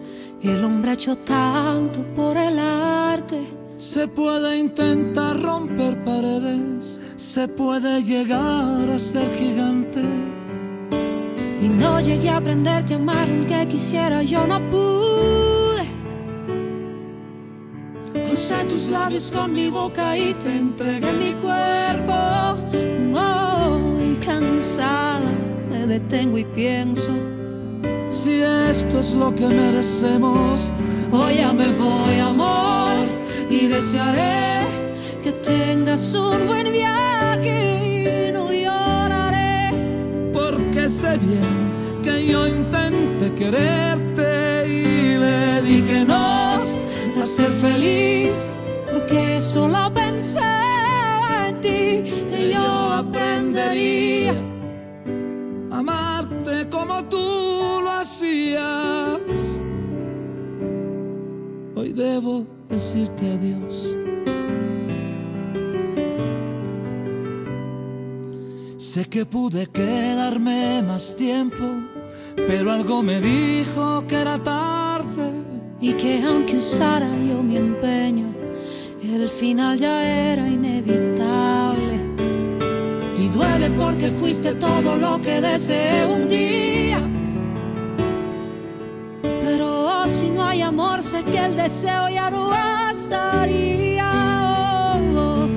el 0.44 0.64
hombre 0.64 0.92
ha 0.92 0.94
hecho 0.94 1.16
tanto 1.16 2.04
por 2.14 2.38
el 2.38 2.60
arte. 2.60 3.65
Se 3.78 4.08
puede 4.08 4.58
intentar 4.58 5.42
romper 5.42 6.02
paredes, 6.06 7.02
se 7.18 7.48
puede 7.48 8.02
llegar 8.02 8.90
a 8.90 8.98
ser 8.98 9.34
gigante. 9.34 10.02
Y 11.62 11.68
no 11.68 12.00
llegué 12.00 12.30
a 12.30 12.38
aprenderte 12.38 12.94
a 12.94 12.98
amar 12.98 13.28
aunque 13.30 13.68
quisiera, 13.68 14.24
yo 14.24 14.48
no 14.48 14.60
pude. 14.70 15.86
Crucé 18.26 18.64
tus 18.70 18.88
labios 18.88 19.30
con 19.30 19.52
mi 19.52 19.70
boca 19.70 20.18
y 20.18 20.34
te 20.36 20.56
entregué 20.56 21.12
mi 21.12 21.34
cuerpo. 21.34 22.14
Hoy 23.14 24.16
cansada 24.26 25.34
me 25.70 25.86
detengo 25.86 26.38
y 26.38 26.46
pienso. 26.46 27.12
Si 28.10 28.42
esto 28.42 29.00
es 29.00 29.14
lo 29.14 29.36
que 29.36 29.48
merecemos, 29.48 30.74
Hoy 31.12 31.36
ya 31.38 31.54
me 31.54 31.68
voy, 31.72 32.20
amor, 32.20 32.85
desearé 33.68 34.66
que 35.24 35.32
tengas 35.32 36.14
un 36.14 36.46
buen 36.48 36.72
viaje 36.72 38.30
y 38.30 38.32
no 38.32 38.52
lloraré. 38.52 39.72
porque 40.34 40.88
sé 40.88 41.18
bien 41.18 42.02
que 42.04 42.28
yo 42.28 42.48
intenté 42.48 43.34
quererte 43.34 44.68
y 44.68 45.18
le 45.18 45.62
dije 45.64 46.06
no 46.06 46.16
a 47.26 47.26
ser 47.26 47.52
feliz, 47.54 48.60
porque 48.92 49.42
solo 49.42 49.92
pensé 49.94 50.42
en 51.48 51.62
ti, 51.62 52.26
que 52.30 52.52
yo 52.54 52.62
aprendería. 52.94 54.36
amarte 55.72 56.70
como 56.70 57.04
tú 57.06 57.82
lo 57.84 57.90
hacías. 57.90 59.62
Hoy 61.76 61.94
debo 61.94 62.55
decirte 62.70 63.26
adiós. 63.32 63.96
Sé 68.78 69.06
que 69.06 69.26
pude 69.26 69.68
quedarme 69.68 70.82
más 70.82 71.16
tiempo, 71.16 71.66
pero 72.48 72.72
algo 72.72 73.04
me 73.04 73.20
dijo 73.20 74.06
que 74.08 74.16
era 74.16 74.38
tarde. 74.42 75.32
Y 75.82 75.94
que 75.94 76.24
aunque 76.24 76.58
usara 76.58 77.10
yo 77.18 77.44
mi 77.44 77.58
empeño, 77.58 78.34
el 79.04 79.30
final 79.30 79.78
ya 79.78 80.02
era 80.32 80.48
inevitable. 80.48 82.00
Y 83.18 83.28
duele 83.30 83.70
porque 83.72 84.08
fuiste 84.08 84.56
todo 84.56 84.96
lo 84.96 85.20
que 85.22 85.42
deseé 85.42 86.06
un 86.06 86.28
día. 86.28 86.75
Sé 91.06 91.24
que 91.24 91.38
el 91.38 91.56
deseo 91.56 92.10
ya 92.10 92.32
no 92.32 92.52
estaría. 92.92 94.12
Oh, 95.16 95.48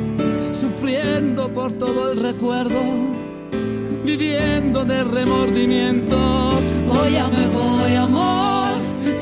sufriendo 0.53 1.51
por 1.55 1.73
todo 1.73 2.13
el 2.13 2.19
recuerdo, 2.21 2.81
viviendo 4.05 4.85
de 4.85 5.05
remordimientos. 5.05 6.75
Hoy 6.91 7.13
ya 7.13 7.29
me 7.29 7.47
voy, 7.49 7.95
amor, 7.95 8.73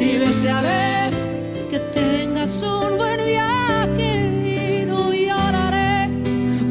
y 0.00 0.16
desearé 0.26 1.10
que 1.70 1.78
tengas 2.00 2.60
un 2.62 2.96
buen 2.96 3.24
viaje 3.24 4.82
y 4.82 4.84
no 4.84 5.12
lloraré. 5.12 6.10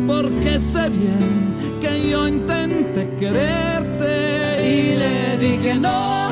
porque 0.06 0.60
sé 0.60 0.90
bien 0.90 1.56
que 1.80 2.10
yo 2.10 2.27
intenté 2.27 3.10
quererte 3.15 4.11
y 4.76 4.95
le 4.98 5.38
dije 5.38 5.76
no 5.76 6.27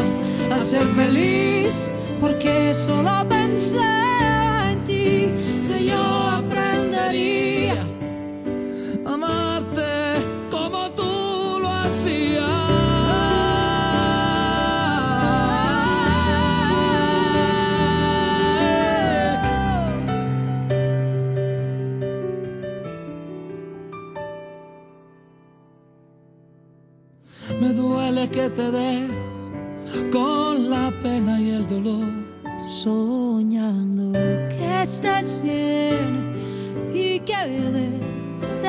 a 0.52 0.58
ser 0.58 0.86
feliz, 0.88 1.93
porque 2.44 2.74
solo 2.74 3.26
pensé 3.30 3.80
en 4.72 4.84
ti, 4.84 5.30
que 5.68 5.86
yo 5.86 6.04
aprendería. 6.40 7.82
a 9.06 9.14
amarte 9.14 9.82
como 10.52 10.92
tú 10.92 11.60
lo 11.62 11.70
hacías. 11.70 12.44
Me 27.62 27.70
duele 27.74 28.30
que 28.30 28.50
te 28.50 28.72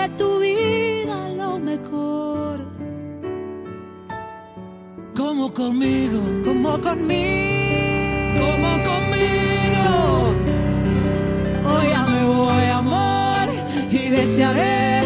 de 0.05 0.17
tu 0.17 0.39
vida 0.41 1.29
lo 1.37 1.59
mejor, 1.59 2.59
Como 5.17 5.53
conmigo, 5.53 6.21
como 6.45 6.79
conmigo. 6.81 8.45
como 8.45 8.71
conmigo. 8.91 9.87
Hoy 11.69 11.87
ya 11.95 12.07
me 12.07 12.23
voy, 12.25 12.65
amor, 12.83 13.47
y 13.91 14.11
desearé 14.11 15.03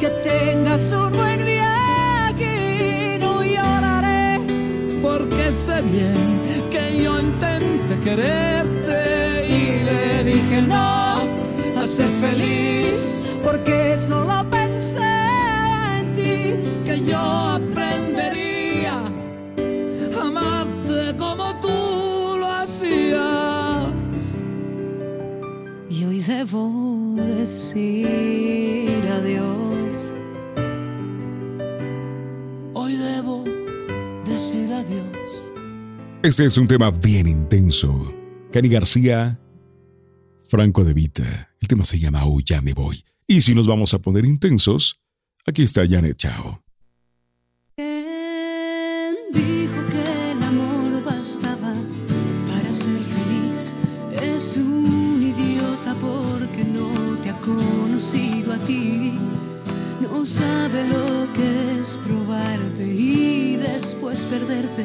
que 0.00 0.08
tengas 0.30 0.92
un 0.92 1.12
buen 1.12 1.44
viaje 1.44 2.50
y 3.16 3.18
no 3.18 3.44
lloraré. 3.44 4.40
Porque 5.02 5.44
sé 5.52 5.82
bien 5.82 6.40
que 6.70 7.02
yo 7.02 7.20
intenté 7.20 7.94
quererte 8.00 8.98
y 9.58 9.84
le 9.88 10.24
dije 10.32 10.62
no 10.62 11.18
a 11.80 11.86
ser 11.86 12.08
feliz, 12.24 13.20
porque 13.44 13.96
solo 13.96 14.27
yo 17.08 17.18
aprendería 17.18 19.02
a 20.16 20.20
amarte 20.20 21.16
como 21.16 21.58
tú 21.60 22.38
lo 22.38 22.46
hacías. 22.46 24.42
Y 25.90 26.04
hoy 26.04 26.20
debo 26.20 27.14
decir 27.16 29.06
adiós. 29.10 30.16
Hoy 32.74 32.96
debo 32.96 33.44
decir 34.24 34.72
adiós. 34.72 35.50
Este 36.22 36.44
es 36.44 36.58
un 36.58 36.66
tema 36.66 36.90
bien 36.90 37.26
intenso. 37.26 38.14
Cani 38.52 38.68
García, 38.68 39.40
Franco 40.44 40.84
de 40.84 40.94
Vita. 40.94 41.54
El 41.60 41.68
tema 41.68 41.84
se 41.84 41.98
llama 41.98 42.24
Hoy 42.24 42.42
ya 42.44 42.60
me 42.60 42.72
voy. 42.72 43.02
Y 43.26 43.42
si 43.42 43.54
nos 43.54 43.66
vamos 43.66 43.92
a 43.94 43.98
poner 43.98 44.24
intensos, 44.24 45.00
aquí 45.44 45.62
está 45.62 45.86
Janet 45.86 46.16
Chao. 46.16 46.67
¿Quién 49.32 49.44
dijo 49.44 49.88
que 49.90 50.32
el 50.32 50.42
amor 50.42 51.04
bastaba 51.04 51.72
para 52.48 52.72
ser 52.72 53.00
feliz? 53.00 53.72
Es 54.20 54.56
un 54.56 55.22
idiota 55.22 55.94
porque 56.00 56.64
no 56.64 56.88
te 57.22 57.30
ha 57.30 57.40
conocido 57.40 58.52
a 58.52 58.58
ti. 58.58 59.14
No 60.00 60.24
sabe 60.24 60.86
lo 60.88 61.32
que 61.32 61.80
es 61.80 61.98
probarte 62.06 62.86
y 62.86 63.56
después 63.56 64.22
perderte. 64.24 64.84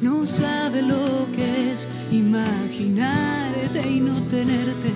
No 0.00 0.26
sabe 0.26 0.82
lo 0.82 1.26
que 1.34 1.72
es 1.72 1.88
imaginarte 2.10 3.88
y 3.88 4.00
no 4.00 4.14
tenerte. 4.30 4.92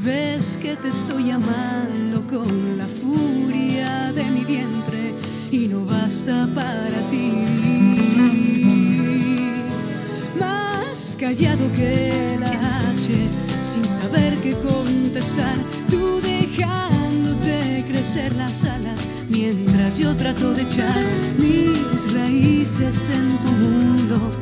Ves 0.00 0.58
que 0.60 0.76
te 0.76 0.88
estoy 0.88 1.28
llamando 1.28 2.22
con 2.28 2.78
la 2.78 2.86
furia 2.86 4.12
de 4.12 4.24
mi 4.24 4.44
vientre 4.44 5.14
y 5.50 5.68
no 5.68 5.84
basta 5.84 6.48
para 6.54 7.10
ti. 7.10 7.29
Callado 11.20 11.70
que 11.72 12.38
la 12.40 12.48
H, 12.48 13.12
sin 13.60 13.84
saber 13.84 14.38
qué 14.38 14.54
contestar, 14.54 15.54
tú 15.90 16.18
dejándote 16.22 17.84
crecer 17.86 18.34
las 18.36 18.64
alas 18.64 19.06
mientras 19.28 19.98
yo 19.98 20.16
trato 20.16 20.54
de 20.54 20.62
echar 20.62 20.96
mis 21.36 22.10
raíces 22.14 23.10
en 23.10 23.36
tu 23.42 23.52
mundo, 23.52 24.32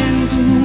raíces 0.00 0.59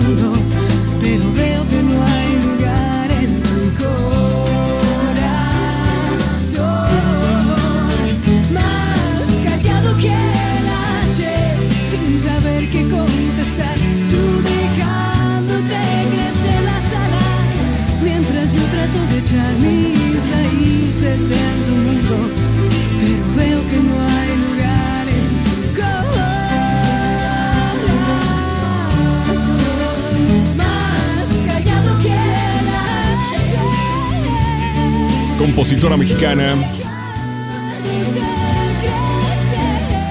Compositora 35.66 35.98
mexicana, 35.98 36.56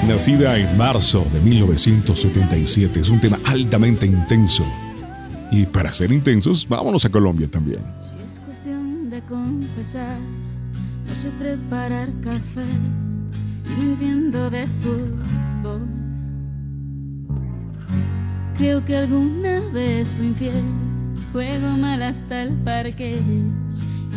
nacida 0.04 0.58
en 0.58 0.76
marzo 0.76 1.24
de 1.32 1.40
1977. 1.42 2.98
Es 2.98 3.08
un 3.08 3.20
tema 3.20 3.38
altamente 3.44 4.04
intenso. 4.04 4.64
Y 5.52 5.66
para 5.66 5.92
ser 5.92 6.10
intensos, 6.10 6.68
vámonos 6.68 7.04
a 7.04 7.10
Colombia 7.10 7.46
también. 7.48 7.84
Si 8.00 8.18
es 8.18 8.40
cuestión 8.44 9.08
de 9.10 9.22
confesar, 9.22 10.18
no 11.08 11.14
sé 11.14 11.30
preparar 11.38 12.08
café 12.20 12.66
no 13.76 13.82
entiendo 13.84 14.50
de 14.50 14.66
fútbol. 14.66 15.88
Creo 18.58 18.84
que 18.84 18.96
alguna 18.96 19.60
vez 19.72 20.16
fui 20.16 20.26
infiel, 20.26 20.64
juego 21.32 21.76
mal 21.76 22.02
hasta 22.02 22.42
el 22.42 22.54
parque 22.54 23.20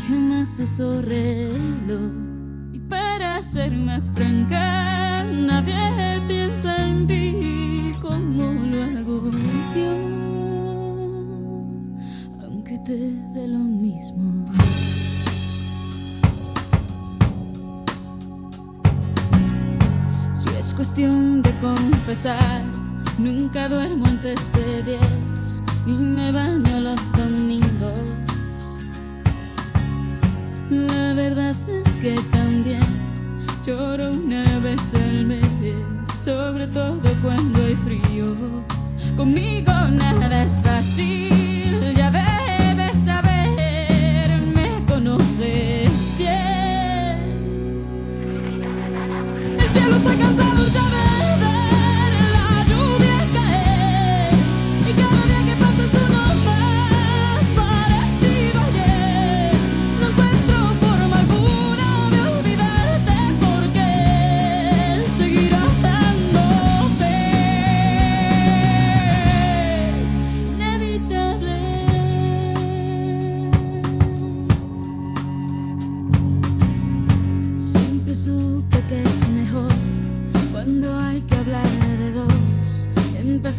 y 0.08 0.12
jamás 0.12 0.60
uso 0.60 1.02
reloj. 1.02 2.12
Y 2.74 2.80
para 2.80 3.42
ser 3.42 3.76
más 3.76 4.12
franca, 4.12 5.24
nadie 5.24 6.20
piensa 6.28 6.88
en 6.88 7.08
ti 7.08 7.94
como 8.02 8.44
lo 8.44 9.00
hago 9.00 9.32
yo 9.76 10.18
aunque 12.44 12.78
te 12.80 12.98
dé 13.34 13.48
lo 13.48 13.60
mismo. 13.60 14.52
Si 20.34 20.50
es 20.50 20.74
cuestión 20.74 21.42
de 21.42 21.52
confesar, 21.60 22.64
nunca 23.18 23.68
duermo 23.68 24.06
antes 24.06 24.52
de 24.54 24.84
10, 24.84 25.64
ni 25.88 25.94
me 25.94 26.32
baño 26.32 26.80
los 26.82 27.12
domingos. 27.14 28.27
La 30.70 31.14
verdad 31.14 31.56
es 31.70 31.96
que 31.96 32.16
también 32.32 32.82
lloro 33.66 34.12
una 34.12 34.44
vez 34.60 34.94
al 34.96 35.26
mes, 35.26 35.46
sobre 36.04 36.68
todo 36.68 37.02
cuando 37.22 37.64
hay 37.64 37.76
frío. 37.76 38.36
Conmigo 39.16 39.72
nada 39.72 40.44
es 40.44 40.62
fácil, 40.62 41.94
ya 41.96 42.12
debes 42.12 43.00
saber, 43.00 44.42
me 44.56 44.84
conoces 44.86 46.14
bien. 46.18 47.16
El 49.58 49.70
cielo 49.70 49.96
está 49.96 50.16
cansado 50.16 50.57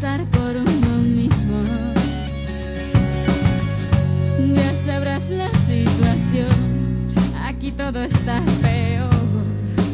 por 0.01 0.55
uno 0.55 1.03
mismo. 1.03 1.61
Ya 4.55 4.73
sabrás 4.87 5.29
la 5.29 5.51
situación, 5.67 7.11
aquí 7.45 7.73
todo 7.73 8.05
está 8.05 8.41
peor, 8.63 9.11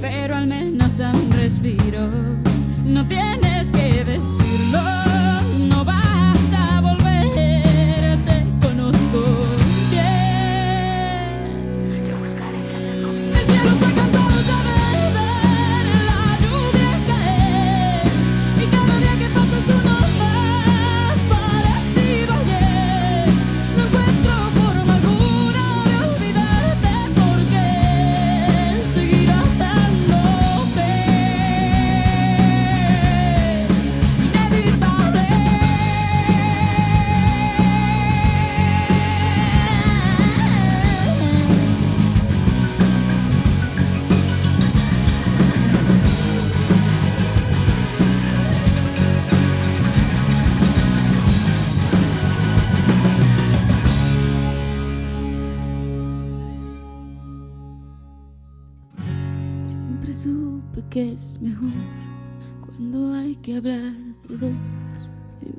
pero 0.03 0.37
al 0.37 0.47
menos 0.47 1.01
a 1.01 1.11
un 1.11 1.33
respiro. 1.33 2.11
No 2.85 3.07
tienes 3.07 3.73
que 3.73 4.05
decirlo, 4.05 4.24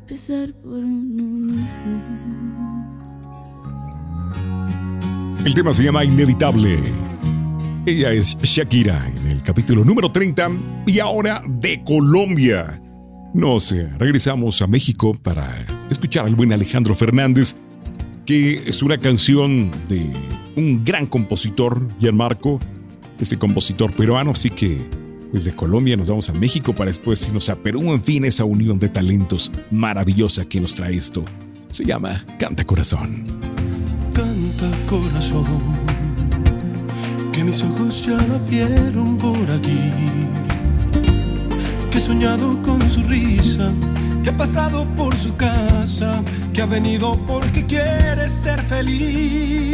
empezar 0.08 0.54
por 0.62 0.84
uno 0.84 1.24
mismo. 1.24 2.00
El 5.44 5.54
tema 5.56 5.74
se 5.74 5.84
llama 5.84 6.06
Inevitable. 6.06 6.80
Ella 7.88 8.12
es 8.12 8.38
Shakira 8.38 9.08
en 9.08 9.32
el 9.32 9.42
capítulo 9.42 9.84
número 9.84 10.12
30 10.12 10.52
y 10.86 11.00
ahora 11.00 11.42
de 11.48 11.84
Colombia. 11.84 12.80
Nos 13.34 13.72
regresamos 13.98 14.62
a 14.62 14.68
México 14.68 15.16
para 15.24 15.50
escuchar 15.90 16.28
al 16.28 16.36
buen 16.36 16.54
Alejandro 16.54 16.94
Fernández, 16.94 17.56
que 18.28 18.62
es 18.68 18.84
una 18.84 19.00
canción 19.00 19.72
de 19.88 20.12
un 20.56 20.86
gran 20.86 21.08
compositor, 21.08 21.88
Gianmarco, 22.00 22.60
ese 23.20 23.40
compositor 23.40 23.92
peruano, 23.92 24.32
así 24.32 24.52
que 24.52 24.78
desde 25.32 25.56
Colombia 25.56 25.98
nos 25.98 26.08
vamos 26.08 26.30
a 26.30 26.34
México 26.34 26.74
para 26.74 26.90
después 26.90 27.26
irnos 27.28 27.50
a 27.50 27.56
Perú, 27.56 27.94
en 27.94 28.02
fin, 28.02 28.26
esa 28.26 28.46
unión 28.46 28.80
de 28.80 28.90
talentos 28.90 29.52
maravillosa 29.72 30.46
que 30.46 30.60
nos 30.60 30.76
trae 30.76 30.96
esto. 30.96 31.24
Se 31.70 31.84
llama 31.84 32.26
Canta 32.40 32.64
Corazón. 32.66 33.26
Canta 34.14 34.70
corazón, 34.88 35.46
que 37.34 37.44
mis 37.44 37.62
ojos 37.62 38.06
ya 38.06 38.16
la 38.16 38.38
vieron 38.50 39.18
por 39.18 39.52
aquí, 39.52 39.92
que 41.92 41.98
he 41.98 42.02
soñado 42.02 42.62
con 42.62 42.80
su 42.90 43.04
risa, 43.04 43.74
que 44.24 44.30
ha 44.30 44.38
pasado 44.38 44.86
por 44.96 45.14
su 45.16 45.36
casa, 45.36 46.24
que 46.54 46.62
ha 46.62 46.66
venido 46.66 47.20
porque 47.28 47.66
quiere 47.66 48.30
ser 48.30 48.62
feliz. 48.62 49.66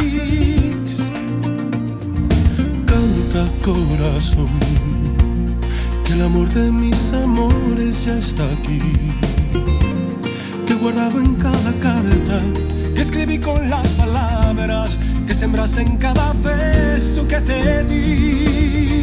Canta 2.84 3.46
corazón, 3.64 4.48
que 6.04 6.12
el 6.12 6.22
amor 6.22 6.48
de 6.48 6.70
mis 6.70 7.12
amores 7.12 8.04
ya 8.04 8.18
está 8.18 8.44
aquí, 8.44 8.80
que 10.66 10.72
he 10.72 10.76
guardado 10.76 11.20
en 11.20 11.34
cada 11.34 11.72
carta 11.80 12.40
que 12.94 13.00
escribí 13.00 13.38
con 13.38 13.70
las 13.70 13.88
palabras 13.88 14.98
que 15.26 15.34
sembraste 15.34 15.82
en 15.82 15.96
cada 15.96 16.32
beso 16.34 17.26
que 17.26 17.40
te 17.40 17.84
di. 17.84 19.02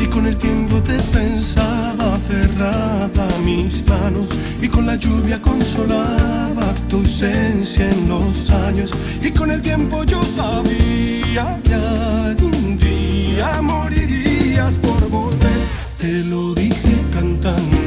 Y 0.00 0.06
con 0.06 0.26
el 0.26 0.36
tiempo 0.36 0.76
te 0.82 0.98
pensaba 1.16 2.14
aferrada 2.14 3.08
a 3.08 3.38
mis 3.44 3.86
manos 3.86 4.26
y 4.60 4.68
con 4.68 4.86
la 4.86 4.96
lluvia 4.96 5.40
consolaba 5.40 6.74
tu 6.88 6.98
ausencia 6.98 7.90
en 7.90 8.08
los 8.08 8.50
años. 8.50 8.92
Y 9.22 9.30
con 9.30 9.50
el 9.50 9.62
tiempo 9.62 10.04
yo 10.04 10.22
sabía 10.24 11.60
que 11.62 11.74
algún 11.74 12.78
día 12.78 13.60
morirías 13.62 14.78
por 14.78 15.08
volver. 15.08 15.23
Te 16.04 16.22
lo 16.22 16.54
dije 16.54 16.98
cantando 17.14 17.83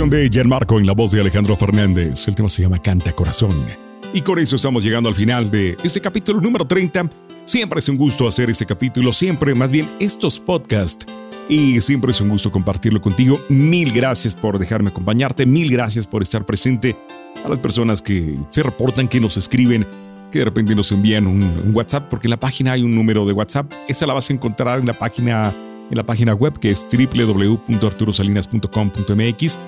Inspiración 0.00 0.22
de 0.22 0.30
Gianmarco 0.30 0.80
en 0.80 0.86
la 0.86 0.94
voz 0.94 1.10
de 1.10 1.20
Alejandro 1.20 1.54
Fernández, 1.56 2.26
el 2.26 2.34
tema 2.34 2.48
se 2.48 2.62
llama 2.62 2.80
Canta 2.80 3.12
Corazón. 3.12 3.66
Y 4.14 4.22
con 4.22 4.38
eso 4.38 4.56
estamos 4.56 4.82
llegando 4.82 5.10
al 5.10 5.14
final 5.14 5.50
de 5.50 5.76
este 5.84 6.00
capítulo 6.00 6.40
número 6.40 6.66
30. 6.66 7.10
Siempre 7.44 7.80
es 7.80 7.88
un 7.90 7.98
gusto 7.98 8.26
hacer 8.26 8.48
este 8.48 8.64
capítulo, 8.64 9.12
siempre, 9.12 9.54
más 9.54 9.70
bien 9.70 9.86
estos 10.00 10.40
podcasts. 10.40 11.04
Y 11.50 11.82
siempre 11.82 12.12
es 12.12 12.20
un 12.22 12.30
gusto 12.30 12.50
compartirlo 12.50 13.02
contigo. 13.02 13.38
Mil 13.50 13.92
gracias 13.92 14.34
por 14.34 14.58
dejarme 14.58 14.88
acompañarte, 14.88 15.44
mil 15.44 15.70
gracias 15.70 16.06
por 16.06 16.22
estar 16.22 16.46
presente. 16.46 16.96
A 17.44 17.50
las 17.50 17.58
personas 17.58 18.00
que 18.00 18.38
se 18.48 18.62
reportan, 18.62 19.06
que 19.06 19.20
nos 19.20 19.36
escriben, 19.36 19.86
que 20.32 20.38
de 20.38 20.46
repente 20.46 20.74
nos 20.74 20.90
envían 20.92 21.26
un, 21.26 21.42
un 21.42 21.74
WhatsApp, 21.74 22.08
porque 22.08 22.26
en 22.26 22.30
la 22.30 22.40
página 22.40 22.72
hay 22.72 22.82
un 22.82 22.94
número 22.94 23.26
de 23.26 23.34
WhatsApp. 23.34 23.70
Esa 23.86 24.06
la 24.06 24.14
vas 24.14 24.30
a 24.30 24.32
encontrar 24.32 24.80
en 24.80 24.86
la 24.86 24.94
página 24.94 25.52
en 25.90 25.96
la 25.96 26.04
página 26.04 26.34
web 26.34 26.56
que 26.56 26.70
es 26.70 26.88
www.arturosalinas.com.mx. 26.90 29.60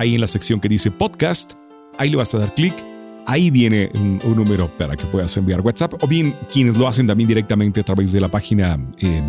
Ahí 0.00 0.14
en 0.14 0.22
la 0.22 0.28
sección 0.28 0.60
que 0.60 0.68
dice 0.70 0.90
podcast, 0.90 1.52
ahí 1.98 2.08
le 2.08 2.16
vas 2.16 2.34
a 2.34 2.38
dar 2.38 2.54
clic. 2.54 2.72
Ahí 3.26 3.50
viene 3.50 3.90
un, 3.92 4.34
número 4.34 4.66
para 4.78 4.96
que 4.96 5.04
puedas 5.04 5.36
enviar 5.36 5.60
WhatsApp. 5.60 5.92
O 6.02 6.06
bien 6.06 6.34
quienes 6.50 6.78
lo 6.78 6.88
hacen 6.88 7.06
también 7.06 7.28
directamente 7.28 7.80
a 7.80 7.82
través 7.82 8.10
de 8.10 8.18
la 8.18 8.28
página, 8.28 8.78
eh, 8.96 9.22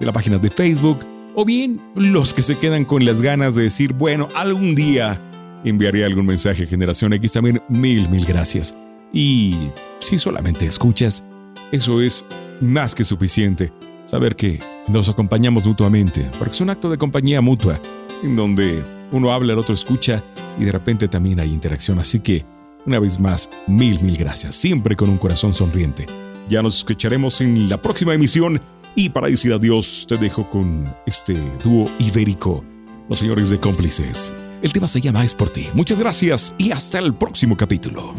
de 0.00 0.06
la 0.06 0.10
página 0.10 0.38
de 0.38 0.48
Facebook. 0.48 1.00
O 1.34 1.44
bien 1.44 1.78
los 1.94 2.32
que 2.32 2.42
se 2.42 2.56
quedan 2.56 2.86
con 2.86 3.04
las 3.04 3.20
ganas 3.20 3.56
de 3.56 3.64
decir, 3.64 3.92
bueno, 3.92 4.26
algún 4.34 4.74
día 4.74 5.20
enviaré 5.64 6.02
algún 6.06 6.24
mensaje 6.24 6.62
a 6.62 6.66
Generación 6.66 7.12
X. 7.12 7.34
También 7.34 7.60
mil, 7.68 8.08
mil 8.08 8.24
gracias. 8.24 8.74
Y 9.12 9.54
si 9.98 10.18
solamente 10.18 10.64
escuchas, 10.64 11.24
eso 11.72 12.00
es 12.00 12.24
más 12.62 12.94
que 12.94 13.04
suficiente. 13.04 13.70
Saber 14.06 14.34
que 14.34 14.60
nos 14.88 15.10
acompañamos 15.10 15.66
mutuamente, 15.66 16.26
porque 16.38 16.54
es 16.54 16.60
un 16.62 16.70
acto 16.70 16.88
de 16.88 16.96
compañía 16.96 17.42
mutua, 17.42 17.78
en 18.22 18.36
donde 18.36 18.82
uno 19.12 19.32
habla, 19.32 19.52
el 19.52 19.58
otro 19.58 19.74
escucha 19.74 20.22
y 20.58 20.64
de 20.64 20.72
repente 20.72 21.08
también 21.08 21.40
hay 21.40 21.52
interacción. 21.52 21.98
Así 21.98 22.20
que, 22.20 22.44
una 22.86 22.98
vez 22.98 23.20
más, 23.20 23.50
mil, 23.66 24.00
mil 24.02 24.16
gracias, 24.16 24.54
siempre 24.54 24.96
con 24.96 25.10
un 25.10 25.18
corazón 25.18 25.52
sonriente. 25.52 26.06
Ya 26.48 26.62
nos 26.62 26.78
escucharemos 26.78 27.40
en 27.40 27.68
la 27.68 27.80
próxima 27.80 28.14
emisión 28.14 28.60
y 28.94 29.10
para 29.10 29.28
decir 29.28 29.52
adiós 29.52 30.06
te 30.08 30.16
dejo 30.16 30.48
con 30.48 30.84
este 31.06 31.34
dúo 31.62 31.88
ibérico, 31.98 32.64
los 33.08 33.18
señores 33.18 33.50
de 33.50 33.58
cómplices. 33.58 34.32
El 34.62 34.72
tema 34.72 34.88
se 34.88 35.00
llama 35.00 35.24
Es 35.24 35.34
por 35.34 35.50
ti. 35.50 35.66
Muchas 35.74 35.98
gracias 35.98 36.54
y 36.58 36.72
hasta 36.72 36.98
el 36.98 37.14
próximo 37.14 37.56
capítulo. 37.56 38.14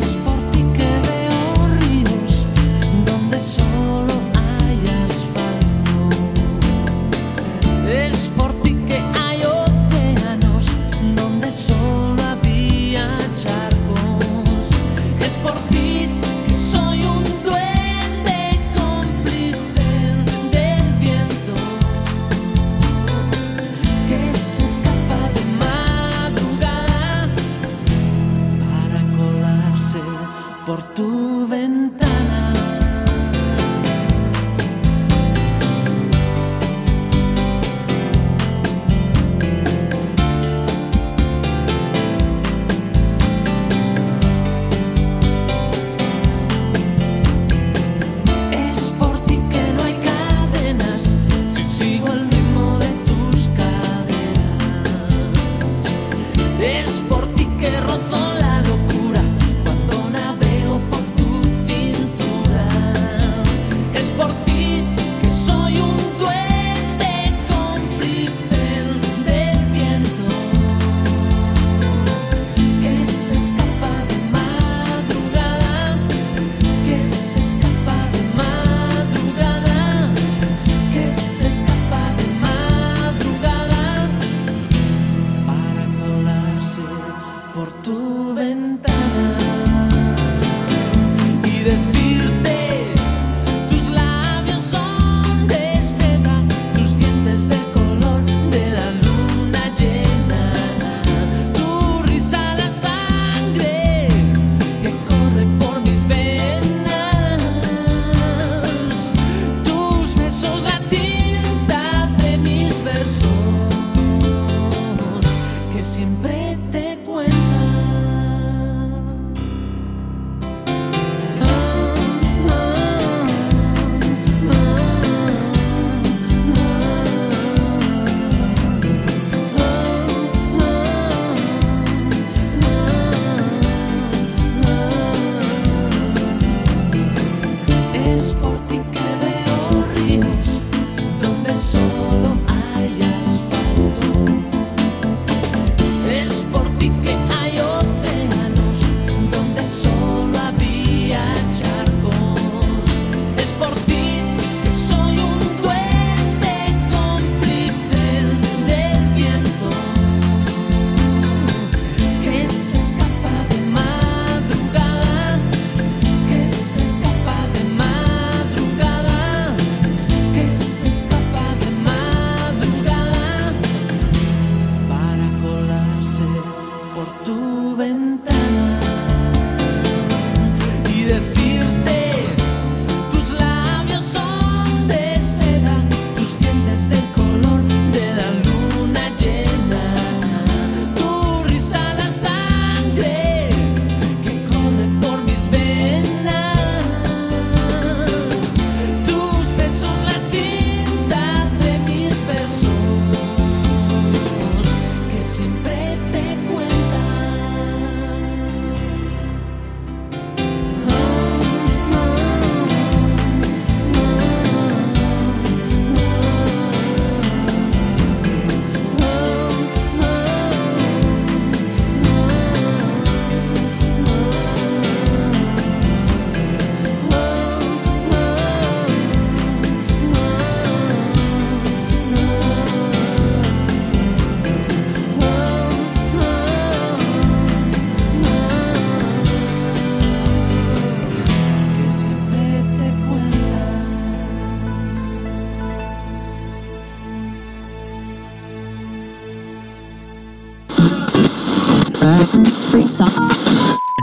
Es 0.00 0.08
por 0.24 0.38
ti 0.52 0.62
que 0.76 0.84
veo 1.08 1.78
ríos 1.80 2.46
donde 3.04 3.40
solo 3.40 3.79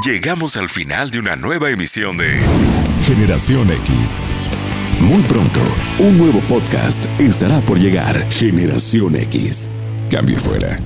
Llegamos 0.07 0.55
al 0.55 0.69
final 0.69 1.09
de 1.09 1.19
una 1.19 1.35
nueva 1.35 1.69
emisión 1.69 2.15
de 2.15 2.39
Generación 3.05 3.69
X. 3.69 4.21
Muy 5.01 5.21
pronto, 5.23 5.59
un 5.99 6.17
nuevo 6.17 6.39
podcast 6.47 7.03
estará 7.19 7.59
por 7.59 7.77
llegar. 7.77 8.31
Generación 8.31 9.17
X. 9.17 9.69
Cambio 10.09 10.37
fuera. 10.37 10.79